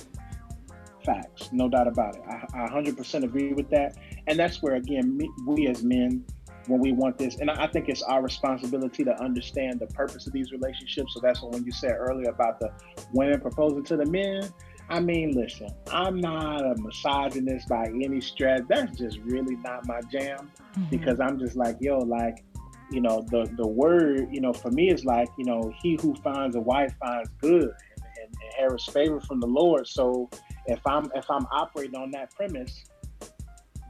Facts, 1.05 1.49
no 1.53 1.69
doubt 1.69 1.89
about 1.89 2.17
it. 2.17 2.23
I, 2.29 2.65
I 2.65 2.69
100% 2.69 3.25
agree 3.25 3.53
with 3.53 3.69
that. 3.71 3.97
And 4.27 4.39
that's 4.39 4.63
where, 4.63 4.75
again, 4.75 5.17
me, 5.17 5.29
we 5.47 5.67
as 5.67 5.83
men, 5.83 6.25
when 6.69 6.81
we 6.81 6.93
want 6.93 7.19
this, 7.19 7.37
and 7.37 7.51
I 7.51 7.67
think 7.67 7.89
it's 7.89 8.03
our 8.03 8.23
responsibility 8.23 9.05
to 9.05 9.21
understand 9.21 9.81
the 9.81 9.87
purpose 9.89 10.27
of 10.27 10.33
these 10.33 10.53
relationships. 10.53 11.15
So 11.15 11.21
that's 11.21 11.43
what 11.43 11.53
when 11.53 11.65
you 11.65 11.73
said 11.73 11.93
earlier 11.99 12.31
about 12.31 12.61
the 12.61 12.71
women 13.13 13.41
proposing 13.41 13.85
to 13.85 13.97
the 13.97 14.07
men, 14.07 14.49
I 14.93 15.01
mean, 15.01 15.33
listen, 15.33 15.71
I'm 15.91 16.21
not 16.21 16.61
a 16.61 16.75
misogynist 16.77 17.67
by 17.67 17.87
any 17.87 18.21
stretch. 18.21 18.65
That's 18.69 18.95
just 18.99 19.19
really 19.21 19.57
not 19.57 19.87
my 19.87 20.03
jam 20.03 20.51
mm-hmm. 20.75 20.85
because 20.91 21.19
I'm 21.19 21.39
just 21.39 21.57
like, 21.57 21.79
yo, 21.81 21.97
like, 22.01 22.45
you 22.91 23.01
know, 23.01 23.25
the 23.31 23.51
the 23.57 23.67
word, 23.67 24.29
you 24.31 24.43
know, 24.43 24.53
for 24.53 24.71
me 24.71 24.91
is 24.91 25.07
like, 25.07 25.31
you 25.39 25.47
know, 25.47 25.73
he 25.83 25.99
who 26.03 26.15
finds 26.17 26.57
a 26.57 26.61
wife 26.61 26.95
finds 27.01 27.31
good 27.41 27.63
and, 27.63 28.05
and, 28.23 28.37
and 28.61 28.71
has 28.71 28.85
favor 28.85 29.19
from 29.23 29.41
the 29.41 29.47
Lord. 29.47 29.89
So 29.89 30.29
if 30.67 30.87
I'm 30.87 31.11
if 31.15 31.31
I'm 31.31 31.47
operating 31.51 31.97
on 31.97 32.11
that 32.11 32.35
premise, 32.35 32.85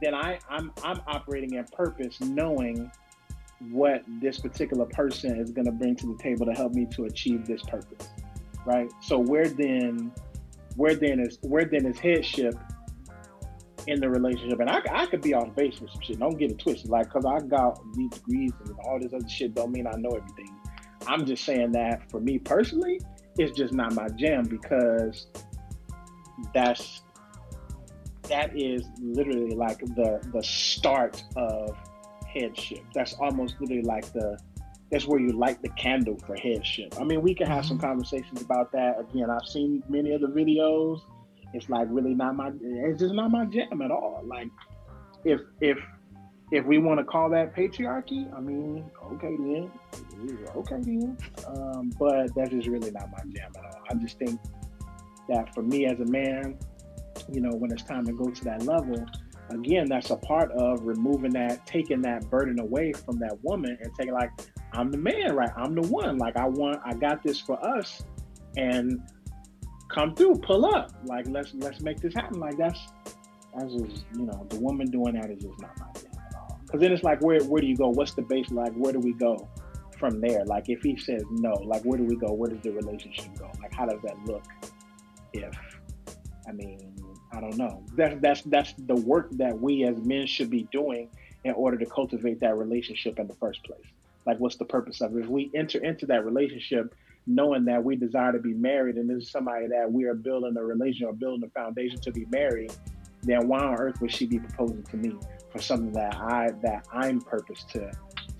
then 0.01 0.15
I 0.15 0.39
I'm 0.49 0.71
I'm 0.85 1.01
operating 1.05 1.55
in 1.55 1.65
purpose, 1.65 2.21
knowing 2.21 2.89
what 3.71 4.03
this 4.21 4.39
particular 4.39 4.85
person 4.85 5.37
is 5.37 5.51
going 5.51 5.65
to 5.65 5.71
bring 5.73 5.97
to 5.97 6.07
the 6.07 6.17
table 6.23 6.45
to 6.45 6.53
help 6.53 6.71
me 6.73 6.87
to 6.95 7.05
achieve 7.05 7.45
this 7.45 7.61
purpose, 7.63 8.07
right? 8.65 8.89
So 9.01 9.19
where 9.19 9.49
then 9.49 10.13
where 10.75 10.95
then 10.95 11.19
is 11.19 11.37
where 11.41 11.65
then 11.65 11.85
is 11.85 11.99
headship 11.99 12.55
in 13.87 13.99
the 13.99 14.09
relationship? 14.09 14.59
And 14.59 14.69
I, 14.69 14.81
I 14.91 15.05
could 15.05 15.21
be 15.21 15.33
off 15.33 15.55
base 15.55 15.79
with 15.79 15.91
some 15.91 16.01
shit. 16.01 16.19
Don't 16.19 16.37
get 16.37 16.51
it 16.51 16.59
twisted. 16.59 16.89
Like, 16.89 17.09
cause 17.09 17.25
I 17.25 17.39
got 17.39 17.79
these 17.93 18.09
degrees 18.11 18.51
and 18.65 18.75
all 18.85 18.99
this 18.99 19.13
other 19.13 19.27
shit 19.27 19.53
don't 19.53 19.71
mean 19.71 19.87
I 19.87 19.95
know 19.97 20.11
everything. 20.11 20.55
I'm 21.07 21.25
just 21.25 21.43
saying 21.43 21.71
that 21.73 22.09
for 22.09 22.19
me 22.19 22.39
personally, 22.39 22.99
it's 23.37 23.57
just 23.57 23.73
not 23.73 23.93
my 23.93 24.07
jam 24.09 24.45
because 24.45 25.27
that's 26.53 27.01
that 28.29 28.57
is 28.57 28.83
literally 29.01 29.55
like 29.55 29.79
the 29.79 30.21
the 30.33 30.41
start 30.43 31.23
of 31.35 31.75
headship. 32.27 32.83
That's 32.93 33.13
almost 33.13 33.55
literally 33.59 33.83
like 33.83 34.11
the 34.13 34.37
that's 34.93 35.07
where 35.07 35.19
you 35.19 35.31
light 35.31 35.59
the 35.63 35.69
candle 35.69 36.15
for 36.27 36.35
headship. 36.35 36.93
I 37.01 37.03
mean, 37.03 37.23
we 37.23 37.33
can 37.33 37.47
have 37.47 37.65
some 37.65 37.77
mm-hmm. 37.77 37.87
conversations 37.87 38.43
about 38.43 38.71
that. 38.73 38.99
Again, 38.99 39.27
I've 39.27 39.47
seen 39.47 39.81
many 39.89 40.11
of 40.11 40.21
the 40.21 40.27
videos. 40.27 41.01
It's 41.51 41.67
like 41.67 41.87
really 41.89 42.13
not 42.13 42.35
my. 42.35 42.51
It's 42.61 42.99
just 43.01 43.15
not 43.15 43.31
my 43.31 43.45
jam 43.45 43.81
at 43.81 43.89
all. 43.89 44.21
Like, 44.23 44.49
if 45.25 45.41
if 45.61 45.79
if 46.51 46.63
we 46.65 46.77
want 46.77 46.99
to 46.99 47.03
call 47.03 47.27
that 47.31 47.55
patriarchy, 47.55 48.31
I 48.37 48.39
mean, 48.39 48.85
okay 49.13 49.35
then, 49.35 49.71
okay 50.55 50.77
then. 50.81 51.17
Um, 51.47 51.91
but 51.97 52.27
that's 52.35 52.51
just 52.51 52.67
really 52.67 52.91
not 52.91 53.09
my 53.09 53.23
jam 53.35 53.51
at 53.57 53.65
all. 53.65 53.81
I 53.89 53.95
just 53.95 54.19
think 54.19 54.39
that 55.27 55.55
for 55.55 55.63
me 55.63 55.87
as 55.87 55.99
a 56.01 56.05
man, 56.05 56.59
you 57.31 57.41
know, 57.41 57.49
when 57.55 57.71
it's 57.71 57.83
time 57.83 58.05
to 58.05 58.13
go 58.13 58.29
to 58.29 58.43
that 58.43 58.61
level, 58.63 59.03
again, 59.49 59.89
that's 59.89 60.11
a 60.11 60.17
part 60.17 60.51
of 60.51 60.83
removing 60.83 61.31
that, 61.31 61.65
taking 61.65 62.01
that 62.03 62.29
burden 62.29 62.59
away 62.59 62.93
from 62.93 63.17
that 63.19 63.43
woman 63.43 63.75
and 63.81 63.91
taking 63.97 64.13
like, 64.13 64.29
I'm 64.73 64.91
the 64.91 64.97
man, 64.97 65.35
right? 65.35 65.51
I'm 65.55 65.75
the 65.75 65.87
one. 65.87 66.17
Like 66.17 66.35
I 66.35 66.47
want, 66.47 66.81
I 66.83 66.93
got 66.93 67.23
this 67.23 67.39
for 67.39 67.63
us, 67.65 68.03
and 68.57 69.01
come 69.89 70.15
through, 70.15 70.35
pull 70.39 70.65
up. 70.65 70.91
Like 71.05 71.27
let's 71.29 71.53
let's 71.55 71.81
make 71.81 71.99
this 71.99 72.13
happen. 72.13 72.39
Like 72.39 72.57
that's 72.57 72.79
that's 73.55 73.71
just 73.73 74.05
you 74.15 74.25
know 74.25 74.45
the 74.49 74.59
woman 74.59 74.89
doing 74.89 75.15
that 75.15 75.29
is 75.29 75.43
just 75.43 75.59
not 75.59 75.77
my 75.79 75.91
thing 75.93 76.11
at 76.27 76.35
all. 76.35 76.59
Because 76.63 76.81
then 76.81 76.91
it's 76.91 77.03
like 77.03 77.21
where 77.21 77.41
where 77.43 77.61
do 77.61 77.67
you 77.67 77.77
go? 77.77 77.89
What's 77.89 78.13
the 78.13 78.23
base? 78.23 78.49
Like 78.49 78.73
where 78.73 78.93
do 78.93 78.99
we 78.99 79.13
go 79.13 79.47
from 79.97 80.19
there? 80.19 80.43
Like 80.45 80.69
if 80.69 80.81
he 80.81 80.97
says 80.97 81.23
no, 81.29 81.53
like 81.53 81.83
where 81.83 81.97
do 81.97 82.05
we 82.05 82.15
go? 82.15 82.33
Where 82.33 82.49
does 82.49 82.61
the 82.61 82.71
relationship 82.71 83.37
go? 83.37 83.51
Like 83.61 83.73
how 83.73 83.85
does 83.85 84.01
that 84.03 84.17
look? 84.25 84.43
If 85.33 85.55
I 86.47 86.51
mean 86.51 86.95
I 87.31 87.39
don't 87.39 87.57
know. 87.57 87.83
That's 87.95 88.19
that's 88.21 88.41
that's 88.43 88.73
the 88.77 88.95
work 88.95 89.29
that 89.33 89.59
we 89.59 89.83
as 89.83 89.97
men 89.97 90.25
should 90.25 90.49
be 90.49 90.67
doing 90.71 91.09
in 91.43 91.53
order 91.53 91.77
to 91.77 91.85
cultivate 91.85 92.39
that 92.39 92.57
relationship 92.57 93.19
in 93.19 93.27
the 93.27 93.35
first 93.35 93.63
place 93.63 93.85
like 94.25 94.39
what's 94.39 94.55
the 94.57 94.65
purpose 94.65 95.01
of 95.01 95.15
it? 95.15 95.21
If 95.21 95.27
we 95.27 95.51
enter 95.53 95.83
into 95.83 96.05
that 96.07 96.25
relationship 96.25 96.95
knowing 97.25 97.65
that 97.65 97.83
we 97.83 97.95
desire 97.95 98.33
to 98.33 98.39
be 98.39 98.53
married 98.53 98.97
and 98.97 99.09
this 99.09 99.23
is 99.23 99.31
somebody 99.31 99.67
that 99.67 99.91
we 99.91 100.05
are 100.05 100.13
building 100.13 100.57
a 100.57 100.63
relation 100.63 101.05
or 101.05 101.13
building 101.13 101.43
a 101.47 101.49
foundation 101.51 101.99
to 102.01 102.11
be 102.11 102.25
married, 102.25 102.73
then 103.21 103.47
why 103.47 103.59
on 103.59 103.75
earth 103.75 104.01
would 104.01 104.11
she 104.11 104.25
be 104.25 104.39
proposing 104.39 104.83
to 104.83 104.97
me 104.97 105.15
for 105.51 105.59
something 105.59 105.93
that 105.93 106.15
I 106.15 106.49
that 106.63 106.85
I'm 106.91 107.21
purposed 107.21 107.69
to 107.69 107.91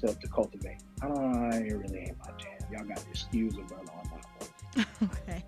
to, 0.01 0.13
to 0.13 0.27
cultivate. 0.27 0.77
I 1.01 1.07
don't 1.07 1.53
it 1.53 1.73
really 1.73 1.99
ain't 1.99 2.17
my 2.19 2.31
jam. 2.37 2.51
Y'all 2.71 2.85
got 2.85 2.97
to 2.97 3.09
excuse 3.09 3.53
brother 3.55 3.75
on 3.95 4.11
that 4.11 4.87
one. 4.99 5.09
okay. 5.27 5.43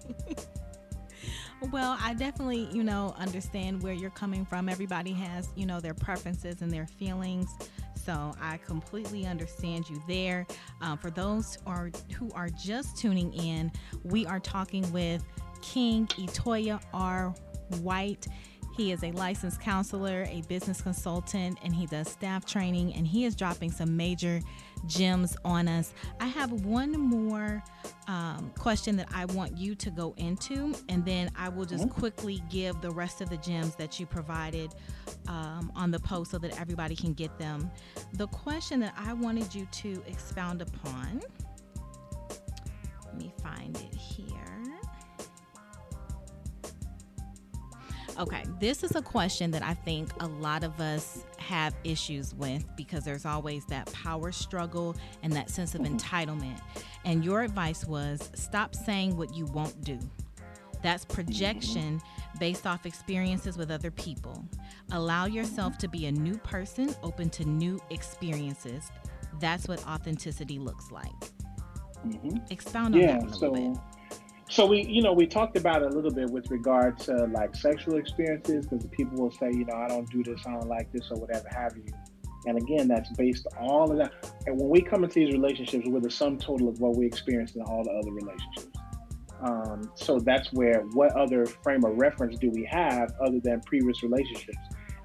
well, 1.71 1.97
I 2.01 2.13
definitely, 2.13 2.69
you 2.71 2.83
know, 2.83 3.13
understand 3.17 3.81
where 3.81 3.93
you're 3.93 4.11
coming 4.11 4.45
from. 4.45 4.69
Everybody 4.69 5.11
has, 5.13 5.49
you 5.55 5.65
know, 5.65 5.79
their 5.79 5.93
preferences 5.93 6.61
and 6.61 6.71
their 6.71 6.87
feelings. 6.87 7.49
So 8.05 8.35
I 8.39 8.57
completely 8.57 9.25
understand 9.25 9.89
you 9.89 10.01
there. 10.07 10.45
Uh, 10.79 10.95
for 10.95 11.09
those 11.09 11.55
who 11.55 11.71
are, 11.71 11.91
who 12.19 12.29
are 12.33 12.49
just 12.49 12.97
tuning 12.97 13.33
in, 13.33 13.71
we 14.03 14.27
are 14.27 14.39
talking 14.39 14.89
with 14.91 15.23
King 15.63 16.05
Etoya 16.07 16.79
R. 16.93 17.33
White. 17.81 18.27
He 18.77 18.91
is 18.91 19.03
a 19.03 19.11
licensed 19.13 19.59
counselor, 19.59 20.27
a 20.29 20.43
business 20.47 20.81
consultant, 20.81 21.57
and 21.63 21.73
he 21.73 21.87
does 21.87 22.09
staff 22.09 22.45
training. 22.45 22.93
And 22.93 23.07
he 23.07 23.25
is 23.25 23.35
dropping 23.35 23.71
some 23.71 23.97
major 23.97 24.39
gems 24.87 25.35
on 25.43 25.67
us. 25.67 25.93
I 26.19 26.27
have 26.27 26.51
one 26.65 26.91
more 26.91 27.63
um, 28.07 28.51
question 28.57 28.95
that 28.97 29.07
I 29.13 29.25
want 29.25 29.57
you 29.57 29.75
to 29.75 29.89
go 29.89 30.13
into, 30.17 30.73
and 30.89 31.03
then 31.05 31.31
I 31.37 31.49
will 31.49 31.65
just 31.65 31.85
mm-hmm. 31.85 31.99
quickly 31.99 32.41
give 32.49 32.79
the 32.81 32.91
rest 32.91 33.21
of 33.21 33.29
the 33.29 33.37
gems 33.37 33.75
that 33.75 33.99
you 33.99 34.05
provided 34.05 34.73
um, 35.27 35.71
on 35.75 35.91
the 35.91 35.99
post 35.99 36.31
so 36.31 36.37
that 36.39 36.59
everybody 36.59 36.95
can 36.95 37.13
get 37.13 37.37
them. 37.37 37.71
The 38.13 38.27
question 38.27 38.79
that 38.81 38.93
I 38.97 39.13
wanted 39.13 39.53
you 39.53 39.67
to 39.71 40.03
expound 40.07 40.61
upon, 40.61 41.21
let 43.05 43.17
me 43.17 43.33
find 43.41 43.75
it 43.77 43.95
here. 43.95 44.44
Okay, 48.17 48.43
this 48.59 48.83
is 48.83 48.95
a 48.95 49.01
question 49.01 49.51
that 49.51 49.61
I 49.61 49.73
think 49.73 50.09
a 50.21 50.27
lot 50.27 50.63
of 50.63 50.79
us 50.79 51.25
have 51.37 51.75
issues 51.83 52.33
with 52.33 52.65
because 52.77 53.03
there's 53.03 53.25
always 53.25 53.65
that 53.65 53.91
power 53.91 54.31
struggle 54.31 54.95
and 55.21 55.33
that 55.33 55.49
sense 55.49 55.75
of 55.75 55.81
mm-hmm. 55.81 55.97
entitlement. 55.97 56.59
And 57.03 57.25
your 57.25 57.41
advice 57.41 57.85
was 57.85 58.31
stop 58.33 58.73
saying 58.73 59.17
what 59.17 59.35
you 59.35 59.45
won't 59.47 59.81
do. 59.83 59.99
That's 60.81 61.03
projection 61.03 62.01
based 62.39 62.65
off 62.65 62.85
experiences 62.85 63.57
with 63.57 63.69
other 63.69 63.91
people. 63.91 64.45
Allow 64.91 65.25
yourself 65.25 65.77
to 65.79 65.87
be 65.87 66.05
a 66.05 66.11
new 66.11 66.37
person 66.37 66.95
open 67.03 67.29
to 67.31 67.43
new 67.43 67.79
experiences. 67.89 68.91
That's 69.39 69.67
what 69.67 69.85
authenticity 69.87 70.59
looks 70.59 70.91
like. 70.91 71.11
Mm-hmm. 72.07 72.37
Expound 72.49 72.95
on 72.95 73.01
yeah, 73.01 73.07
that 73.13 73.23
a 73.23 73.25
little 73.25 73.39
so, 73.39 73.51
bit. 73.51 73.77
So 74.47 74.65
we, 74.65 74.83
you 74.83 75.01
know, 75.01 75.13
we 75.13 75.25
talked 75.25 75.57
about 75.57 75.81
a 75.81 75.89
little 75.89 76.11
bit 76.11 76.29
with 76.29 76.51
regard 76.51 76.99
to 76.99 77.25
like 77.33 77.55
sexual 77.55 77.97
experiences 77.97 78.67
because 78.67 78.85
people 78.87 79.17
will 79.17 79.31
say, 79.31 79.47
you 79.51 79.65
know, 79.65 79.75
I 79.75 79.87
don't 79.87 80.09
do 80.11 80.23
this, 80.23 80.39
I 80.45 80.51
don't 80.51 80.67
like 80.67 80.91
this, 80.91 81.09
or 81.09 81.19
whatever 81.19 81.47
have 81.51 81.75
you. 81.75 81.85
And 82.45 82.57
again, 82.59 82.87
that's 82.87 83.09
based 83.13 83.47
all 83.59 83.91
of 83.91 83.97
that. 83.97 84.13
And 84.45 84.59
when 84.59 84.69
we 84.69 84.81
come 84.81 85.03
into 85.03 85.15
these 85.15 85.33
relationships, 85.33 85.87
we're 85.87 85.99
the 85.99 86.11
sum 86.11 86.37
total 86.37 86.69
of 86.69 86.79
what 86.79 86.95
we 86.95 87.07
experienced 87.07 87.55
in 87.55 87.63
all 87.63 87.83
the 87.83 87.91
other 87.91 88.11
relationships. 88.11 88.77
Um, 89.41 89.91
so 89.95 90.19
that's 90.19 90.53
where 90.53 90.81
what 90.93 91.15
other 91.15 91.45
frame 91.45 91.83
of 91.83 91.97
reference 91.97 92.37
do 92.37 92.51
we 92.51 92.65
have 92.65 93.13
other 93.19 93.39
than 93.39 93.61
previous 93.61 94.03
relationships? 94.03 94.57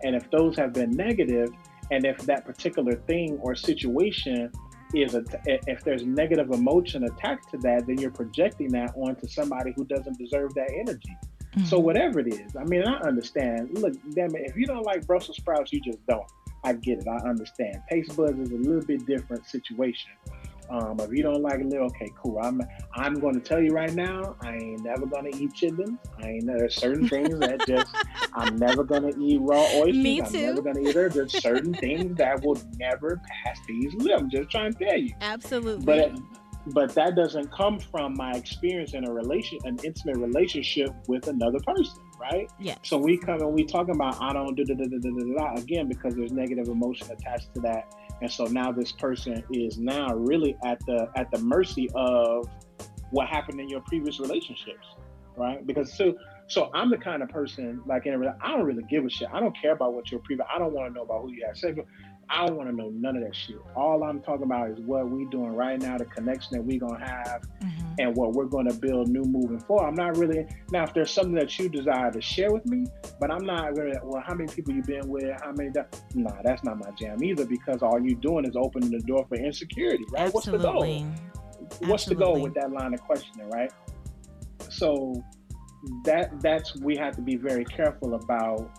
And 0.03 0.14
if 0.14 0.30
those 0.30 0.57
have 0.57 0.74
been 0.74 0.91
negative, 0.91 1.49
and 1.91 2.05
if 2.05 2.18
that 2.18 2.45
particular 2.45 2.95
thing 2.95 3.38
or 3.43 3.55
situation 3.55 4.53
is 4.95 5.14
a, 5.14 5.24
if 5.47 5.82
there's 5.84 6.05
negative 6.05 6.51
emotion 6.51 7.05
attached 7.05 7.51
to 7.51 7.59
that, 7.59 7.86
then 7.86 7.99
you're 7.99 8.11
projecting 8.11 8.68
that 8.72 8.93
onto 8.97 9.26
somebody 9.26 9.72
who 9.76 9.84
doesn't 9.84 10.18
deserve 10.18 10.55
that 10.55 10.70
energy. 10.72 11.16
Mm-hmm. 11.55 11.64
So 11.64 11.78
whatever 11.78 12.20
it 12.20 12.32
is, 12.32 12.55
I 12.57 12.64
mean, 12.64 12.82
I 12.82 12.99
understand. 13.01 13.78
Look, 13.78 13.95
damn 14.14 14.34
it, 14.36 14.43
if 14.47 14.57
you 14.57 14.66
don't 14.66 14.84
like 14.84 15.07
Brussels 15.07 15.36
sprouts, 15.36 15.72
you 15.72 15.80
just 15.80 16.05
don't. 16.07 16.26
I 16.62 16.74
get 16.74 16.99
it. 16.99 17.09
I 17.09 17.28
understand. 17.28 17.82
Taste 17.91 18.16
buds 18.16 18.38
is 18.38 18.51
a 18.53 18.57
little 18.57 18.82
bit 18.82 19.07
different 19.07 19.47
situation. 19.47 20.11
Um, 20.71 21.01
if 21.01 21.11
you 21.11 21.23
don't 21.23 21.43
like 21.43 21.61
it, 21.61 21.75
okay, 21.75 22.12
cool. 22.23 22.39
I'm 22.41 22.61
I'm 22.95 23.14
going 23.14 23.35
to 23.35 23.41
tell 23.41 23.61
you 23.61 23.71
right 23.71 23.93
now, 23.93 24.37
I 24.41 24.55
ain't 24.55 24.85
never 24.85 25.05
going 25.05 25.31
to 25.31 25.37
eat 25.37 25.53
chitlins. 25.53 25.99
I 26.23 26.29
ain't 26.29 26.47
there's 26.47 26.77
certain 26.77 27.09
things 27.09 27.39
that 27.41 27.66
just 27.66 27.95
I'm 28.35 28.57
never 28.57 28.85
going 28.85 29.11
to 29.11 29.21
eat 29.21 29.41
raw 29.41 29.61
oysters. 29.75 29.97
Me 29.97 30.21
too. 30.21 30.25
I'm 30.25 30.33
never 30.33 30.62
going 30.62 30.77
to 30.77 30.89
eat 30.89 30.95
her. 30.95 31.09
There's 31.09 31.41
certain 31.43 31.75
things 31.75 32.16
that 32.18 32.45
will 32.45 32.61
never 32.79 33.21
pass 33.45 33.59
these 33.66 33.95
lips. 33.95 34.23
I'm 34.23 34.31
just 34.31 34.51
trying 34.51 34.73
to 34.73 34.85
tell 34.85 34.99
you. 34.99 35.12
Absolutely. 35.21 35.85
But 35.85 36.16
but 36.66 36.95
that 36.95 37.16
doesn't 37.16 37.51
come 37.51 37.79
from 37.79 38.14
my 38.16 38.33
experience 38.33 38.95
in 38.95 39.07
a 39.07 39.12
relation, 39.12 39.59
an 39.64 39.79
intimate 39.83 40.18
relationship 40.18 40.91
with 41.09 41.27
another 41.27 41.59
person, 41.66 42.03
right? 42.21 42.51
Yeah. 42.59 42.77
So 42.83 42.99
we 42.99 43.16
come 43.16 43.41
and 43.41 43.53
we 43.53 43.64
talk 43.64 43.89
about 43.89 44.21
I 44.21 44.33
don't 44.33 44.55
do 44.55 44.64
da 44.64 44.75
da 44.75 44.85
da 44.85 44.99
da 44.99 45.55
da 45.55 45.61
again 45.61 45.89
because 45.89 46.14
there's 46.14 46.33
negative 46.33 46.68
emotion 46.68 47.11
attached 47.11 47.55
to 47.55 47.61
that 47.62 47.93
and 48.21 48.31
so 48.31 48.45
now 48.45 48.71
this 48.73 48.93
person 48.93 49.43
is 49.53 49.79
now 49.79 50.14
really 50.14 50.57
at 50.64 50.79
the 50.87 51.09
at 51.16 51.31
the 51.31 51.39
mercy 51.39 51.89
of 51.95 52.49
what 53.11 53.29
happened 53.29 53.61
in 53.61 53.68
your 53.68 53.81
previous 53.83 54.21
relationships 54.21 54.87
right? 55.37 55.66
Because 55.66 55.93
so 55.93 56.14
so 56.49 56.68
i'm 56.75 56.91
the 56.91 56.97
kind 56.97 57.23
of 57.23 57.29
person 57.29 57.81
like 57.87 58.07
in 58.07 58.14
a, 58.14 58.37
i 58.43 58.51
don't 58.51 58.64
really 58.64 58.83
give 58.91 59.05
a 59.05 59.11
shit. 59.11 59.29
I 59.33 59.39
don't 59.41 59.57
care 59.57 59.73
about 59.73 59.95
what 59.95 60.11
your 60.11 60.21
previous 60.21 60.47
i 60.53 60.59
don't 60.59 60.73
want 60.73 60.91
to 60.91 60.95
know 60.95 61.03
about 61.03 61.23
who 61.23 61.33
you 61.33 61.45
have 61.47 61.57
sex 61.57 61.77
with 61.77 61.87
I 62.33 62.47
don't 62.47 62.57
want 62.57 62.70
to 62.70 62.76
know 62.76 62.91
none 62.91 63.16
of 63.16 63.24
that 63.24 63.35
shit. 63.35 63.57
All 63.74 64.05
I'm 64.05 64.20
talking 64.20 64.45
about 64.45 64.70
is 64.70 64.78
what 64.81 65.11
we 65.11 65.24
doing 65.26 65.53
right 65.53 65.81
now, 65.81 65.99
the 65.99 66.05
connection 66.05 66.57
that 66.57 66.64
we 66.64 66.78
gonna 66.78 67.05
have, 67.05 67.43
mm-hmm. 67.61 67.95
and 67.99 68.16
what 68.16 68.33
we're 68.33 68.45
gonna 68.45 68.72
build 68.72 69.09
new 69.09 69.24
moving 69.24 69.59
forward. 69.59 69.89
I'm 69.89 69.97
not 69.97 70.16
really 70.16 70.47
now 70.70 70.85
if 70.85 70.95
there's 70.95 71.11
something 71.11 71.35
that 71.35 71.59
you 71.59 71.68
desire 71.68 72.12
to 72.12 72.20
share 72.20 72.53
with 72.53 72.64
me, 72.66 72.87
but 73.18 73.33
I'm 73.33 73.45
not 73.45 73.76
really 73.76 73.99
well. 74.05 74.22
How 74.24 74.35
many 74.35 74.53
people 74.53 74.72
you 74.74 74.83
been 74.83 75.09
with? 75.09 75.41
How 75.43 75.53
many? 75.53 75.70
Nah, 76.14 76.43
that's 76.45 76.62
not 76.62 76.78
my 76.78 76.91
jam 76.93 77.22
either. 77.22 77.45
Because 77.45 77.83
all 77.83 78.01
you 78.01 78.14
doing 78.14 78.45
is 78.45 78.55
opening 78.55 78.91
the 78.91 79.01
door 79.01 79.26
for 79.28 79.35
insecurity, 79.35 80.05
right? 80.12 80.33
Absolutely. 80.33 80.66
What's 80.66 80.87
the 80.87 81.85
goal? 81.85 81.91
What's 81.91 82.05
the 82.05 82.14
goal 82.14 82.41
with 82.41 82.55
that 82.55 82.70
line 82.70 82.95
of 82.95 83.01
questioning, 83.03 83.51
right? 83.51 83.72
So 84.68 85.20
that 86.05 86.41
that's 86.41 86.76
we 86.76 86.97
have 86.97 87.16
to 87.16 87.22
be 87.22 87.37
very 87.37 87.64
careful 87.64 88.14
about 88.14 88.70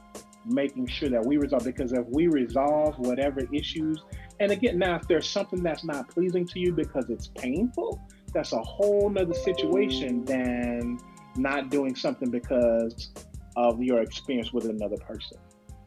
making 0.46 0.88
sure 0.88 1.10
that 1.10 1.24
we 1.26 1.38
resolve 1.38 1.64
because 1.64 1.94
if 1.94 2.06
we 2.08 2.28
resolve 2.28 2.98
whatever 3.00 3.42
issues 3.54 4.04
and 4.40 4.52
again 4.52 4.78
now 4.80 4.96
if 4.96 5.08
there's 5.08 5.30
something 5.30 5.62
that's 5.62 5.84
not 5.84 6.10
pleasing 6.10 6.46
to 6.46 6.60
you 6.60 6.74
because 6.74 7.10
it's 7.10 7.28
painful 7.28 8.02
that's 8.34 8.54
a 8.54 8.62
whole 8.62 9.10
nother 9.10 9.34
situation 9.34 10.24
than 10.26 11.00
not 11.38 11.70
doing 11.70 11.96
something 11.96 12.30
because 12.30 13.12
of 13.56 13.82
your 13.82 14.02
experience 14.02 14.52
with 14.52 14.66
another 14.66 14.98
person 14.98 15.38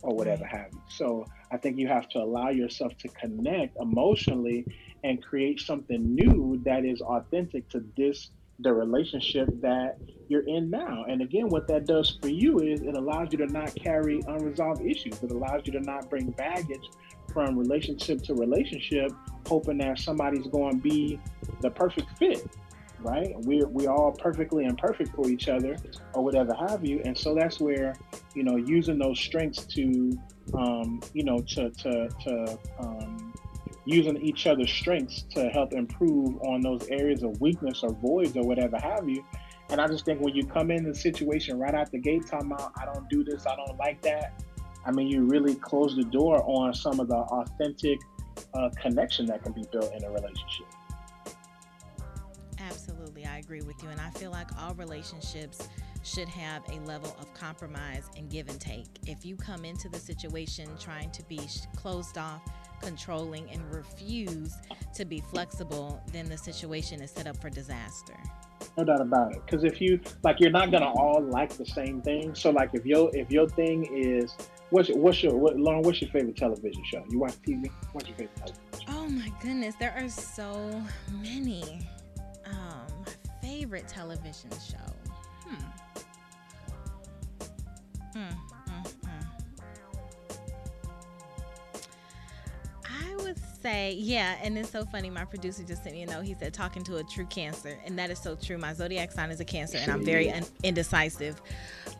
or 0.03 0.15
whatever 0.15 0.45
have 0.45 0.69
you. 0.73 0.83
So 0.89 1.27
i 1.51 1.57
think 1.57 1.79
you 1.79 1.89
have 1.89 2.09
to 2.11 2.19
allow 2.19 2.51
yourself 2.51 2.97
to 2.99 3.09
connect 3.09 3.77
emotionally 3.81 4.67
and 5.03 5.23
create 5.23 5.61
something 5.61 6.15
new 6.15 6.61
that 6.65 6.85
is 6.85 7.01
authentic 7.01 7.69
to 7.71 7.85
this 7.97 8.31
the 8.61 8.73
relationship 8.73 9.49
that 9.61 9.99
you're 10.29 10.47
in 10.47 10.71
now. 10.71 11.05
And 11.09 11.23
again, 11.23 11.49
what 11.49 11.67
that 11.69 11.87
does 11.87 12.19
for 12.21 12.29
you 12.29 12.61
is 12.61 12.81
it 12.81 12.97
allows 12.97 13.29
you 13.33 13.39
to 13.39 13.47
not 13.47 13.75
carry 13.75 14.21
unresolved 14.27 14.83
issues. 14.83 15.23
It 15.23 15.31
allows 15.31 15.63
you 15.65 15.73
to 15.73 15.81
not 15.81 16.11
bring 16.11 16.31
baggage 16.31 16.89
from 17.33 17.59
relationship 17.59 18.23
to 18.23 18.35
relationship, 18.35 19.13
hoping 19.47 19.79
that 19.79 19.99
somebody's 19.99 20.47
going 20.47 20.77
to 20.77 20.83
be 20.83 21.21
the 21.61 21.71
perfect 21.71 22.19
fit. 22.19 22.47
Right? 23.01 23.35
We're 23.41 23.69
we 23.69 23.87
all 23.87 24.13
perfectly 24.13 24.65
imperfect 24.65 25.15
for 25.15 25.29
each 25.29 25.49
other, 25.49 25.77
or 26.15 26.25
whatever 26.25 26.55
have 26.55 26.87
you. 26.87 27.03
And 27.05 27.17
so 27.17 27.35
that's 27.35 27.61
where, 27.61 27.95
you 28.35 28.45
know, 28.45 28.57
using 28.57 28.99
those 28.99 29.21
strengths 29.21 29.67
to, 29.67 30.19
um, 30.55 31.03
you 31.13 31.23
know, 31.23 31.41
to 31.41 31.69
to 31.69 32.09
to 32.09 32.59
um, 32.79 33.35
using 33.85 34.17
each 34.23 34.47
other's 34.47 34.71
strengths 34.71 35.23
to 35.35 35.51
help 35.51 35.75
improve 35.75 36.41
on 36.45 36.63
those 36.63 36.89
areas 36.89 37.23
of 37.23 37.39
weakness 37.43 37.83
or 37.83 37.91
voids 37.91 38.35
or 38.39 38.45
whatever 38.45 38.79
have 38.79 39.07
you. 39.07 39.23
And 39.75 39.81
I 39.81 39.89
just 39.89 40.05
think 40.05 40.21
when 40.21 40.37
you 40.37 40.47
come 40.47 40.71
in 40.71 40.85
the 40.85 40.95
situation 40.95 41.59
right 41.59 41.75
out 41.75 41.91
the 41.91 41.99
gate, 41.99 42.29
talking 42.29 42.53
about 42.53 42.71
I 42.81 42.85
don't 42.85 43.11
do 43.11 43.25
this, 43.25 43.45
I 43.45 43.57
don't 43.57 43.77
like 43.77 44.01
that. 44.03 44.41
I 44.87 44.93
mean, 44.93 45.09
you 45.09 45.25
really 45.25 45.57
close 45.57 45.97
the 45.97 46.05
door 46.05 46.45
on 46.47 46.73
some 46.73 47.01
of 47.01 47.09
the 47.09 47.17
authentic 47.17 47.99
uh, 48.55 48.71
connection 48.81 49.27
that 49.27 49.43
can 49.43 49.51
be 49.51 49.65
built 49.73 49.93
in 49.93 50.05
a 50.05 50.11
relationship. 50.11 50.67
Absolutely, 52.61 53.27
I 53.27 53.39
agree 53.39 53.63
with 53.63 53.83
you, 53.83 53.89
and 53.89 54.01
I 54.01 54.11
feel 54.11 54.31
like 54.31 54.47
all 54.63 54.75
relationships 54.75 55.69
should 56.05 56.29
have 56.29 56.63
a 56.71 56.79
level 56.87 57.17
of 57.19 57.35
compromise 57.35 58.09
and 58.17 58.31
give 58.31 58.49
and 58.49 58.61
take. 58.61 58.87
If 59.09 59.27
you 59.27 59.35
come 59.35 59.65
into 59.65 59.89
the 59.89 59.99
situation 59.99 60.69
trying 60.79 61.11
to 61.11 61.25
be 61.25 61.41
closed 61.75 62.17
off 62.17 62.43
controlling 62.81 63.51
and 63.51 63.61
refuse 63.75 64.55
to 64.95 65.05
be 65.05 65.21
flexible, 65.33 66.01
then 66.13 66.29
the 66.29 66.39
situation 66.39 67.03
is 67.03 67.11
set 67.11 67.27
up 67.27 67.37
for 67.39 67.51
disaster. 67.51 68.15
No 68.77 68.85
doubt 68.85 69.01
about 69.01 69.33
it. 69.33 69.43
Because 69.45 69.65
if 69.65 69.81
you 69.81 70.01
like, 70.23 70.41
you're 70.41 70.51
not 70.51 70.71
gonna 70.71 70.93
all 70.93 71.23
like 71.23 71.57
the 71.57 71.67
same 71.67 72.03
thing. 72.03 72.35
So 72.35 72.51
like, 72.51 72.71
if 72.73 72.85
your 72.85 73.11
if 73.15 73.31
your 73.31 73.49
thing 73.49 73.87
is 73.95 74.35
what's 74.71 74.89
your, 74.89 74.99
what's 74.99 75.23
your 75.23 75.37
what, 75.37 75.59
Lauren? 75.59 75.83
What's 75.83 76.01
your 76.01 76.11
favorite 76.11 76.37
television 76.37 76.83
show? 76.85 77.05
You 77.09 77.19
watch 77.19 77.35
TV? 77.47 77.71
What's 77.93 78.09
your 78.09 78.17
favorite 78.17 78.37
television 78.37 78.63
show? 78.73 78.85
Oh 78.89 79.09
my 79.09 79.33
goodness, 79.41 79.75
there 79.79 79.95
are 79.97 80.09
so 80.09 80.83
many. 81.13 81.87
Um, 82.47 82.87
my 83.07 83.13
favorite 83.41 83.89
television 83.89 84.51
show. 84.51 84.93
Hmm. 85.47 85.65
Hmm. 88.19 88.35
Say, 93.65 93.95
yeah, 93.99 94.37
and 94.43 94.59
it's 94.59 94.71
so 94.71 94.85
funny. 94.85 95.09
My 95.09 95.25
producer 95.25 95.63
just 95.63 95.83
sent 95.83 95.95
me 95.95 96.03
a 96.03 96.07
note. 96.07 96.25
He 96.25 96.35
said, 96.35 96.53
talking 96.53 96.85
to 96.85 96.99
a 96.99 97.03
true 97.03 97.25
Cancer, 97.25 97.79
and 97.87 97.99
that 97.99 98.11
is 98.11 98.19
so 98.19 98.37
true. 98.37 98.59
My 98.59 98.75
zodiac 98.75 99.11
sign 99.11 99.31
is 99.31 99.41
a 99.41 99.45
Cancer, 99.45 99.79
and 99.79 99.91
I'm 99.91 100.05
very 100.05 100.31
un- 100.31 100.45
indecisive. 100.63 101.41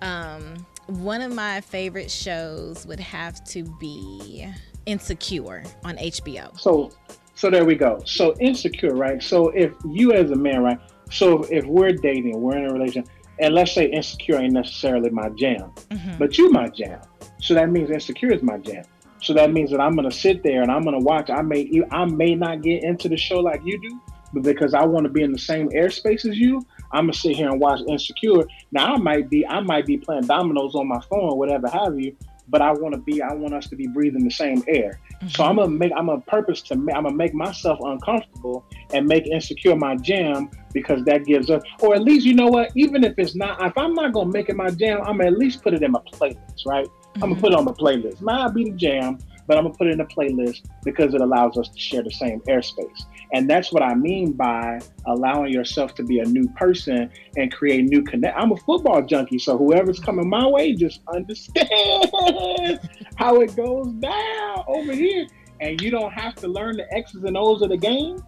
Um, 0.03 0.67
one 0.87 1.23
of 1.23 1.35
my 1.35 1.63
favorite 1.63 2.11
shows 2.11 2.87
would 2.87 3.01
have 3.01 3.43
to 3.47 3.63
be 3.81 4.47
Insecure 4.85 5.63
on 5.85 5.97
HBO. 5.97 6.59
So, 6.61 6.91
so 7.35 7.49
there 7.49 7.65
we 7.65 7.75
go. 7.75 8.03
So 8.05 8.35
insecure, 8.41 8.95
right? 8.95 9.23
So 9.23 9.49
if 9.49 9.73
you 9.89 10.13
as 10.13 10.31
a 10.31 10.37
man, 10.37 10.63
right? 10.63 10.79
So 11.11 11.45
if 11.45 11.65
we're 11.65 11.93
dating, 11.93 12.39
we're 12.43 12.59
in 12.59 12.67
a 12.67 12.73
relationship, 12.75 13.11
and 13.41 13.55
let's 13.55 13.73
say 13.73 13.87
insecure 13.87 14.37
ain't 14.37 14.53
necessarily 14.53 15.09
my 15.09 15.31
jam, 15.31 15.73
mm-hmm. 15.91 16.19
but 16.19 16.37
you 16.37 16.51
my 16.51 16.69
jam. 16.69 17.01
So 17.41 17.55
that 17.55 17.71
means 17.71 17.91
insecure 17.91 18.33
is 18.33 18.43
my 18.43 18.59
jam. 18.59 18.85
So 19.25 19.33
that 19.33 19.53
means 19.53 19.71
that 19.71 19.81
I'm 19.81 19.97
gonna 19.97 20.13
sit 20.13 20.43
there 20.43 20.61
and 20.61 20.71
I'm 20.71 20.85
gonna 20.85 20.99
watch. 20.99 21.31
I 21.31 21.41
may 21.41 21.71
I 21.91 22.05
may 22.05 22.35
not 22.35 22.63
get 22.63 22.85
into 22.85 23.09
the 23.09 23.17
show 23.17 23.41
like 23.41 23.63
you 23.65 23.81
do, 23.81 24.01
but 24.35 24.43
because 24.43 24.75
I 24.75 24.85
want 24.85 25.05
to 25.05 25.11
be 25.11 25.23
in 25.23 25.33
the 25.33 25.39
same 25.39 25.71
airspace 25.71 26.29
as 26.29 26.39
you, 26.39 26.61
I'm 26.93 27.05
gonna 27.05 27.15
sit 27.15 27.35
here 27.35 27.49
and 27.49 27.59
watch 27.59 27.81
Insecure. 27.89 28.45
Now 28.71 28.95
I 28.95 28.99
might 28.99 29.31
be 29.31 29.47
I 29.47 29.61
might 29.61 29.87
be 29.87 29.97
playing 29.97 30.27
dominoes 30.27 30.75
on 30.75 30.89
my 30.89 31.01
phone 31.09 31.31
or 31.31 31.39
whatever 31.39 31.69
have 31.71 31.99
you, 31.99 32.15
but 32.49 32.61
I 32.61 32.73
want 32.73 32.95
to 32.95 33.01
be 33.01 33.23
I 33.23 33.33
want 33.33 33.55
us 33.55 33.67
to 33.69 33.77
be 33.77 33.87
breathing 33.87 34.25
the 34.25 34.31
same 34.31 34.63
air. 34.69 35.01
Mm-hmm. 35.15 35.29
So 35.29 35.45
I'm 35.45 35.57
gonna 35.57 35.71
make 35.71 35.93
I'm 35.97 36.11
a 36.11 36.21
purpose 36.21 36.61
to 36.63 36.75
I'm 36.75 36.85
gonna 36.85 37.15
make 37.15 37.33
myself 37.33 37.79
uncomfortable 37.83 38.67
and 38.93 39.07
make 39.07 39.27
Insecure 39.27 39.75
my 39.75 39.97
jam 39.97 40.51
because 40.75 41.03
that 41.05 41.25
gives 41.25 41.49
us 41.49 41.63
or 41.81 41.95
at 41.95 42.03
least 42.03 42.27
you 42.27 42.35
know 42.35 42.49
what 42.49 42.73
even 42.75 43.05
if 43.05 43.15
it's 43.17 43.35
not 43.35 43.65
if 43.65 43.79
I'm 43.79 43.95
not 43.95 44.13
gonna 44.13 44.31
make 44.31 44.51
it 44.51 44.57
my 44.57 44.69
jam 44.69 45.01
I'm 45.01 45.17
gonna 45.17 45.31
at 45.31 45.39
least 45.39 45.63
put 45.63 45.73
it 45.73 45.83
in 45.83 45.93
my 45.93 46.01
playlist 46.13 46.67
right 46.67 46.87
I'm 47.15 47.21
gonna 47.21 47.35
mm-hmm. 47.35 47.41
put 47.41 47.53
it 47.53 47.59
on 47.59 47.65
the 47.65 47.73
playlist. 47.73 48.21
Might 48.21 48.55
be 48.55 48.65
the 48.65 48.77
jam, 48.77 49.19
but 49.47 49.57
I'm 49.57 49.65
gonna 49.65 49.75
put 49.75 49.87
it 49.87 49.93
in 49.93 50.01
a 50.01 50.07
playlist 50.07 50.63
because 50.85 51.15
it 51.15 51.21
allows 51.21 51.57
us 51.57 51.69
to 51.69 51.79
share 51.79 52.03
the 52.03 52.11
same 52.11 52.41
airspace. 52.41 53.05
And 53.33 53.49
that's 53.49 53.73
what 53.73 53.83
I 53.83 53.95
mean 53.95 54.33
by 54.33 54.81
allowing 55.07 55.53
yourself 55.53 55.95
to 55.97 56.05
be 56.05 56.21
a 56.21 56.25
new 56.25 56.49
person 56.51 57.11
and 57.37 57.53
create 57.53 57.85
new 57.85 58.03
connect. 58.03 58.37
I'm 58.37 58.53
a 58.53 58.57
football 58.57 59.03
junkie, 59.03 59.39
so 59.39 59.57
whoever's 59.57 59.99
coming 59.99 60.29
my 60.29 60.47
way, 60.47 60.75
just 60.75 61.01
understand 61.13 61.69
how 63.17 63.41
it 63.41 63.55
goes 63.57 63.93
down 63.95 64.65
over 64.67 64.93
here. 64.93 65.27
And 65.61 65.81
you 65.81 65.91
don't 65.91 66.13
have 66.13 66.35
to 66.37 66.49
learn 66.49 66.77
the 66.77 66.93
X's 66.95 67.25
and 67.25 67.37
O's 67.37 67.63
of 67.63 67.71
the 67.71 67.77
game, 67.77 68.23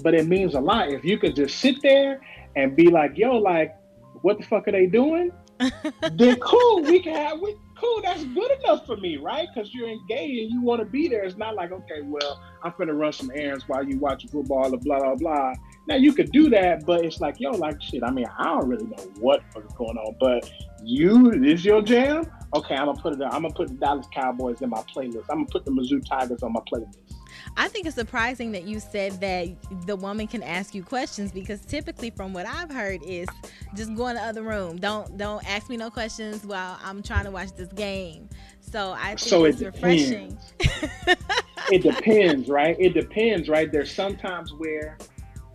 but 0.00 0.14
it 0.14 0.26
means 0.26 0.54
a 0.54 0.60
lot 0.60 0.90
if 0.90 1.04
you 1.04 1.18
could 1.18 1.34
just 1.34 1.58
sit 1.58 1.82
there 1.82 2.20
and 2.54 2.76
be 2.76 2.88
like, 2.88 3.18
"Yo, 3.18 3.36
like, 3.36 3.76
what 4.22 4.38
the 4.38 4.44
fuck 4.44 4.68
are 4.68 4.72
they 4.72 4.86
doing?" 4.86 5.32
then 6.12 6.36
cool, 6.40 6.82
we 6.82 7.00
can 7.00 7.14
have 7.14 7.40
we 7.40 7.56
cool, 7.78 8.00
that's 8.02 8.24
good 8.24 8.50
enough 8.60 8.86
for 8.86 8.96
me, 8.96 9.16
right? 9.16 9.48
Because 9.52 9.72
you're 9.74 9.88
engaged 9.88 10.42
and 10.42 10.50
you 10.50 10.62
want 10.62 10.80
to 10.80 10.84
be 10.84 11.08
there. 11.08 11.24
It's 11.24 11.36
not 11.36 11.54
like, 11.54 11.72
okay, 11.72 12.02
well, 12.02 12.40
I'm 12.62 12.72
gonna 12.78 12.94
run 12.94 13.12
some 13.12 13.30
errands 13.34 13.64
while 13.68 13.84
you 13.84 13.98
watch 13.98 14.26
football 14.30 14.74
or 14.74 14.78
blah 14.78 14.98
blah 14.98 15.14
blah. 15.14 15.52
Now 15.88 15.96
you 15.96 16.12
could 16.12 16.32
do 16.32 16.48
that, 16.50 16.84
but 16.84 17.04
it's 17.04 17.20
like, 17.20 17.38
yo, 17.38 17.50
like 17.52 17.80
shit. 17.80 18.02
I 18.02 18.10
mean, 18.10 18.26
I 18.38 18.44
don't 18.44 18.68
really 18.68 18.86
know 18.86 19.02
what 19.20 19.42
is 19.56 19.72
going 19.74 19.96
on, 19.96 20.16
but 20.18 20.50
you, 20.82 21.32
this 21.32 21.64
your 21.64 21.82
jam. 21.82 22.24
Okay, 22.54 22.74
I'm 22.74 22.86
gonna 22.86 23.00
put 23.00 23.14
it. 23.14 23.22
I'm 23.22 23.42
gonna 23.42 23.54
put 23.54 23.68
the 23.68 23.74
Dallas 23.74 24.06
Cowboys 24.12 24.62
in 24.62 24.70
my 24.70 24.82
playlist. 24.94 25.24
I'm 25.30 25.38
gonna 25.38 25.46
put 25.46 25.64
the 25.64 25.70
Mizzou 25.70 26.04
Tigers 26.08 26.42
on 26.42 26.52
my 26.52 26.60
playlist. 26.72 27.15
I 27.58 27.68
think 27.68 27.86
it's 27.86 27.94
surprising 27.94 28.52
that 28.52 28.64
you 28.64 28.80
said 28.80 29.20
that 29.20 29.48
the 29.86 29.96
woman 29.96 30.26
can 30.26 30.42
ask 30.42 30.74
you 30.74 30.82
questions 30.82 31.32
because 31.32 31.60
typically, 31.60 32.10
from 32.10 32.34
what 32.34 32.46
I've 32.46 32.70
heard, 32.70 33.00
is 33.06 33.28
just 33.74 33.94
go 33.94 34.08
in 34.08 34.16
the 34.16 34.22
other 34.22 34.42
room. 34.42 34.76
Don't 34.76 35.16
don't 35.16 35.44
ask 35.48 35.70
me 35.70 35.76
no 35.76 35.90
questions 35.90 36.44
while 36.44 36.78
I'm 36.82 37.02
trying 37.02 37.24
to 37.24 37.30
watch 37.30 37.52
this 37.52 37.72
game. 37.72 38.28
So 38.60 38.92
I 38.92 39.08
think 39.08 39.20
so 39.20 39.44
it's 39.44 39.60
it 39.60 39.66
refreshing. 39.66 40.38
it 41.70 41.82
depends, 41.82 42.48
right? 42.48 42.76
It 42.78 42.92
depends, 42.92 43.48
right? 43.48 43.72
There's 43.72 43.92
sometimes 43.92 44.52
where 44.52 44.98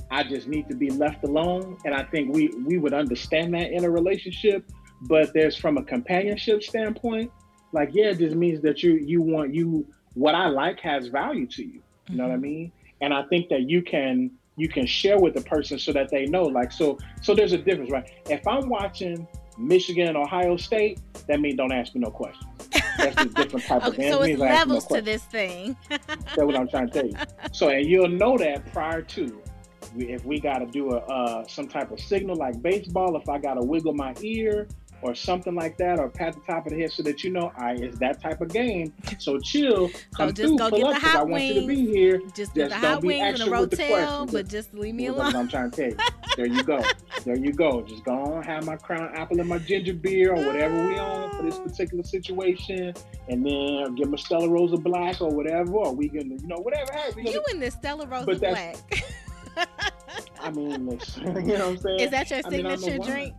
I 0.10 0.24
just 0.24 0.48
need 0.48 0.68
to 0.70 0.76
be 0.76 0.90
left 0.90 1.24
alone, 1.24 1.78
and 1.86 1.94
I 1.94 2.04
think 2.04 2.34
we 2.34 2.50
we 2.66 2.80
would 2.80 2.94
understand 2.94 3.54
that 3.54 3.72
in 3.72 3.86
a 3.86 3.90
relationship. 3.90 4.70
But 5.04 5.34
there's 5.34 5.56
from 5.56 5.78
a 5.78 5.84
companionship 5.84 6.64
standpoint, 6.64 7.32
like 7.74 7.90
yeah, 7.94 8.06
it 8.06 8.18
just 8.18 8.36
means 8.36 8.62
that 8.62 8.82
you 8.82 8.96
you 8.96 9.22
want 9.22 9.54
you 9.54 9.86
what 10.16 10.34
I 10.34 10.48
like 10.48 10.80
has 10.80 11.08
value 11.08 11.46
to 11.48 11.64
you. 11.64 11.82
You 12.08 12.18
know 12.18 12.24
what 12.24 12.32
I 12.32 12.36
mm-hmm. 12.36 12.44
mean? 12.44 12.72
And 13.02 13.14
I 13.14 13.24
think 13.24 13.50
that 13.50 13.70
you 13.70 13.82
can 13.82 14.32
you 14.58 14.68
can 14.68 14.86
share 14.86 15.18
with 15.18 15.34
the 15.34 15.42
person 15.42 15.80
so 15.80 15.92
that 15.94 16.10
they 16.10 16.26
know. 16.26 16.44
Like 16.44 16.72
so 16.72 16.98
so 17.22 17.34
there's 17.34 17.54
a 17.54 17.58
difference, 17.58 17.92
right? 17.92 18.10
If 18.30 18.48
I'm 18.48 18.70
watching 18.70 19.28
Michigan 19.58 20.16
Ohio 20.16 20.58
State, 20.58 21.00
that 21.28 21.40
means 21.40 21.56
don't 21.56 21.72
ask 21.72 21.94
me 21.96 22.02
no 22.02 22.12
questions. 22.12 22.46
That's 22.98 23.22
a 23.22 23.26
different 23.26 23.66
type 23.66 23.86
okay, 23.88 24.10
of 24.10 24.16
So 24.16 24.22
it's 24.24 24.40
levels 24.40 24.90
no 24.90 24.98
to 24.98 25.02
this 25.02 25.24
thing. 25.24 25.76
That's 25.90 26.38
what 26.38 26.56
I'm 26.56 26.68
trying 26.68 26.90
to 26.90 26.94
tell 26.94 27.08
you. 27.08 27.16
So 27.52 27.70
and 27.70 27.86
you'll 27.86 28.10
know 28.10 28.38
that 28.38 28.72
prior 28.72 29.02
to 29.02 29.42
if 29.98 30.24
we 30.26 30.40
got 30.40 30.60
to 30.60 30.66
do 30.68 30.92
a 30.92 30.98
uh, 30.98 31.48
some 31.48 31.68
type 31.68 31.92
of 31.92 32.00
signal 32.00 32.36
like 32.36 32.62
baseball, 32.62 33.16
if 33.18 33.28
I 33.28 33.38
got 33.38 33.56
to 33.56 33.62
wiggle 33.62 33.94
my 33.94 34.14
ear, 34.22 34.68
or 35.02 35.16
something 35.16 35.56
like 35.56 35.78
that, 35.78 36.00
or 36.00 36.10
pat 36.10 36.36
the 36.36 36.42
top 36.42 36.68
of 36.68 36.74
the 36.74 36.80
head 36.80 36.92
so 36.92 37.02
that 37.04 37.24
you 37.24 37.32
know, 37.32 37.52
I 37.58 37.72
right, 37.72 37.84
it's 37.84 38.00
that 38.00 38.22
type 38.22 38.42
of 38.42 38.50
game. 38.50 38.94
So 39.20 39.40
chill, 39.40 39.90
come 40.16 40.30
so 40.30 40.32
just 40.32 40.38
through, 40.38 40.58
go 40.58 40.70
pull 40.70 40.80
get 40.80 40.88
up, 40.88 41.02
the 41.02 41.08
hot 41.08 41.16
I 41.18 41.24
want 41.24 41.44
you 41.44 41.62
to 41.62 41.68
be 41.68 41.86
here. 41.86 42.20
Just, 42.36 42.36
just 42.36 42.54
the 42.56 42.70
hot 42.70 43.04
wings 43.04 43.40
and 43.40 43.50
a 43.50 43.52
rotel, 43.52 44.32
but 44.32 44.48
just 44.48 44.74
leave 44.74 44.96
me 44.96 45.08
alone. 45.08 45.36
I'm 45.36 45.48
trying 45.48 45.72
to 45.72 45.78
tell 45.78 45.90
you. 45.90 45.98
There 46.38 46.46
you 46.46 46.64
go. 46.64 46.82
There 47.26 47.36
you 47.36 47.52
go. 47.52 47.82
Just 47.82 48.06
go 48.06 48.14
on, 48.14 48.44
have 48.44 48.66
my 48.66 48.78
crown 48.78 49.14
apple 49.14 49.42
and 49.42 49.50
my 49.50 49.58
ginger 49.58 49.94
beer 49.94 50.34
or 50.34 50.46
whatever 50.46 50.88
we 50.88 50.98
on 50.98 51.30
for 51.36 51.44
this 51.44 51.60
particular 51.60 52.06
situation, 52.06 52.94
and 53.28 53.46
then 53.46 53.96
give 53.96 54.10
my 54.10 54.16
Stella 54.16 54.48
Rosa 54.48 54.78
Black 54.78 55.20
or 55.20 55.30
whatever, 55.30 55.74
or 55.74 55.94
we 55.94 56.08
gonna, 56.08 56.36
you 56.36 56.48
know, 56.48 56.56
whatever. 56.60 56.94
Hey, 56.94 57.12
we 57.18 57.30
you 57.30 57.44
and 57.52 57.62
this 57.62 57.74
Stella 57.74 58.08
Rosa 58.08 58.40
Black. 58.40 58.78
I 60.40 60.52
mean, 60.52 60.88
listen, 60.88 61.26
you 61.46 61.58
know 61.58 61.68
what 61.68 61.68
I'm 61.68 61.78
saying? 61.80 62.00
Is 62.00 62.12
that 62.12 62.30
your 62.30 62.42
signature 62.44 62.86
I 62.86 62.98
mean, 62.98 63.02
drink? 63.02 63.36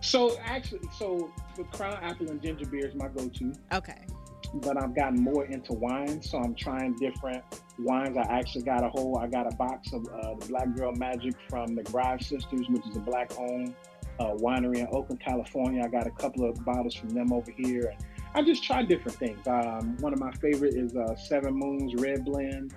So 0.00 0.38
actually, 0.44 0.80
so 0.96 1.30
the 1.56 1.64
Crown 1.64 1.98
Apple 2.02 2.30
and 2.30 2.40
Ginger 2.40 2.66
beer 2.66 2.86
is 2.86 2.94
my 2.94 3.08
go-to. 3.08 3.52
Okay. 3.72 4.06
But 4.54 4.82
I've 4.82 4.94
gotten 4.94 5.20
more 5.20 5.44
into 5.44 5.74
wine, 5.74 6.22
so 6.22 6.38
I'm 6.38 6.54
trying 6.54 6.94
different 6.96 7.42
wines. 7.78 8.16
I 8.16 8.22
actually 8.22 8.62
got 8.62 8.82
a 8.84 8.88
whole, 8.88 9.18
I 9.18 9.26
got 9.26 9.52
a 9.52 9.56
box 9.56 9.92
of 9.92 10.06
uh, 10.06 10.34
the 10.34 10.46
Black 10.46 10.74
Girl 10.74 10.92
Magic 10.92 11.34
from 11.50 11.76
McBride 11.76 12.22
Sisters, 12.22 12.66
which 12.68 12.86
is 12.86 12.96
a 12.96 13.00
black-owned 13.00 13.74
uh, 14.20 14.34
winery 14.36 14.78
in 14.78 14.88
Oakland, 14.92 15.20
California. 15.20 15.82
I 15.84 15.88
got 15.88 16.06
a 16.06 16.10
couple 16.10 16.48
of 16.48 16.64
bottles 16.64 16.94
from 16.94 17.10
them 17.10 17.32
over 17.32 17.50
here. 17.50 17.92
And 17.94 18.04
I 18.34 18.42
just 18.42 18.64
try 18.64 18.82
different 18.82 19.18
things. 19.18 19.46
Um, 19.46 19.96
one 20.00 20.12
of 20.12 20.20
my 20.20 20.32
favorite 20.32 20.74
is 20.74 20.96
uh, 20.96 21.14
Seven 21.16 21.54
Moons 21.54 21.94
Red 21.96 22.24
Blend. 22.24 22.74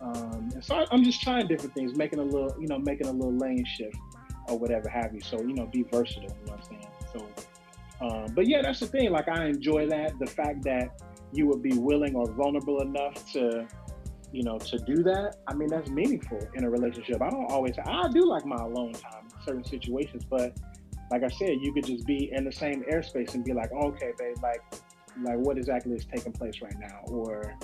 Um, 0.00 0.48
and 0.54 0.64
so 0.64 0.86
I'm 0.90 1.04
just 1.04 1.20
trying 1.20 1.46
different 1.46 1.74
things, 1.74 1.94
making 1.94 2.20
a 2.20 2.24
little, 2.24 2.56
you 2.58 2.66
know, 2.66 2.78
making 2.78 3.08
a 3.08 3.12
little 3.12 3.36
lane 3.36 3.64
shift 3.66 3.96
or 4.50 4.58
whatever 4.58 4.88
have 4.88 5.14
you. 5.14 5.20
So 5.20 5.40
you 5.40 5.54
know, 5.54 5.66
be 5.66 5.82
versatile. 5.84 6.22
You 6.22 6.28
know 6.46 6.52
what 6.52 6.60
I'm 6.60 6.62
saying? 6.64 6.86
So, 7.12 8.06
um, 8.06 8.34
but 8.34 8.46
yeah, 8.46 8.62
that's 8.62 8.80
the 8.80 8.86
thing. 8.86 9.10
Like 9.10 9.28
I 9.28 9.46
enjoy 9.46 9.86
that 9.88 10.18
the 10.18 10.26
fact 10.26 10.62
that 10.64 11.00
you 11.32 11.46
would 11.46 11.62
be 11.62 11.78
willing 11.78 12.16
or 12.16 12.30
vulnerable 12.32 12.80
enough 12.80 13.30
to, 13.32 13.66
you 14.32 14.42
know, 14.42 14.58
to 14.58 14.78
do 14.78 15.02
that. 15.04 15.36
I 15.46 15.54
mean, 15.54 15.68
that's 15.68 15.90
meaningful 15.90 16.40
in 16.54 16.64
a 16.64 16.70
relationship. 16.70 17.22
I 17.22 17.30
don't 17.30 17.50
always. 17.50 17.74
I 17.84 18.08
do 18.12 18.26
like 18.26 18.44
my 18.44 18.56
alone 18.56 18.92
time 18.92 19.24
in 19.24 19.44
certain 19.44 19.64
situations, 19.64 20.24
but 20.28 20.58
like 21.10 21.22
I 21.24 21.28
said, 21.28 21.58
you 21.60 21.72
could 21.72 21.86
just 21.86 22.06
be 22.06 22.30
in 22.32 22.44
the 22.44 22.52
same 22.52 22.84
airspace 22.84 23.34
and 23.34 23.44
be 23.44 23.52
like, 23.52 23.72
okay, 23.72 24.12
babe, 24.18 24.36
like, 24.42 24.62
like 25.22 25.38
what 25.38 25.58
exactly 25.58 25.94
is 25.94 26.04
taking 26.04 26.32
place 26.32 26.62
right 26.62 26.78
now, 26.78 27.00
or 27.08 27.56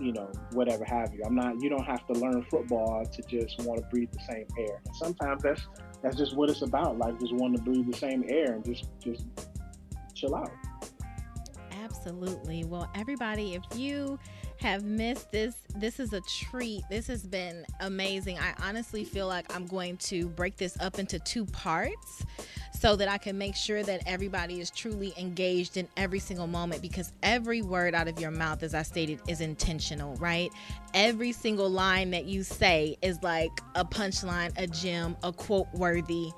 you 0.00 0.12
know, 0.12 0.30
whatever 0.52 0.84
have 0.84 1.14
you. 1.14 1.22
I'm 1.24 1.36
not. 1.36 1.60
You 1.62 1.68
don't 1.70 1.84
have 1.84 2.06
to 2.08 2.14
learn 2.14 2.44
football 2.50 3.04
to 3.04 3.22
just 3.22 3.60
want 3.62 3.80
to 3.80 3.86
breathe 3.88 4.10
the 4.12 4.20
same 4.28 4.46
air. 4.58 4.80
And 4.84 4.96
sometimes 4.96 5.42
that's 5.42 5.62
that's 6.04 6.16
just 6.16 6.36
what 6.36 6.50
it's 6.50 6.60
about. 6.60 6.98
Like 6.98 7.18
just 7.18 7.32
wanting 7.32 7.56
to 7.56 7.62
breathe 7.62 7.90
the 7.90 7.96
same 7.96 8.24
air 8.28 8.52
and 8.52 8.64
just 8.64 8.86
just 9.00 9.24
chill 10.14 10.36
out. 10.36 10.52
Absolutely. 11.82 12.64
Well, 12.64 12.90
everybody, 12.94 13.54
if 13.54 13.62
you 13.74 14.18
have 14.60 14.84
missed 14.84 15.32
this, 15.32 15.54
this 15.76 15.98
is 15.98 16.12
a 16.12 16.20
treat. 16.22 16.82
This 16.90 17.06
has 17.06 17.26
been 17.26 17.64
amazing. 17.80 18.38
I 18.38 18.52
honestly 18.62 19.04
feel 19.04 19.26
like 19.26 19.54
I'm 19.54 19.66
going 19.66 19.96
to 19.98 20.28
break 20.28 20.56
this 20.56 20.78
up 20.80 20.98
into 20.98 21.18
two 21.20 21.46
parts 21.46 22.24
so 22.84 22.96
that 22.96 23.08
I 23.08 23.16
can 23.16 23.38
make 23.38 23.56
sure 23.56 23.82
that 23.82 24.02
everybody 24.06 24.60
is 24.60 24.68
truly 24.68 25.14
engaged 25.16 25.78
in 25.78 25.88
every 25.96 26.18
single 26.18 26.46
moment 26.46 26.82
because 26.82 27.14
every 27.22 27.62
word 27.62 27.94
out 27.94 28.08
of 28.08 28.20
your 28.20 28.30
mouth, 28.30 28.62
as 28.62 28.74
I 28.74 28.82
stated, 28.82 29.20
is 29.26 29.40
intentional, 29.40 30.16
right? 30.16 30.50
Every 30.92 31.32
single 31.32 31.70
line 31.70 32.10
that 32.10 32.26
you 32.26 32.42
say 32.42 32.98
is 33.00 33.22
like 33.22 33.52
a 33.74 33.86
punchline, 33.86 34.52
a 34.58 34.66
gem, 34.66 35.16
a 35.22 35.32
quote 35.32 35.72
worthy. 35.72 36.30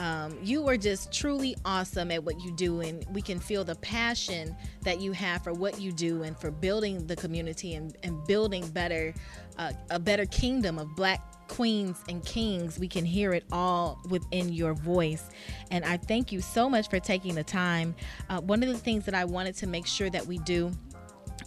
Um, 0.00 0.36
you 0.42 0.66
are 0.68 0.76
just 0.76 1.12
truly 1.12 1.54
awesome 1.64 2.10
at 2.10 2.24
what 2.24 2.40
you 2.40 2.50
do, 2.50 2.80
and 2.80 3.06
we 3.12 3.22
can 3.22 3.38
feel 3.38 3.62
the 3.62 3.76
passion 3.76 4.56
that 4.82 5.00
you 5.00 5.12
have 5.12 5.44
for 5.44 5.52
what 5.52 5.80
you 5.80 5.92
do 5.92 6.24
and 6.24 6.36
for 6.36 6.50
building 6.50 7.06
the 7.06 7.14
community 7.14 7.74
and, 7.74 7.96
and 8.02 8.26
building 8.26 8.66
better, 8.70 9.14
uh, 9.58 9.70
a 9.90 10.00
better 10.00 10.26
kingdom 10.26 10.80
of 10.80 10.88
Black 10.96 11.33
queens 11.48 12.02
and 12.08 12.24
kings. 12.24 12.78
We 12.78 12.88
can 12.88 13.04
hear 13.04 13.32
it 13.32 13.44
all 13.52 14.00
within 14.08 14.52
your 14.52 14.74
voice. 14.74 15.28
And 15.70 15.84
I 15.84 15.96
thank 15.96 16.32
you 16.32 16.40
so 16.40 16.68
much 16.68 16.88
for 16.88 17.00
taking 17.00 17.34
the 17.34 17.44
time. 17.44 17.94
Uh, 18.28 18.40
one 18.40 18.62
of 18.62 18.68
the 18.68 18.78
things 18.78 19.04
that 19.06 19.14
I 19.14 19.24
wanted 19.24 19.54
to 19.56 19.66
make 19.66 19.86
sure 19.86 20.10
that 20.10 20.26
we 20.26 20.38
do 20.38 20.72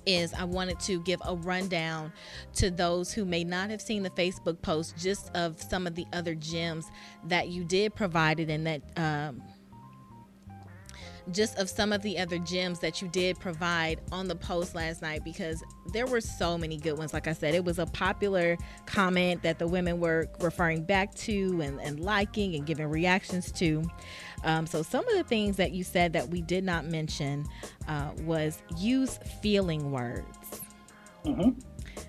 is 0.05 0.33
I 0.33 0.45
wanted 0.45 0.79
to 0.81 1.01
give 1.01 1.21
a 1.25 1.35
rundown 1.35 2.13
to 2.55 2.71
those 2.71 3.11
who 3.11 3.25
may 3.25 3.43
not 3.43 3.69
have 3.69 3.81
seen 3.81 4.03
the 4.03 4.09
Facebook 4.11 4.61
post 4.61 4.97
just 4.97 5.29
of 5.35 5.61
some 5.61 5.85
of 5.85 5.95
the 5.95 6.05
other 6.13 6.33
gems 6.33 6.89
that 7.25 7.49
you 7.49 7.63
did 7.65 7.93
provided 7.93 8.49
and 8.49 8.65
that 8.65 8.81
um, 8.95 9.41
just 11.31 11.57
of 11.57 11.69
some 11.69 11.91
of 11.91 12.01
the 12.01 12.17
other 12.17 12.37
gems 12.39 12.79
that 12.79 13.01
you 13.01 13.07
did 13.07 13.39
provide 13.39 13.99
on 14.11 14.27
the 14.27 14.35
post 14.35 14.75
last 14.75 15.01
night 15.01 15.23
because 15.23 15.63
there 15.93 16.05
were 16.05 16.21
so 16.21 16.57
many 16.57 16.77
good 16.77 16.97
ones. 16.97 17.13
Like 17.13 17.27
I 17.27 17.33
said, 17.33 17.53
it 17.53 17.63
was 17.63 17.79
a 17.79 17.85
popular 17.85 18.57
comment 18.85 19.43
that 19.43 19.59
the 19.59 19.67
women 19.67 19.99
were 19.99 20.27
referring 20.39 20.83
back 20.83 21.13
to 21.15 21.61
and, 21.61 21.79
and 21.81 21.99
liking 21.99 22.55
and 22.55 22.65
giving 22.65 22.87
reactions 22.87 23.51
to. 23.53 23.83
Um, 24.43 24.67
so, 24.67 24.81
some 24.83 25.07
of 25.07 25.15
the 25.15 25.23
things 25.23 25.57
that 25.57 25.71
you 25.71 25.83
said 25.83 26.13
that 26.13 26.29
we 26.29 26.41
did 26.41 26.63
not 26.63 26.85
mention 26.85 27.45
uh, 27.87 28.11
was 28.21 28.61
use 28.77 29.19
feeling 29.41 29.91
words. 29.91 30.61
Mm-hmm. 31.25 31.59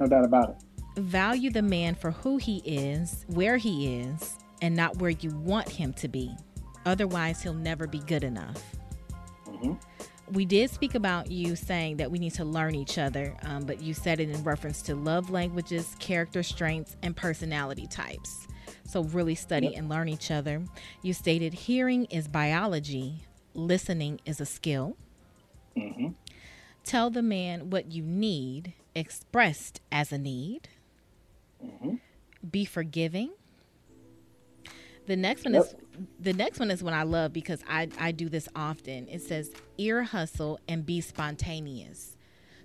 No 0.01 0.07
doubt 0.07 0.25
about 0.25 0.51
it. 0.51 1.01
Value 1.01 1.51
the 1.51 1.63
man 1.63 1.95
for 1.95 2.11
who 2.11 2.37
he 2.37 2.59
is, 2.65 3.25
where 3.29 3.57
he 3.57 4.01
is, 4.01 4.37
and 4.61 4.75
not 4.75 4.99
where 4.99 5.11
you 5.11 5.31
want 5.31 5.69
him 5.69 5.93
to 5.95 6.09
be. 6.09 6.35
Otherwise, 6.85 7.43
he'll 7.43 7.55
never 7.55 7.87
be 7.87 8.01
good 8.01 8.25
enough. 8.25 8.78
Mm-hmm. 9.49 9.73
We 10.33 10.45
did 10.45 10.71
speak 10.71 10.95
about 10.95 11.31
you 11.31 11.57
saying 11.57 11.97
that 11.97 12.11
we 12.11 12.19
need 12.19 12.35
to 12.35 12.45
learn 12.45 12.75
each 12.75 12.99
other, 12.99 13.35
um, 13.43 13.65
but 13.65 13.81
you 13.81 13.95
said 13.95 14.21
it 14.21 14.29
in 14.29 14.45
reference 14.45 14.83
to 14.83 14.95
love 14.95 15.31
languages, 15.31 15.97
character 15.99 16.43
strengths, 16.43 16.97
and 17.03 17.17
personality 17.17 17.87
types. 17.87 18.47
So, 18.85 19.05
really 19.05 19.35
study 19.35 19.69
yep. 19.69 19.79
and 19.79 19.89
learn 19.89 20.09
each 20.09 20.31
other. 20.31 20.63
You 21.03 21.15
stated 21.15 21.55
hearing 21.55 22.05
is 22.07 22.29
biology, 22.29 23.23
listening 23.55 24.21
is 24.27 24.41
a 24.41 24.47
skill. 24.47 24.97
Mm-hmm. 25.77 26.09
Tell 26.85 27.11
the 27.11 27.23
man 27.23 27.71
what 27.71 27.93
you 27.93 28.03
need, 28.03 28.75
expressed 28.95 29.81
as 29.93 30.13
a 30.13 30.19
need. 30.19 30.69
Mm-hmm. 31.65 31.97
Be 32.51 32.65
forgiving. 32.65 33.31
The 35.09 35.17
next 35.17 35.47
one 35.47 35.55
yep. 35.55 35.65
is 35.65 35.75
the 36.21 36.35
next 36.35 36.61
one 36.61 36.71
is 36.71 36.83
one 36.83 36.93
I 36.93 37.03
love 37.03 37.33
because 37.33 37.63
I, 37.67 37.89
I 37.99 38.13
do 38.13 38.29
this 38.29 38.47
often. 38.55 39.09
It 39.09 39.23
says 39.23 39.51
ear 39.79 40.03
hustle 40.03 40.61
and 40.69 40.85
be 40.85 41.01
spontaneous. 41.01 42.15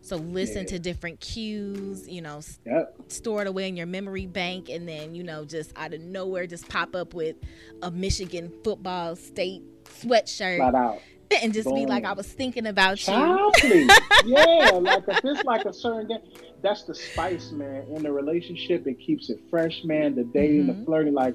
So 0.02 0.18
listen 0.18 0.64
yeah. 0.64 0.72
to 0.72 0.80
different 0.80 1.22
cues, 1.22 2.06
you 2.06 2.22
know, 2.22 2.42
yep. 2.66 2.96
store 3.08 3.42
it 3.44 3.48
away 3.48 3.70
in 3.70 3.78
your 3.78 3.86
memory 3.86 4.26
bank, 4.26 4.68
and 4.68 4.86
then 4.86 5.16
you 5.16 5.24
know, 5.24 5.46
just 5.46 5.72
out 5.78 5.94
of 5.94 6.02
nowhere, 6.02 6.46
just 6.46 6.68
pop 6.68 6.96
up 6.96 7.14
with 7.14 7.38
a 7.82 7.90
Michigan 7.90 8.52
football 8.64 9.16
state 9.16 9.64
sweatshirt. 9.86 11.00
And 11.42 11.52
just 11.52 11.66
Boom. 11.66 11.76
be 11.76 11.86
like, 11.88 12.06
I 12.06 12.14
was 12.14 12.28
thinking 12.28 12.68
about 12.68 12.98
Child, 12.98 13.56
you. 13.64 13.90
yeah, 14.26 14.70
like 14.74 15.04
if 15.08 15.20
it's 15.24 15.44
like 15.46 15.66
a 15.66 15.74
certain 15.74 16.08
game, 16.08 16.20
that's 16.62 16.84
the 16.84 16.94
spice, 16.94 17.50
man. 17.50 17.88
In 17.90 18.04
the 18.04 18.12
relationship, 18.12 18.86
it 18.86 19.00
keeps 19.00 19.32
it 19.32 19.40
fresh, 19.50 19.84
man. 19.84 20.14
The 20.14 20.26
dating, 20.26 20.68
mm-hmm. 20.68 20.82
the 20.82 20.86
flirting, 20.86 21.14
like 21.16 21.34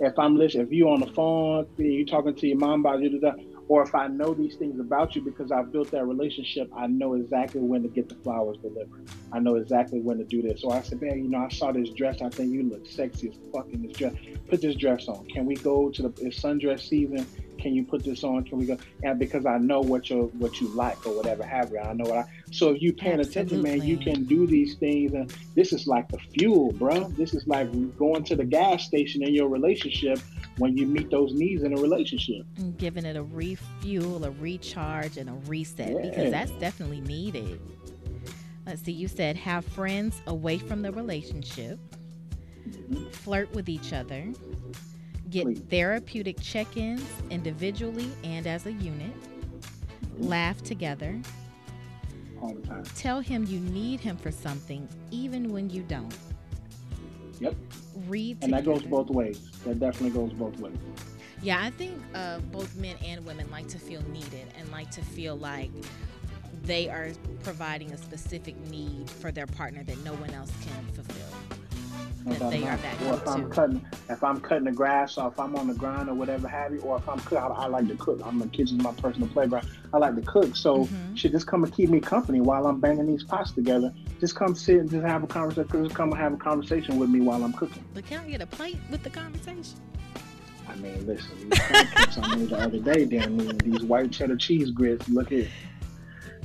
if 0.00 0.18
I'm 0.18 0.36
listening, 0.36 0.66
if 0.66 0.72
you 0.72 0.88
on 0.90 1.00
the 1.00 1.06
phone, 1.08 1.66
you 1.78 2.06
talking 2.06 2.34
to 2.34 2.46
your 2.46 2.58
mom 2.58 2.80
about 2.80 3.00
you, 3.02 3.20
or 3.68 3.82
if 3.82 3.94
I 3.94 4.08
know 4.08 4.32
these 4.32 4.56
things 4.56 4.80
about 4.80 5.14
you 5.14 5.20
because 5.20 5.52
I've 5.52 5.70
built 5.70 5.90
that 5.90 6.06
relationship, 6.06 6.70
I 6.74 6.86
know 6.86 7.14
exactly 7.14 7.60
when 7.60 7.82
to 7.82 7.88
get 7.88 8.08
the 8.08 8.14
flowers 8.16 8.56
delivered. 8.58 9.06
I 9.30 9.40
know 9.40 9.56
exactly 9.56 10.00
when 10.00 10.16
to 10.18 10.24
do 10.24 10.40
this. 10.40 10.62
So 10.62 10.70
I 10.70 10.80
said, 10.80 11.02
man, 11.02 11.22
you 11.22 11.28
know, 11.28 11.38
I 11.38 11.48
saw 11.48 11.70
this 11.70 11.90
dress. 11.90 12.22
I 12.22 12.30
think 12.30 12.50
you 12.50 12.62
look 12.62 12.86
sexy 12.86 13.28
as 13.28 13.36
fuck 13.52 13.68
in 13.70 13.86
this 13.86 13.96
dress. 13.96 14.14
Put 14.48 14.62
this 14.62 14.74
dress 14.74 15.06
on. 15.06 15.26
Can 15.26 15.44
we 15.44 15.54
go 15.56 15.90
to 15.90 16.02
the 16.02 16.26
it's 16.26 16.40
sundress 16.40 16.88
season? 16.88 17.26
Can 17.58 17.74
you 17.74 17.84
put 17.84 18.04
this 18.04 18.24
on? 18.24 18.44
Can 18.44 18.56
we 18.56 18.66
go? 18.66 18.78
And 19.02 19.18
because 19.18 19.44
I 19.44 19.58
know 19.58 19.80
what 19.80 20.08
you 20.08 20.32
what 20.38 20.60
you 20.60 20.68
like 20.68 21.04
or 21.06 21.14
whatever 21.14 21.44
have 21.44 21.70
you. 21.70 21.78
I 21.78 21.92
know 21.92 22.04
what 22.04 22.18
I. 22.18 22.24
So 22.52 22.70
if 22.70 22.80
you 22.80 22.92
paying 22.92 23.20
Absolutely. 23.20 23.58
attention, 23.58 23.80
man, 23.80 23.86
you 23.86 23.98
can 23.98 24.24
do 24.24 24.46
these 24.46 24.76
things. 24.76 25.12
And 25.12 25.34
this 25.54 25.72
is 25.72 25.86
like 25.86 26.08
the 26.08 26.18
fuel, 26.18 26.72
bro. 26.72 27.08
This 27.18 27.34
is 27.34 27.46
like 27.46 27.68
going 27.98 28.24
to 28.24 28.36
the 28.36 28.44
gas 28.44 28.84
station 28.84 29.22
in 29.24 29.34
your 29.34 29.48
relationship 29.48 30.20
when 30.58 30.76
you 30.76 30.86
meet 30.86 31.10
those 31.10 31.32
needs 31.32 31.62
in 31.62 31.72
a 31.72 31.76
relationship. 31.80 32.44
And 32.56 32.76
giving 32.76 33.04
it 33.04 33.16
a 33.16 33.22
refuel, 33.22 34.24
a 34.24 34.30
recharge, 34.32 35.16
and 35.16 35.28
a 35.28 35.34
reset 35.46 35.90
yeah. 35.90 36.10
because 36.10 36.30
that's 36.30 36.50
definitely 36.52 37.00
needed. 37.00 37.60
Let's 38.66 38.82
see, 38.82 38.92
you 38.92 39.08
said 39.08 39.36
have 39.36 39.64
friends 39.64 40.20
away 40.26 40.58
from 40.58 40.82
the 40.82 40.92
relationship, 40.92 41.78
mm-hmm. 42.68 43.08
flirt 43.10 43.50
with 43.54 43.68
each 43.68 43.92
other, 43.92 44.26
get 45.30 45.44
Please. 45.44 45.60
therapeutic 45.70 46.38
check 46.40 46.76
ins 46.76 47.06
individually 47.30 48.10
and 48.24 48.46
as 48.46 48.66
a 48.66 48.72
unit, 48.72 49.12
mm-hmm. 49.20 50.24
laugh 50.24 50.62
together. 50.62 51.18
All 52.42 52.54
the 52.54 52.66
time. 52.66 52.84
Tell 52.94 53.20
him 53.20 53.46
you 53.46 53.60
need 53.60 54.00
him 54.00 54.16
for 54.16 54.30
something, 54.30 54.86
even 55.10 55.52
when 55.52 55.70
you 55.70 55.82
don't. 55.82 56.14
Yep. 57.40 57.54
Read 58.06 58.38
and 58.42 58.52
that 58.52 58.64
goes 58.64 58.82
both 58.82 59.10
ways. 59.10 59.50
That 59.64 59.80
definitely 59.80 60.10
goes 60.10 60.32
both 60.32 60.58
ways. 60.60 60.76
Yeah, 61.42 61.60
I 61.62 61.70
think 61.70 62.00
uh, 62.14 62.40
both 62.40 62.74
men 62.76 62.96
and 63.04 63.24
women 63.24 63.50
like 63.50 63.68
to 63.68 63.78
feel 63.78 64.02
needed 64.10 64.46
and 64.58 64.70
like 64.70 64.90
to 64.92 65.02
feel 65.02 65.36
like 65.36 65.70
they 66.64 66.88
are 66.88 67.10
providing 67.44 67.92
a 67.92 67.96
specific 67.96 68.56
need 68.68 69.08
for 69.08 69.30
their 69.30 69.46
partner 69.46 69.84
that 69.84 69.98
no 70.04 70.14
one 70.14 70.30
else 70.30 70.52
can 70.62 70.84
fulfill. 70.94 72.38
that 72.38 72.50
they 72.50 72.66
are 72.66 72.76
that 72.76 73.02
or 73.02 73.14
if 73.14 73.28
I'm 73.28 73.50
cutting, 73.50 73.86
if 74.10 74.24
I'm 74.24 74.40
cutting 74.40 74.64
the 74.64 74.72
grass, 74.72 75.16
or 75.16 75.28
if 75.28 75.38
I'm 75.38 75.54
on 75.56 75.68
the 75.68 75.74
ground 75.74 76.08
or 76.08 76.14
whatever 76.14 76.48
have 76.48 76.72
you, 76.72 76.80
or 76.80 76.98
if 76.98 77.08
I'm 77.08 77.20
cooking, 77.20 77.38
I, 77.38 77.46
I, 77.46 77.66
like 77.66 77.88
to 77.88 77.96
cook. 77.96 78.20
I'm 78.24 78.42
in 78.42 78.50
the 78.50 78.56
kitchen, 78.56 78.76
my 78.78 78.92
personal 78.92 79.28
playground. 79.28 79.68
I 79.92 79.98
like 79.98 80.16
to 80.16 80.22
cook, 80.22 80.56
so 80.56 80.84
mm-hmm. 80.84 81.14
should 81.14 81.32
just 81.32 81.46
come 81.46 81.64
and 81.64 81.72
keep 81.72 81.88
me 81.88 82.00
company 82.00 82.40
while 82.40 82.66
I'm 82.66 82.80
banging 82.80 83.06
these 83.06 83.24
pots 83.24 83.52
together 83.52 83.94
just 84.20 84.34
come 84.34 84.54
sit 84.54 84.80
and 84.80 84.90
just 84.90 85.04
have 85.04 85.22
a 85.22 85.26
conversation. 85.26 85.84
Just 85.84 85.94
come 85.94 86.10
and 86.10 86.20
have 86.20 86.34
a 86.34 86.36
conversation 86.36 86.98
with 86.98 87.10
me 87.10 87.20
while 87.20 87.42
I'm 87.42 87.52
cooking. 87.52 87.84
But 87.94 88.06
can 88.06 88.20
I 88.20 88.30
get 88.30 88.40
a 88.40 88.46
plate 88.46 88.78
with 88.90 89.02
the 89.02 89.10
conversation? 89.10 89.78
I 90.68 90.74
mean, 90.76 91.06
listen, 91.06 91.50
I 91.52 92.36
made 92.36 92.50
the 92.50 92.58
other 92.58 92.78
day, 92.78 93.06
damn 93.06 93.36
me, 93.36 93.52
these 93.64 93.82
white 93.82 94.12
cheddar 94.12 94.36
cheese 94.36 94.70
grits. 94.70 95.08
Look 95.08 95.30
here. 95.30 95.48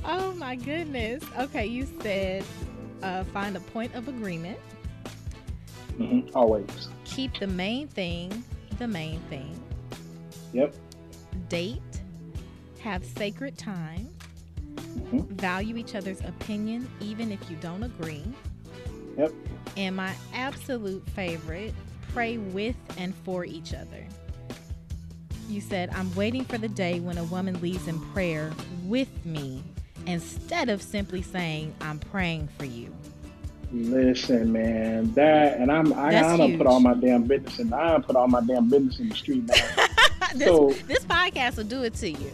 Oh 0.04 0.32
my 0.34 0.56
goodness. 0.56 1.22
Okay, 1.38 1.66
you 1.66 1.86
said 2.00 2.44
uh, 3.02 3.24
find 3.24 3.56
a 3.56 3.60
point 3.60 3.94
of 3.94 4.08
agreement. 4.08 4.58
Mm-hmm, 5.98 6.36
always. 6.36 6.88
Keep 7.04 7.38
the 7.38 7.46
main 7.46 7.86
thing 7.88 8.44
the 8.78 8.88
main 8.88 9.20
thing. 9.30 9.58
Yep. 10.52 10.74
Date. 11.48 11.80
Have 12.80 13.04
sacred 13.04 13.56
time. 13.56 14.13
Mm-hmm. 14.94 15.34
Value 15.34 15.76
each 15.76 15.94
other's 15.94 16.20
opinion, 16.20 16.88
even 17.00 17.32
if 17.32 17.50
you 17.50 17.56
don't 17.56 17.82
agree. 17.82 18.24
Yep. 19.16 19.32
And 19.76 19.96
my 19.96 20.14
absolute 20.32 21.08
favorite 21.10 21.74
pray 22.12 22.38
with 22.38 22.76
and 22.96 23.14
for 23.24 23.44
each 23.44 23.74
other. 23.74 24.06
You 25.48 25.60
said, 25.60 25.90
I'm 25.90 26.14
waiting 26.14 26.44
for 26.44 26.58
the 26.58 26.68
day 26.68 27.00
when 27.00 27.18
a 27.18 27.24
woman 27.24 27.60
leads 27.60 27.86
in 27.86 28.00
prayer 28.12 28.52
with 28.84 29.08
me 29.26 29.62
instead 30.06 30.68
of 30.68 30.80
simply 30.80 31.22
saying, 31.22 31.74
I'm 31.80 31.98
praying 31.98 32.48
for 32.58 32.64
you. 32.64 32.94
Listen, 33.72 34.52
man, 34.52 35.12
that 35.14 35.58
and 35.58 35.72
I'm 35.72 35.92
I, 35.94 36.08
I 36.08 36.36
don't 36.36 36.56
put 36.56 36.66
all 36.66 36.78
my 36.78 36.94
damn 36.94 37.24
business 37.24 37.58
in. 37.58 37.72
I 37.72 37.90
don't 37.90 38.06
put 38.06 38.14
all 38.14 38.28
my 38.28 38.40
damn 38.40 38.70
business 38.70 39.00
in 39.00 39.08
the 39.08 39.16
street 39.16 39.44
now. 39.44 39.86
this, 40.34 40.46
so 40.46 40.70
this 40.86 41.04
podcast 41.04 41.56
will 41.56 41.64
do 41.64 41.82
it 41.82 41.94
to 41.94 42.10
you 42.10 42.30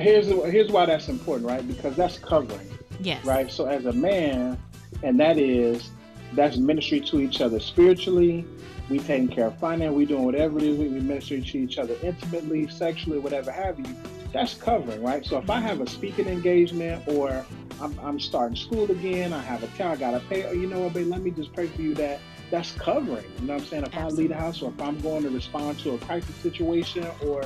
here's 0.00 0.26
here's 0.26 0.70
why 0.70 0.86
that's 0.86 1.08
important, 1.08 1.48
right? 1.48 1.66
Because 1.66 1.96
that's 1.96 2.18
covering. 2.18 2.68
Yes. 3.00 3.24
Right. 3.24 3.50
So 3.50 3.66
as 3.66 3.86
a 3.86 3.92
man, 3.92 4.58
and 5.02 5.18
that 5.20 5.38
is 5.38 5.90
that's 6.32 6.56
ministry 6.56 7.00
to 7.00 7.20
each 7.20 7.40
other 7.40 7.60
spiritually. 7.60 8.44
We 8.90 8.98
taking 8.98 9.28
care 9.28 9.46
of 9.46 9.58
finance. 9.58 9.94
We 9.94 10.04
doing 10.04 10.24
whatever 10.24 10.58
it 10.58 10.64
is. 10.64 10.78
We 10.78 10.88
minister 10.88 11.40
to 11.40 11.58
each 11.58 11.78
other 11.78 11.96
intimately, 12.02 12.68
sexually, 12.68 13.18
whatever 13.18 13.50
have 13.50 13.78
you. 13.78 13.86
That's 14.30 14.54
covering, 14.54 15.02
right? 15.02 15.24
So 15.24 15.38
if 15.38 15.48
I 15.48 15.60
have 15.60 15.80
a 15.80 15.88
speaking 15.88 16.26
engagement 16.26 17.06
or 17.08 17.46
I'm, 17.80 17.98
I'm 18.00 18.20
starting 18.20 18.56
school 18.56 18.90
again, 18.90 19.32
I 19.32 19.40
have 19.40 19.62
a 19.62 19.68
child, 19.78 19.98
I 19.98 20.00
gotta 20.00 20.20
pay. 20.20 20.44
Oh, 20.44 20.52
you 20.52 20.66
know 20.66 20.80
what, 20.80 20.92
babe? 20.92 21.06
Let 21.06 21.22
me 21.22 21.30
just 21.30 21.52
pray 21.54 21.66
for 21.68 21.80
you 21.80 21.94
that 21.94 22.20
that's 22.50 22.72
covering. 22.72 23.24
You 23.40 23.46
know 23.46 23.54
what 23.54 23.62
I'm 23.62 23.68
saying? 23.68 23.84
If 23.84 23.94
Absolutely. 23.94 24.24
I 24.24 24.28
lead 24.28 24.30
a 24.32 24.40
house 24.40 24.62
or 24.62 24.70
if 24.70 24.80
I'm 24.80 24.98
going 25.00 25.22
to 25.22 25.30
respond 25.30 25.78
to 25.80 25.94
a 25.94 25.98
crisis 25.98 26.34
situation 26.36 27.06
or 27.24 27.42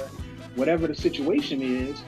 whatever 0.54 0.86
the 0.86 0.94
situation 0.94 1.62
is, 1.62 2.02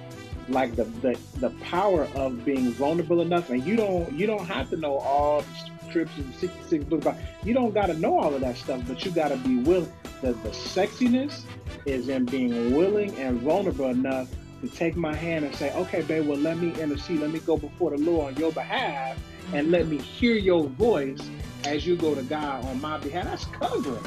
like 0.50 0.74
the, 0.76 0.84
the 0.84 1.18
the 1.36 1.50
power 1.60 2.08
of 2.14 2.44
being 2.44 2.72
vulnerable 2.72 3.20
enough 3.20 3.50
and 3.50 3.64
you 3.64 3.76
don't 3.76 4.12
you 4.12 4.26
don't 4.26 4.46
have 4.46 4.68
to 4.70 4.76
know 4.76 4.98
all 4.98 5.40
the 5.40 5.88
scripts 5.88 6.16
and 6.16 6.34
66 6.34 6.84
books 6.84 7.06
about 7.06 7.16
you 7.44 7.54
don't 7.54 7.72
got 7.72 7.86
to 7.86 7.94
know 7.94 8.18
all 8.18 8.34
of 8.34 8.40
that 8.40 8.56
stuff 8.56 8.82
but 8.86 9.04
you 9.04 9.10
got 9.10 9.28
to 9.28 9.36
be 9.38 9.58
willing 9.58 9.92
the, 10.20 10.32
the 10.32 10.50
sexiness 10.50 11.42
is 11.86 12.08
in 12.08 12.24
being 12.24 12.74
willing 12.74 13.14
and 13.16 13.40
vulnerable 13.40 13.86
enough 13.86 14.28
to 14.60 14.68
take 14.68 14.96
my 14.96 15.14
hand 15.14 15.44
and 15.44 15.54
say 15.54 15.72
okay 15.74 16.02
babe 16.02 16.26
well 16.26 16.38
let 16.38 16.58
me 16.58 16.72
intercede. 16.80 17.20
Let 17.20 17.30
me 17.30 17.38
go 17.40 17.56
before 17.56 17.90
the 17.90 17.98
lord 17.98 18.34
on 18.34 18.40
your 18.40 18.52
behalf 18.52 19.18
and 19.52 19.70
let 19.70 19.86
me 19.86 19.98
hear 19.98 20.34
your 20.34 20.64
voice 20.64 21.20
as 21.64 21.86
you 21.86 21.96
go 21.96 22.14
to 22.14 22.22
god 22.22 22.64
on 22.64 22.80
my 22.80 22.98
behalf. 22.98 23.24
That's 23.24 23.44
covering. 23.46 24.04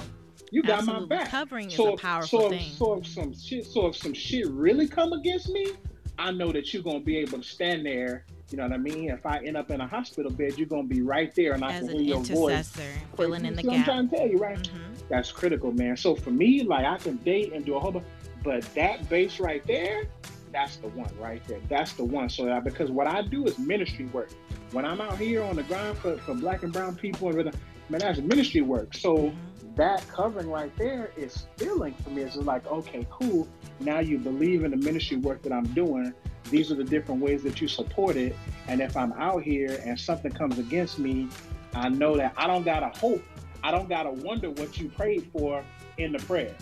You 0.52 0.62
got 0.62 0.80
Absolutely. 0.80 1.08
my 1.08 1.16
back. 1.16 1.30
Covering 1.30 1.70
so, 1.70 1.88
is 1.88 1.94
a 1.96 1.98
powerful 1.98 2.42
so, 2.42 2.50
thing. 2.50 2.72
so 2.72 2.94
if 2.94 3.08
some 3.08 3.34
shit 3.34 3.66
so 3.66 3.88
if 3.88 3.96
some 3.98 4.14
shit 4.14 4.48
really 4.50 4.88
come 4.88 5.14
against 5.14 5.50
me 5.50 5.74
I 6.18 6.32
know 6.32 6.52
that 6.52 6.74
you're 6.74 6.84
gonna 6.84 7.00
be 7.00 7.18
able 7.18 7.40
to 7.40 7.44
stand 7.44 7.86
there. 7.86 8.26
You 8.52 8.58
know 8.58 8.64
what 8.64 8.74
I 8.74 8.78
mean? 8.78 9.10
If 9.10 9.26
I 9.26 9.40
end 9.40 9.58
up 9.58 9.72
in 9.72 9.82
a 9.82 9.88
hospital 9.88 10.32
bed, 10.32 10.58
you're 10.58 10.68
gonna 10.68 10.84
be 10.84 11.02
right 11.02 11.34
there, 11.36 11.54
and 11.54 11.64
I 11.64 11.74
As 11.74 11.80
can 11.82 11.90
an 11.90 12.00
hear 12.00 12.16
your 12.16 12.24
voice. 12.24 12.72
filling 13.18 13.46
in 13.46 13.56
the 13.56 13.64
gap. 13.64 13.74
I'm 13.74 13.84
trying 13.84 14.10
to 14.10 14.16
tell 14.18 14.28
you, 14.28 14.38
right? 14.38 14.58
Mhm. 14.60 15.08
That's 15.10 15.32
critical, 15.32 15.72
man. 15.72 15.98
So 15.98 16.16
for 16.16 16.32
me, 16.32 16.64
like 16.64 16.86
I 16.86 16.98
can 16.98 17.18
date 17.18 17.54
and 17.54 17.66
do 17.66 17.76
a 17.76 17.80
whole 17.80 17.92
bunch, 17.92 18.06
but 18.44 18.62
that 18.76 19.10
base 19.10 19.40
right 19.40 19.66
there, 19.66 20.04
that's 20.52 20.76
the 20.78 20.88
one 20.90 21.10
right 21.20 21.44
there. 21.48 21.60
That's 21.68 21.94
the 21.94 22.04
one. 22.06 22.30
So 22.30 22.46
that, 22.46 22.64
because 22.64 22.92
what 22.92 23.08
I 23.08 23.24
do 23.24 23.46
is 23.46 23.58
ministry 23.58 24.06
work. 24.06 24.30
When 24.72 24.86
I'm 24.86 25.02
out 25.02 25.18
here 25.18 25.42
on 25.44 25.56
the 25.56 25.64
ground 25.64 25.98
for, 25.98 26.18
for 26.18 26.36
black 26.36 26.64
and 26.64 26.72
brown 26.72 26.96
people, 26.96 27.30
and 27.30 27.52
man, 27.90 28.00
that's 28.00 28.20
ministry 28.20 28.62
work. 28.62 28.94
So 28.94 29.16
Mhm. 29.18 29.36
That 29.76 30.08
covering 30.08 30.50
right 30.50 30.76
there 30.78 31.12
is 31.18 31.48
filling 31.58 31.94
for 31.96 32.10
me. 32.12 32.22
It's 32.22 32.36
just 32.36 32.46
like, 32.46 32.66
okay, 32.68 33.08
cool. 33.10 33.48
Now 33.80 34.00
you 34.00 34.18
believe 34.18 34.64
in 34.64 34.72
the 34.72 34.78
ministry 34.78 35.18
work 35.18 35.42
that 35.44 35.52
I'm 35.52 35.66
doing. 35.74 36.14
These 36.50 36.72
are 36.72 36.76
the 36.76 36.84
different 36.84 37.22
ways 37.22 37.42
that 37.44 37.62
you 37.62 37.68
support 37.68 38.16
it. 38.16 38.36
And 38.68 38.82
if 38.82 38.96
I'm 38.96 39.14
out 39.14 39.44
here 39.44 39.82
and 39.86 40.00
something 40.00 40.32
comes 40.32 40.60
against 40.60 41.00
me, 41.00 41.28
I 41.74 41.90
know 41.90 42.16
that 42.18 42.34
I 42.38 42.48
don't 42.48 42.64
gotta 42.64 42.98
hope. 43.00 43.24
I 43.64 43.72
don't 43.72 43.90
gotta 43.90 44.12
wonder 44.12 44.50
what 44.52 44.78
you 44.78 44.90
prayed 44.90 45.30
for 45.32 45.64
in 45.98 46.12
the 46.12 46.20
prayer. 46.20 46.56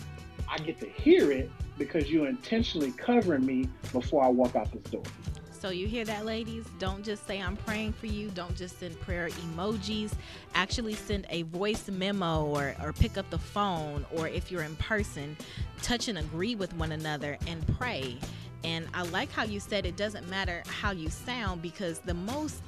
I 0.48 0.58
get 0.58 0.80
to 0.80 0.88
hear 0.88 1.30
it 1.32 1.50
because 1.78 2.10
you're 2.10 2.28
intentionally 2.28 2.92
covering 2.92 3.44
me 3.44 3.68
before 3.92 4.24
I 4.24 4.28
walk 4.28 4.56
out 4.56 4.72
this 4.72 4.90
door. 4.90 5.02
So 5.62 5.70
you 5.70 5.86
hear 5.86 6.04
that, 6.06 6.26
ladies? 6.26 6.64
Don't 6.80 7.04
just 7.04 7.24
say 7.24 7.40
I'm 7.40 7.56
praying 7.56 7.92
for 7.92 8.06
you. 8.06 8.30
Don't 8.30 8.56
just 8.56 8.80
send 8.80 9.00
prayer 9.00 9.28
emojis. 9.28 10.12
Actually 10.56 10.94
send 10.94 11.24
a 11.30 11.42
voice 11.42 11.88
memo 11.88 12.46
or, 12.46 12.74
or 12.82 12.92
pick 12.92 13.16
up 13.16 13.30
the 13.30 13.38
phone 13.38 14.04
or 14.10 14.26
if 14.26 14.50
you're 14.50 14.64
in 14.64 14.74
person, 14.74 15.36
touch 15.80 16.08
and 16.08 16.18
agree 16.18 16.56
with 16.56 16.74
one 16.74 16.90
another 16.90 17.38
and 17.46 17.64
pray. 17.78 18.16
And 18.64 18.88
I 18.92 19.02
like 19.02 19.30
how 19.30 19.44
you 19.44 19.60
said 19.60 19.86
it 19.86 19.94
doesn't 19.96 20.28
matter 20.28 20.64
how 20.66 20.90
you 20.90 21.08
sound 21.08 21.62
because 21.62 22.00
the 22.00 22.14
most 22.14 22.60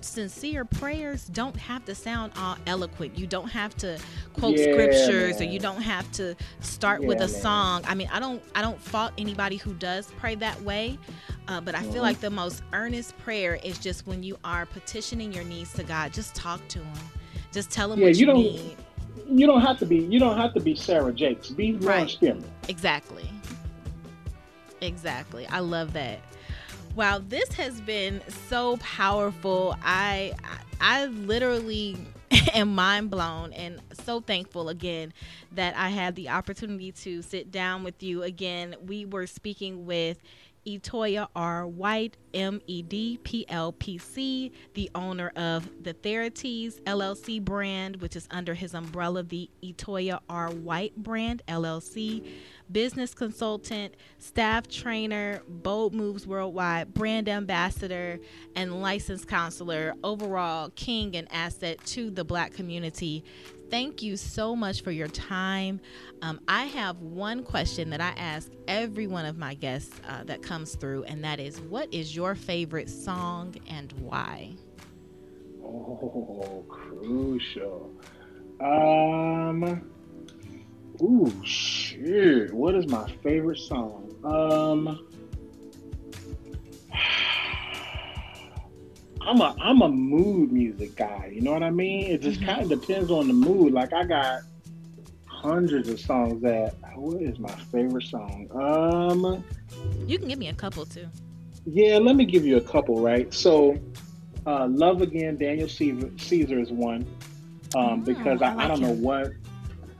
sincere 0.00 0.64
prayers 0.64 1.26
don't 1.26 1.56
have 1.56 1.84
to 1.86 1.96
sound 1.96 2.32
all 2.36 2.56
eloquent. 2.68 3.18
You 3.18 3.26
don't 3.26 3.48
have 3.48 3.76
to 3.78 3.98
quote 4.34 4.56
Yeah, 4.56 4.72
scriptures 4.72 5.40
or 5.40 5.44
you 5.44 5.58
don't 5.58 5.82
have 5.82 6.10
to 6.12 6.36
start 6.60 7.02
with 7.02 7.18
a 7.18 7.26
man. 7.26 7.28
song. 7.28 7.84
I 7.88 7.94
mean, 7.94 8.08
I 8.12 8.20
don't 8.20 8.42
I 8.54 8.62
don't 8.62 8.80
fault 8.80 9.12
anybody 9.18 9.56
who 9.56 9.74
does 9.74 10.06
pray 10.18 10.36
that 10.36 10.60
way. 10.62 10.98
Uh, 11.48 11.60
but 11.60 11.74
I 11.74 11.82
feel 11.82 11.94
Mhm. 11.94 12.02
like 12.02 12.20
the 12.20 12.30
most 12.30 12.62
earnest 12.72 13.16
prayer 13.18 13.54
is 13.62 13.78
just 13.78 14.06
when 14.06 14.22
you 14.22 14.36
are 14.44 14.66
petitioning 14.66 15.32
your 15.32 15.44
needs 15.44 15.72
to 15.74 15.84
God. 15.84 16.12
Just 16.12 16.34
talk 16.34 16.66
to 16.68 16.80
Him. 16.80 16.98
Just 17.52 17.70
tell 17.70 17.92
Him 17.92 18.00
Yeah, 18.00 18.06
what 18.06 18.14
you 18.16 18.20
you, 18.20 18.26
don't- 18.26 18.36
need. 18.42 18.76
You 19.28 19.46
don't 19.46 19.60
have 19.62 19.78
to 19.80 19.86
be. 19.86 19.98
You 19.98 20.18
don't 20.18 20.36
have 20.36 20.54
to 20.54 20.60
be 20.60 20.74
Sarah 20.74 21.12
Jakes. 21.12 21.50
Be 21.50 21.72
Right. 21.74 22.08
Spearman. 22.10 22.44
Exactly. 22.68 23.28
Exactly. 24.80 25.46
I 25.46 25.60
love 25.60 25.92
that. 25.94 26.20
Wow, 26.94 27.20
this 27.26 27.52
has 27.54 27.80
been 27.80 28.22
so 28.48 28.76
powerful. 28.78 29.76
I 29.82 30.32
I, 30.80 31.02
I 31.02 31.06
literally 31.06 31.96
am 32.54 32.74
mind 32.74 33.10
blown 33.10 33.52
and 33.52 33.80
so 34.04 34.20
thankful 34.20 34.68
again 34.68 35.12
that 35.52 35.76
I 35.76 35.90
had 35.90 36.14
the 36.16 36.28
opportunity 36.28 36.92
to 36.92 37.22
sit 37.22 37.50
down 37.50 37.84
with 37.84 38.02
you 38.02 38.22
again. 38.22 38.76
We 38.84 39.04
were 39.04 39.26
speaking 39.26 39.86
with 39.86 40.18
Etoya 40.66 41.28
R. 41.36 41.66
White, 41.66 42.16
M 42.34 42.60
E 42.66 42.82
D 42.82 43.18
P 43.22 43.46
L 43.48 43.72
P 43.72 43.98
C, 43.98 44.52
the 44.74 44.90
owner 44.94 45.32
of 45.36 45.68
the 45.82 45.94
TheraTees 45.94 46.80
LLC 46.82 47.42
brand, 47.42 47.96
which 47.96 48.16
is 48.16 48.26
under 48.30 48.54
his 48.54 48.74
umbrella, 48.74 49.22
the 49.22 49.48
Etoya 49.62 50.20
R. 50.28 50.50
White 50.50 50.96
brand 50.96 51.42
LLC, 51.48 52.26
business 52.70 53.14
consultant, 53.14 53.94
staff 54.18 54.68
trainer, 54.68 55.42
Bold 55.48 55.94
Moves 55.94 56.26
Worldwide, 56.26 56.92
brand 56.92 57.28
ambassador, 57.28 58.18
and 58.54 58.82
licensed 58.82 59.28
counselor, 59.28 59.94
overall 60.02 60.70
king 60.74 61.16
and 61.16 61.28
asset 61.32 61.78
to 61.86 62.10
the 62.10 62.24
black 62.24 62.52
community. 62.52 63.24
Thank 63.68 64.02
you 64.02 64.16
so 64.16 64.54
much 64.54 64.82
for 64.82 64.90
your 64.92 65.08
time. 65.08 65.80
Um, 66.22 66.40
I 66.46 66.64
have 66.64 67.00
one 67.00 67.42
question 67.42 67.90
that 67.90 68.00
I 68.00 68.12
ask 68.16 68.50
every 68.68 69.06
one 69.06 69.26
of 69.26 69.36
my 69.36 69.54
guests 69.54 69.92
uh, 70.08 70.24
that 70.24 70.42
comes 70.42 70.76
through, 70.76 71.04
and 71.04 71.24
that 71.24 71.40
is 71.40 71.60
what 71.62 71.92
is 71.92 72.14
your 72.14 72.34
favorite 72.34 72.88
song 72.88 73.54
and 73.68 73.92
why? 74.00 74.54
Oh, 75.62 76.64
crucial. 76.68 77.92
Um. 78.60 79.90
Ooh, 81.02 81.32
shit. 81.44 82.54
What 82.54 82.74
is 82.74 82.86
my 82.86 83.10
favorite 83.22 83.58
song? 83.58 84.14
Um. 84.24 85.06
I'm 89.26 89.40
a 89.40 89.56
I'm 89.60 89.82
a 89.82 89.88
mood 89.88 90.52
music 90.52 90.96
guy. 90.96 91.30
You 91.34 91.40
know 91.40 91.52
what 91.52 91.62
I 91.62 91.70
mean? 91.70 92.06
It 92.06 92.22
just 92.22 92.40
Mhm. 92.40 92.46
kind 92.46 92.72
of 92.72 92.80
depends 92.80 93.10
on 93.10 93.26
the 93.26 93.34
mood. 93.34 93.72
Like 93.72 93.92
I 93.92 94.04
got 94.04 94.42
hundreds 95.26 95.88
of 95.88 96.00
songs 96.00 96.40
that. 96.42 96.74
What 96.94 97.20
is 97.20 97.38
my 97.38 97.50
favorite 97.72 98.04
song? 98.04 98.48
Um. 98.54 99.44
You 100.06 100.18
can 100.18 100.28
give 100.28 100.38
me 100.38 100.48
a 100.48 100.54
couple 100.54 100.86
too. 100.86 101.06
Yeah, 101.66 101.98
let 101.98 102.16
me 102.16 102.24
give 102.24 102.46
you 102.46 102.56
a 102.56 102.60
couple, 102.60 103.00
right? 103.00 103.32
So, 103.34 103.76
uh, 104.46 104.66
Love 104.70 105.02
Again, 105.02 105.36
Daniel 105.36 105.68
Caesar, 105.68 106.10
Caesar 106.16 106.58
is 106.60 106.70
one. 106.70 107.04
Um, 107.74 108.02
Mm, 108.02 108.04
because 108.04 108.40
I 108.42 108.54
I, 108.54 108.64
I, 108.64 108.68
don't 108.68 108.80
know 108.80 108.92
what 108.92 109.32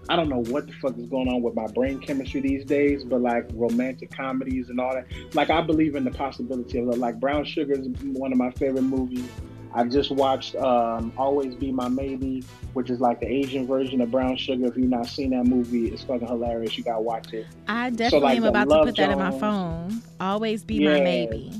I 0.08 0.16
don't 0.16 0.28
know 0.28 0.42
what 0.50 0.66
the 0.66 0.72
fuck 0.74 0.96
is 0.98 1.06
going 1.06 1.28
on 1.28 1.42
with 1.42 1.54
my 1.54 1.66
brain 1.68 1.98
chemistry 1.98 2.40
these 2.40 2.64
days, 2.64 3.04
but 3.04 3.20
like 3.20 3.46
romantic 3.54 4.10
comedies 4.10 4.68
and 4.68 4.80
all 4.80 4.94
that. 4.94 5.06
Like 5.34 5.50
I 5.50 5.60
believe 5.60 5.96
in 5.96 6.04
the 6.04 6.10
possibility 6.10 6.78
of 6.78 6.86
like 6.98 7.18
Brown 7.18 7.44
Sugar 7.44 7.72
is 7.72 7.88
one 8.02 8.32
of 8.32 8.38
my 8.38 8.50
favorite 8.52 8.82
movies. 8.82 9.28
I 9.74 9.84
just 9.84 10.10
watched 10.10 10.54
um, 10.56 11.12
Always 11.18 11.54
Be 11.54 11.70
My 11.70 11.88
Maybe, 11.88 12.42
which 12.72 12.88
is 12.88 12.98
like 13.00 13.20
the 13.20 13.26
Asian 13.26 13.66
version 13.66 14.00
of 14.00 14.10
Brown 14.10 14.36
Sugar. 14.36 14.66
If 14.66 14.76
you've 14.76 14.88
not 14.88 15.06
seen 15.06 15.30
that 15.30 15.44
movie, 15.44 15.88
it's 15.88 16.02
fucking 16.02 16.26
hilarious. 16.26 16.78
You 16.78 16.84
gotta 16.84 17.02
watch 17.02 17.32
it. 17.34 17.46
I 17.68 17.90
definitely 17.90 18.20
like 18.26 18.36
am 18.38 18.44
about 18.44 18.68
to 18.70 18.84
put 18.84 18.96
that 18.96 19.10
in 19.10 19.18
my 19.18 19.38
phone. 19.38 20.00
Always 20.20 20.64
be 20.64 20.78
my 20.82 20.96
Yeah. 20.96 21.04
maybe. 21.04 21.52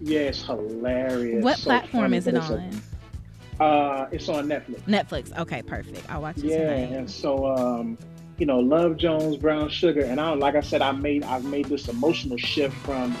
Yeah, 0.00 0.20
it's 0.20 0.42
hilarious. 0.42 1.44
What 1.44 1.58
So 1.58 1.64
platform 1.70 2.04
funny, 2.04 2.16
is 2.16 2.26
it 2.26 2.34
on? 2.34 2.80
Uh, 3.60 4.08
it's 4.10 4.28
on 4.28 4.46
Netflix. 4.46 4.80
Netflix. 4.82 5.38
Okay, 5.38 5.60
perfect. 5.62 6.02
I'll 6.10 6.22
watch 6.22 6.38
it 6.38 6.44
Yeah, 6.44 6.74
tonight. 6.74 6.96
and 6.96 7.10
so 7.10 7.46
um, 7.46 7.98
you 8.38 8.46
know, 8.46 8.58
Love 8.58 8.96
Jones, 8.96 9.36
Brown 9.36 9.68
Sugar, 9.68 10.00
and 10.02 10.18
I 10.18 10.32
like 10.32 10.54
I 10.54 10.60
said, 10.60 10.80
I 10.80 10.92
made 10.92 11.24
I've 11.24 11.44
made 11.44 11.66
this 11.66 11.88
emotional 11.88 12.38
shift 12.38 12.74
from 12.78 13.14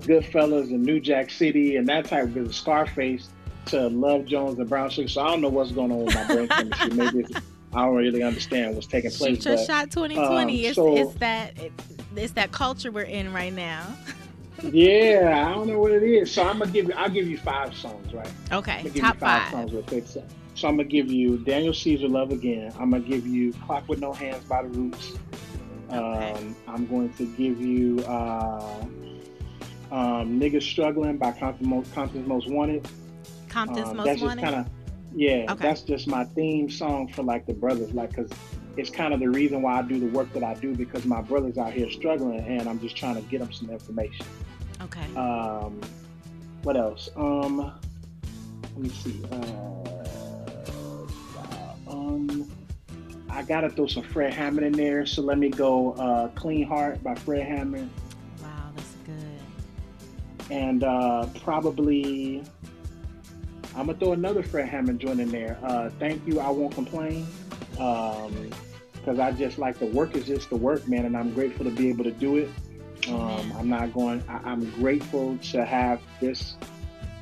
Goodfellas 0.00 0.68
and 0.68 0.82
New 0.82 1.00
Jack 1.00 1.30
City 1.30 1.76
and 1.76 1.88
that 1.88 2.04
type 2.04 2.36
of 2.36 2.54
Scarface 2.54 3.28
to 3.66 3.88
Love 3.88 4.26
Jones 4.26 4.58
and 4.58 4.68
Brown 4.68 4.90
Sugar. 4.90 5.08
So 5.08 5.22
I 5.22 5.28
don't 5.28 5.40
know 5.40 5.48
what's 5.48 5.72
going 5.72 5.90
on 5.90 6.04
with 6.04 6.14
my 6.14 6.26
brain 6.26 6.48
chemistry. 6.48 6.90
Maybe 6.94 7.18
it's, 7.20 7.32
I 7.74 7.84
don't 7.86 7.94
really 7.96 8.22
understand 8.22 8.74
what's 8.74 8.86
taking 8.86 9.10
place. 9.10 9.36
Shoot 9.38 9.44
your 9.46 9.56
but, 9.56 9.66
shot 9.66 9.90
2020. 9.90 10.22
um, 10.26 10.48
it's, 10.68 10.76
so- 10.76 10.96
it's 10.96 11.14
that 11.14 11.58
it, 11.58 11.72
it's 12.14 12.32
that 12.34 12.52
culture 12.52 12.92
we're 12.92 13.02
in 13.02 13.32
right 13.32 13.52
now. 13.52 13.82
yeah, 14.62 15.46
I 15.48 15.54
don't 15.54 15.68
know 15.68 15.78
what 15.78 15.92
it 15.92 16.02
is. 16.02 16.32
So 16.32 16.42
I'm 16.42 16.58
gonna 16.58 16.70
give 16.70 16.86
you 16.86 16.92
I'll 16.94 17.10
give 17.10 17.28
you 17.28 17.38
five 17.38 17.74
songs, 17.74 18.12
right? 18.12 18.30
Okay, 18.52 18.90
top 18.96 19.18
five, 19.18 19.50
five. 19.52 19.70
songs. 19.70 20.18
So, 20.54 20.68
I'm 20.68 20.76
gonna 20.76 20.88
give 20.88 21.10
you 21.12 21.36
Daniel 21.38 21.74
Caesar 21.74 22.08
Love 22.08 22.30
Again. 22.30 22.72
I'm 22.78 22.90
gonna 22.90 23.02
give 23.02 23.26
you 23.26 23.52
Clock 23.52 23.88
with 23.88 24.00
No 24.00 24.12
Hands 24.12 24.42
by 24.44 24.62
the 24.62 24.68
Roots. 24.68 25.12
Okay. 25.92 26.32
Um, 26.32 26.56
I'm 26.66 26.86
going 26.86 27.12
to 27.14 27.26
give 27.36 27.60
you 27.60 28.00
uh, 28.06 28.84
um, 29.92 30.40
Niggas 30.40 30.62
Struggling 30.62 31.16
by 31.16 31.32
Compton's 31.32 31.68
Most, 31.68 31.94
Compton's 31.94 32.26
Most 32.26 32.50
Wanted. 32.50 32.88
Compton's 33.48 33.88
Um, 33.90 33.98
Most 33.98 34.06
that's 34.06 34.20
Wanted. 34.22 34.40
just 34.40 34.52
kind 34.52 34.66
of 34.66 34.72
yeah. 35.14 35.46
Okay. 35.50 35.62
That's 35.62 35.82
just 35.82 36.08
my 36.08 36.24
theme 36.24 36.68
song 36.68 37.08
for 37.08 37.22
like 37.22 37.46
the 37.46 37.54
brothers, 37.54 37.92
like 37.92 38.10
because 38.10 38.30
it's 38.76 38.90
kind 38.90 39.14
of 39.14 39.20
the 39.20 39.30
reason 39.30 39.62
why 39.62 39.78
I 39.78 39.82
do 39.82 39.98
the 40.00 40.06
work 40.06 40.32
that 40.34 40.42
I 40.42 40.54
do 40.54 40.74
because 40.74 41.04
my 41.06 41.22
brothers 41.22 41.56
out 41.56 41.72
here 41.72 41.90
struggling, 41.90 42.40
and 42.40 42.68
I'm 42.68 42.80
just 42.80 42.96
trying 42.96 43.14
to 43.14 43.22
get 43.22 43.40
them 43.40 43.52
some 43.52 43.70
information. 43.70 44.26
Okay. 44.82 45.06
Um, 45.16 45.80
what 46.62 46.76
else? 46.76 47.08
Um, 47.16 47.58
let 48.62 48.78
me 48.78 48.88
see. 48.88 49.22
Uh, 49.30 49.36
um, 51.88 52.50
I 53.30 53.42
gotta 53.42 53.70
throw 53.70 53.86
some 53.86 54.02
Fred 54.02 54.32
Hammond 54.34 54.66
in 54.66 54.72
there, 54.72 55.06
so 55.06 55.22
let 55.22 55.38
me 55.38 55.48
go. 55.50 55.92
Uh, 55.92 56.28
"Clean 56.28 56.66
Heart" 56.66 57.02
by 57.02 57.14
Fred 57.14 57.46
Hammond, 57.46 57.90
wow, 58.42 58.70
that's 58.74 58.94
good. 59.04 60.50
and 60.50 60.82
uh, 60.84 61.26
probably 61.44 62.42
I'm 63.74 63.86
gonna 63.86 63.98
throw 63.98 64.12
another 64.12 64.42
Fred 64.42 64.68
Hammond 64.68 65.00
joint 65.00 65.20
in 65.20 65.28
there. 65.30 65.58
Uh, 65.62 65.90
"Thank 65.98 66.26
You, 66.26 66.40
I 66.40 66.48
Won't 66.50 66.74
Complain," 66.74 67.26
because 67.70 69.18
I 69.18 69.32
just 69.32 69.58
like 69.58 69.78
the 69.78 69.86
work 69.86 70.16
is 70.16 70.26
just 70.26 70.48
the 70.50 70.56
work, 70.56 70.88
man, 70.88 71.04
and 71.04 71.16
I'm 71.16 71.32
grateful 71.34 71.64
to 71.66 71.70
be 71.70 71.88
able 71.88 72.04
to 72.04 72.10
do 72.12 72.36
it. 72.38 72.48
Um, 73.08 73.52
I'm 73.58 73.68
not 73.68 73.92
going. 73.92 74.22
I, 74.28 74.40
I'm 74.44 74.70
grateful 74.72 75.38
to 75.38 75.64
have 75.64 76.00
this 76.20 76.56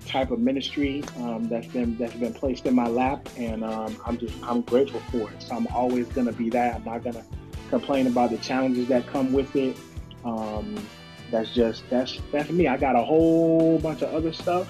type 0.07 0.31
of 0.31 0.39
ministry 0.39 1.03
um, 1.17 1.49
that's 1.49 1.67
been 1.67 1.97
that's 1.97 2.15
been 2.15 2.35
placed 2.35 2.67
in 2.67 2.75
my 2.75 2.87
lap, 2.89 3.29
and 3.37 3.65
um, 3.65 3.97
I'm 4.07 4.19
just 4.19 4.35
I'm 4.43 4.63
grateful 4.63 5.01
for 5.11 5.31
it. 5.31 5.43
So 5.43 5.55
I'm 5.55 5.67
always 5.69 6.07
going 6.09 6.27
to 6.27 6.33
be 6.33 6.51
that. 6.51 6.77
I'm 6.77 6.85
not 6.85 7.03
going 7.03 7.17
to 7.17 7.25
complain 7.71 8.07
about 8.07 8.31
the 8.31 8.39
challenges 8.39 8.89
that 8.89 9.07
come 9.07 9.33
with 9.33 9.55
it. 9.57 9.77
Um, 10.25 10.77
that's 11.31 11.53
just 11.55 11.89
that's 11.91 12.21
that's 12.33 12.51
me. 12.51 12.69
I 12.69 12.77
got 12.77 12.97
a 12.97 13.03
whole 13.03 13.79
bunch 13.79 14.03
of 14.03 14.15
other 14.15 14.33
stuff. 14.33 14.69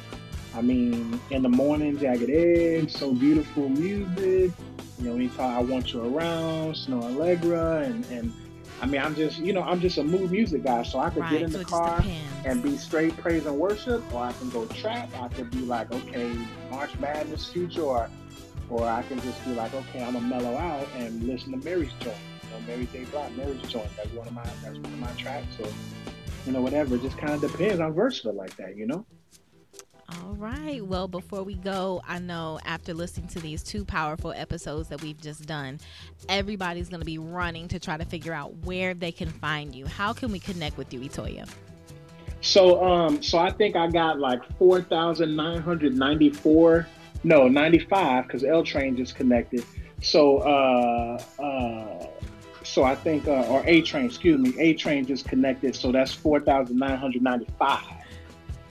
I 0.55 0.63
mean, 0.63 1.21
in 1.31 1.43
the 1.43 1.49
morning, 1.49 1.99
jagged 1.99 2.31
edge, 2.31 2.93
so 2.93 3.13
beautiful 3.13 3.69
music. 3.69 4.53
You 4.99 5.11
know, 5.11 5.15
anytime 5.17 5.59
I 5.59 5.61
want 5.61 5.93
you 5.93 6.17
around, 6.17 6.75
Snoh 6.75 7.03
Aalegra, 7.03 7.85
and 7.85 8.05
and 8.07 8.33
I 8.81 8.87
mean, 8.87 9.01
I'm 9.01 9.15
just, 9.15 9.39
you 9.39 9.53
know, 9.53 9.63
I'm 9.63 9.81
just 9.81 9.99
a 9.99 10.05
mood 10.05 10.31
music 10.31 10.63
guy, 10.65 10.83
so 10.83 10.99
I 10.99 11.11
could 11.11 11.21
Right, 11.21 11.29
get 11.29 11.43
in 11.43 11.51
so 11.51 11.59
the 11.59 11.61
car 11.61 12.07
and 12.45 12.63
be 12.63 12.77
straight 12.77 13.17
praise 13.17 13.47
and 13.47 13.57
worship, 13.59 14.05
or 14.13 14.23
I 14.25 14.33
can 14.33 14.51
go 14.51 14.67
trap. 14.67 15.11
I 15.15 15.29
could 15.29 15.51
be 15.51 15.65
like, 15.65 15.91
okay, 15.93 16.49
March 16.71 16.99
Madness 16.99 17.47
future, 17.49 17.83
or 17.83 18.11
or 18.69 18.89
I 18.89 19.03
can 19.03 19.21
just 19.23 19.45
be 19.45 19.55
like, 19.55 19.75
okay, 19.75 20.03
I'm 20.03 20.15
gonna 20.15 20.27
mellow 20.27 20.57
out 20.57 20.89
and 20.95 21.23
listen 21.25 21.53
to 21.53 21.59
Mary's 21.59 21.93
joint, 21.95 22.17
you 22.43 22.51
know, 22.51 22.61
Mary 22.61 22.87
J. 22.87 23.05
Blige, 23.05 23.33
Mary's 23.37 23.63
joint. 23.65 23.91
That's 23.97 24.13
one 24.13 24.27
of 24.29 24.35
my 24.35 24.45
that's 24.63 24.79
one 24.79 24.93
of 24.93 24.99
my 24.99 25.13
tracks. 25.15 25.57
So, 25.57 25.75
you 26.45 26.53
know, 26.53 26.63
whatever. 26.63 26.97
It 26.97 27.03
just 27.03 27.19
kind 27.19 27.33
of 27.35 27.41
depends. 27.41 27.81
I'm 27.81 27.95
versatile 27.95 28.35
like 28.35 28.57
that, 28.57 28.77
you 28.77 28.87
know. 28.87 29.07
All 30.23 30.35
right. 30.35 30.85
Well, 30.85 31.09
before 31.09 31.43
we 31.43 31.55
go, 31.55 32.03
I 32.07 32.19
know 32.19 32.61
after 32.65 32.95
listening 32.95 33.29
to 33.29 33.41
these 33.41 33.63
two 33.63 33.85
powerful 33.85 34.33
episodes 34.33 34.89
that 34.89 35.03
we've 35.03 35.21
just 35.21 35.47
done, 35.47 35.81
everybody's 36.29 36.89
going 36.89 37.01
to 37.01 37.07
be 37.07 37.19
running 37.19 37.69
to 37.69 37.79
try 37.79 37.97
to 37.97 38.05
figure 38.05 38.33
out 38.33 38.55
where 38.65 38.95
they 38.95 39.11
can 39.11 39.29
find 39.29 39.75
you. 39.75 39.87
How 39.87 40.13
can 40.13 40.31
we 40.31 40.39
connect 40.39 40.77
with 40.77 40.93
you, 40.93 41.01
Etoya? 41.01 41.49
So, 42.43 42.85
um, 42.85 43.23
so 43.23 43.39
I 43.39 43.51
think 43.51 43.75
I 43.75 43.89
got 43.89 44.21
like 44.21 44.41
four 44.59 44.83
thousand 44.83 45.35
nine 45.35 45.63
hundred 45.63 45.97
ninety-four, 45.97 46.87
no, 47.25 47.49
ninety-five, 47.49 48.27
because 48.27 48.45
L 48.45 48.63
Train 48.63 48.97
just 48.97 49.17
connected. 49.17 49.65
So, 50.03 50.39
uh, 50.39 51.23
uh, 51.43 52.07
so 52.63 52.85
I 52.85 52.95
think, 52.95 53.27
uh, 53.27 53.47
or 53.49 53.63
A 53.67 53.81
Train, 53.81 54.05
excuse 54.05 54.39
me, 54.39 54.55
A 54.61 54.75
Train 54.75 55.07
just 55.07 55.25
connected. 55.27 55.75
So 55.75 55.91
that's 55.91 56.13
four 56.13 56.39
thousand 56.39 56.79
nine 56.79 56.99
hundred 56.99 57.23
ninety-five, 57.23 57.87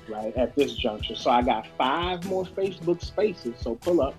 right 0.09 0.35
at 0.35 0.55
this 0.55 0.73
juncture. 0.73 1.15
So 1.15 1.29
I 1.31 1.41
got 1.41 1.67
five 1.77 2.25
more 2.25 2.45
Facebook 2.45 3.03
spaces. 3.03 3.55
So 3.59 3.75
pull 3.75 4.01
up. 4.01 4.15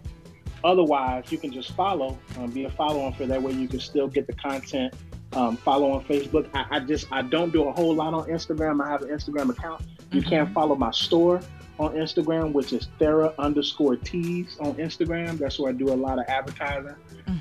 Otherwise, 0.62 1.30
you 1.30 1.36
can 1.38 1.52
just 1.52 1.72
follow, 1.72 2.18
um, 2.38 2.50
be 2.50 2.64
a 2.64 2.70
follow 2.70 3.02
on 3.02 3.12
for 3.12 3.26
that 3.26 3.42
way 3.42 3.52
you 3.52 3.68
can 3.68 3.80
still 3.80 4.08
get 4.08 4.26
the 4.26 4.32
content 4.32 4.94
um, 5.34 5.56
follow 5.58 5.90
on 5.92 6.04
Facebook. 6.04 6.48
I, 6.54 6.64
I 6.76 6.80
just 6.80 7.06
I 7.10 7.20
don't 7.22 7.52
do 7.52 7.68
a 7.68 7.72
whole 7.72 7.94
lot 7.94 8.14
on 8.14 8.28
Instagram. 8.28 8.82
I 8.82 8.88
have 8.88 9.02
an 9.02 9.08
Instagram 9.08 9.50
account. 9.50 9.82
You 10.12 10.22
Mhm. 10.22 10.28
can 10.28 10.54
follow 10.54 10.76
my 10.76 10.92
store 10.92 11.40
on 11.80 11.92
Instagram, 11.94 12.52
which 12.52 12.72
is 12.72 12.86
Thera 13.00 13.34
underscore 13.36 13.96
Tees 13.96 14.56
on 14.60 14.74
Instagram. 14.74 15.36
That's 15.38 15.58
where 15.58 15.70
I 15.70 15.72
do 15.74 15.92
a 15.92 15.94
lot 15.96 16.20
of 16.20 16.24
advertising 16.28 16.94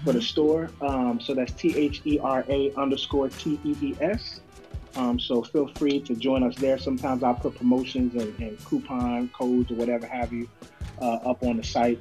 for 0.03 0.11
the 0.11 0.21
store. 0.23 0.69
Um, 0.81 1.19
so 1.21 1.35
that's 1.35 1.53
T 1.53 1.77
H 1.77 2.01
E 2.05 2.17
R 2.19 2.43
A 2.49 2.73
underscore 2.75 3.29
T 3.29 3.59
E 3.63 3.75
E 3.79 3.95
S. 4.01 4.41
Um, 4.95 5.19
so 5.19 5.41
feel 5.43 5.67
free 5.75 5.99
to 6.01 6.15
join 6.15 6.43
us 6.43 6.55
there. 6.57 6.77
Sometimes 6.77 7.23
I'll 7.23 7.33
put 7.35 7.55
promotions 7.55 8.13
and, 8.21 8.37
and 8.39 8.63
coupon 8.65 9.29
codes 9.29 9.71
or 9.71 9.75
whatever 9.75 10.05
have 10.07 10.31
you 10.31 10.47
uh, 11.01 11.15
up 11.25 11.41
on 11.43 11.57
the 11.57 11.63
site. 11.63 11.99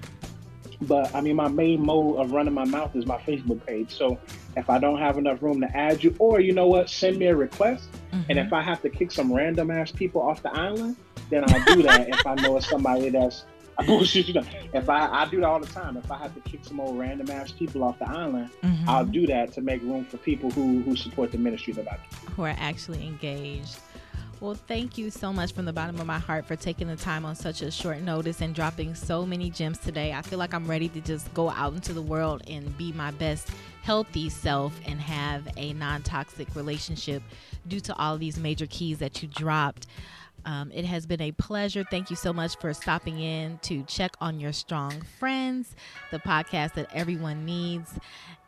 But 0.82 1.14
I 1.14 1.20
mean, 1.20 1.36
my 1.36 1.48
main 1.48 1.84
mode 1.84 2.18
of 2.18 2.32
running 2.32 2.52
my 2.54 2.64
mouth 2.64 2.94
is 2.96 3.06
my 3.06 3.18
Facebook 3.18 3.64
page. 3.64 3.90
So 3.96 4.18
if 4.56 4.68
I 4.68 4.78
don't 4.78 4.98
have 4.98 5.16
enough 5.16 5.40
room 5.42 5.60
to 5.60 5.76
add 5.76 6.02
you, 6.02 6.14
or 6.18 6.40
you 6.40 6.52
know 6.52 6.66
what, 6.66 6.90
send 6.90 7.18
me 7.18 7.26
a 7.26 7.36
request. 7.36 7.88
And 8.12 8.22
Mm-hmm. 8.26 8.38
if 8.38 8.52
I 8.52 8.60
have 8.62 8.82
to 8.82 8.90
kick 8.90 9.10
some 9.10 9.32
random 9.32 9.70
ass 9.70 9.90
people 9.90 10.20
off 10.22 10.42
the 10.42 10.52
island, 10.54 10.96
then 11.30 11.44
I'll 11.48 11.64
do 11.74 11.82
that. 11.82 12.08
if 12.08 12.26
I 12.26 12.34
know 12.34 12.56
it's 12.56 12.68
somebody 12.68 13.08
that's 13.08 13.44
I 13.82 13.86
bullshit 13.86 14.28
you 14.28 14.34
know. 14.34 14.44
If 14.72 14.88
I 14.88 15.06
I 15.22 15.28
do 15.28 15.40
that 15.40 15.46
all 15.46 15.60
the 15.60 15.66
time. 15.66 15.96
If 15.96 16.10
I 16.10 16.18
have 16.18 16.34
to 16.34 16.40
kick 16.40 16.64
some 16.64 16.80
old 16.80 16.98
random 16.98 17.30
ass 17.30 17.52
people 17.52 17.82
off 17.84 17.98
the 17.98 18.08
island, 18.08 18.50
Mhm. 18.62 18.88
I'll 18.88 19.04
do 19.04 19.26
that 19.28 19.52
to 19.54 19.60
make 19.60 19.82
room 19.82 20.04
for 20.04 20.16
people 20.18 20.50
who 20.50 20.82
who 20.82 20.96
support 20.96 21.32
the 21.32 21.38
ministry 21.38 21.72
that 21.74 21.86
I 21.90 21.96
do. 21.96 22.32
who 22.32 22.42
are 22.42 22.54
actually 22.58 23.06
engaged. 23.06 23.78
Well, 24.40 24.54
thank 24.54 24.98
you 24.98 25.10
so 25.10 25.32
much 25.32 25.52
from 25.52 25.66
the 25.66 25.72
bottom 25.72 26.00
of 26.00 26.06
my 26.06 26.18
heart 26.18 26.46
for 26.46 26.56
taking 26.56 26.88
the 26.88 26.96
time 26.96 27.24
on 27.24 27.36
such 27.36 27.62
a 27.62 27.70
short 27.70 28.00
notice 28.00 28.40
and 28.40 28.52
dropping 28.52 28.96
so 28.96 29.24
many 29.24 29.50
gems 29.50 29.78
today. 29.78 30.12
I 30.12 30.22
feel 30.22 30.40
like 30.40 30.52
I'm 30.52 30.66
ready 30.66 30.88
to 30.88 31.00
just 31.00 31.32
go 31.32 31.48
out 31.50 31.74
into 31.74 31.92
the 31.92 32.02
world 32.02 32.42
and 32.48 32.76
be 32.76 32.90
my 32.92 33.12
best 33.12 33.50
healthy 33.82 34.28
self 34.28 34.72
and 34.84 35.00
have 35.00 35.46
a 35.56 35.74
non 35.74 36.02
toxic 36.02 36.48
relationship 36.56 37.22
due 37.68 37.78
to 37.80 37.96
all 37.96 38.18
these 38.18 38.36
major 38.36 38.66
keys 38.66 38.98
that 38.98 39.22
you 39.22 39.28
dropped. 39.28 39.86
Um, 40.44 40.70
it 40.72 40.84
has 40.84 41.06
been 41.06 41.20
a 41.20 41.32
pleasure. 41.32 41.84
Thank 41.90 42.10
you 42.10 42.16
so 42.16 42.32
much 42.32 42.56
for 42.56 42.72
stopping 42.74 43.20
in 43.20 43.58
to 43.62 43.82
check 43.84 44.16
on 44.20 44.40
your 44.40 44.52
strong 44.52 45.00
friends, 45.18 45.74
the 46.10 46.18
podcast 46.18 46.74
that 46.74 46.88
everyone 46.92 47.44
needs. 47.44 47.92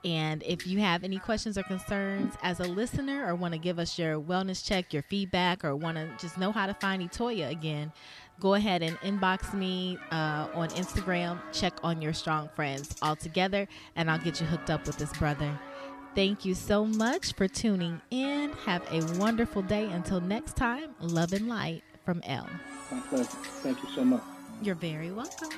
And 0.04 0.42
if 0.42 0.66
you 0.66 0.80
have 0.80 1.02
any 1.02 1.18
questions 1.18 1.56
or 1.56 1.62
concerns 1.62 2.34
as 2.42 2.60
a 2.60 2.64
listener, 2.64 3.26
or 3.26 3.34
want 3.34 3.54
to 3.54 3.58
give 3.58 3.78
us 3.78 3.98
your 3.98 4.20
wellness 4.20 4.64
check, 4.64 4.92
your 4.92 5.02
feedback, 5.02 5.64
or 5.64 5.74
want 5.74 5.96
to 5.96 6.08
just 6.18 6.36
know 6.36 6.52
how 6.52 6.66
to 6.66 6.74
find 6.74 7.02
Etoya 7.02 7.50
again, 7.50 7.90
go 8.38 8.54
ahead 8.54 8.82
and 8.82 8.98
inbox 8.98 9.54
me 9.54 9.98
uh, 10.10 10.48
on 10.54 10.68
Instagram. 10.70 11.40
Check 11.52 11.72
on 11.82 12.02
your 12.02 12.12
strong 12.12 12.50
friends 12.54 12.94
all 13.00 13.16
together, 13.16 13.66
and 13.96 14.10
I'll 14.10 14.18
get 14.18 14.40
you 14.40 14.46
hooked 14.46 14.68
up 14.68 14.86
with 14.86 14.98
this 14.98 15.12
brother. 15.16 15.58
Thank 16.14 16.44
you 16.44 16.54
so 16.54 16.84
much 16.84 17.32
for 17.32 17.48
tuning 17.48 18.00
in. 18.12 18.52
Have 18.66 18.86
a 18.92 19.02
wonderful 19.18 19.62
day. 19.62 19.86
Until 19.86 20.20
next 20.20 20.54
time, 20.54 20.94
love 21.00 21.32
and 21.32 21.48
light 21.48 21.82
from 22.04 22.22
L. 22.24 22.48
My 22.92 23.00
pleasure. 23.00 23.24
Thank 23.24 23.82
you 23.82 23.88
so 23.96 24.04
much. 24.04 24.22
You're 24.62 24.76
very 24.76 25.10
welcome. 25.10 25.50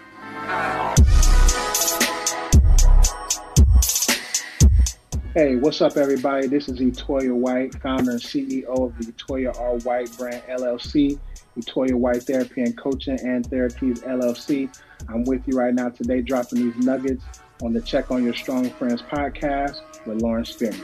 Hey, 5.35 5.57
what's 5.57 5.83
up, 5.83 5.99
everybody? 5.99 6.47
This 6.47 6.71
is 6.71 6.81
Etoya 6.81 7.35
White, 7.35 7.75
founder 7.83 8.13
and 8.13 8.21
CEO 8.21 8.65
of 8.67 8.97
the 8.97 9.13
Etoya 9.13 9.61
R. 9.61 9.77
White 9.81 10.17
brand 10.17 10.43
LLC, 10.49 11.19
Etoya 11.59 11.93
White 11.93 12.23
Therapy 12.23 12.63
and 12.63 12.75
Coaching 12.79 13.21
and 13.21 13.47
TheraTees 13.47 14.05
LLC. 14.05 14.75
I'm 15.11 15.25
with 15.25 15.47
you 15.47 15.59
right 15.59 15.75
now 15.75 15.91
today, 15.91 16.23
dropping 16.23 16.65
these 16.73 16.83
nuggets 16.83 17.23
on 17.63 17.75
the 17.75 17.83
Check 17.83 18.11
on 18.11 18.25
Your 18.25 18.35
Strong 18.35 18.71
Friends 18.71 19.03
podcast 19.03 19.81
with 20.07 20.23
Lauren 20.23 20.45
Spearman. 20.45 20.81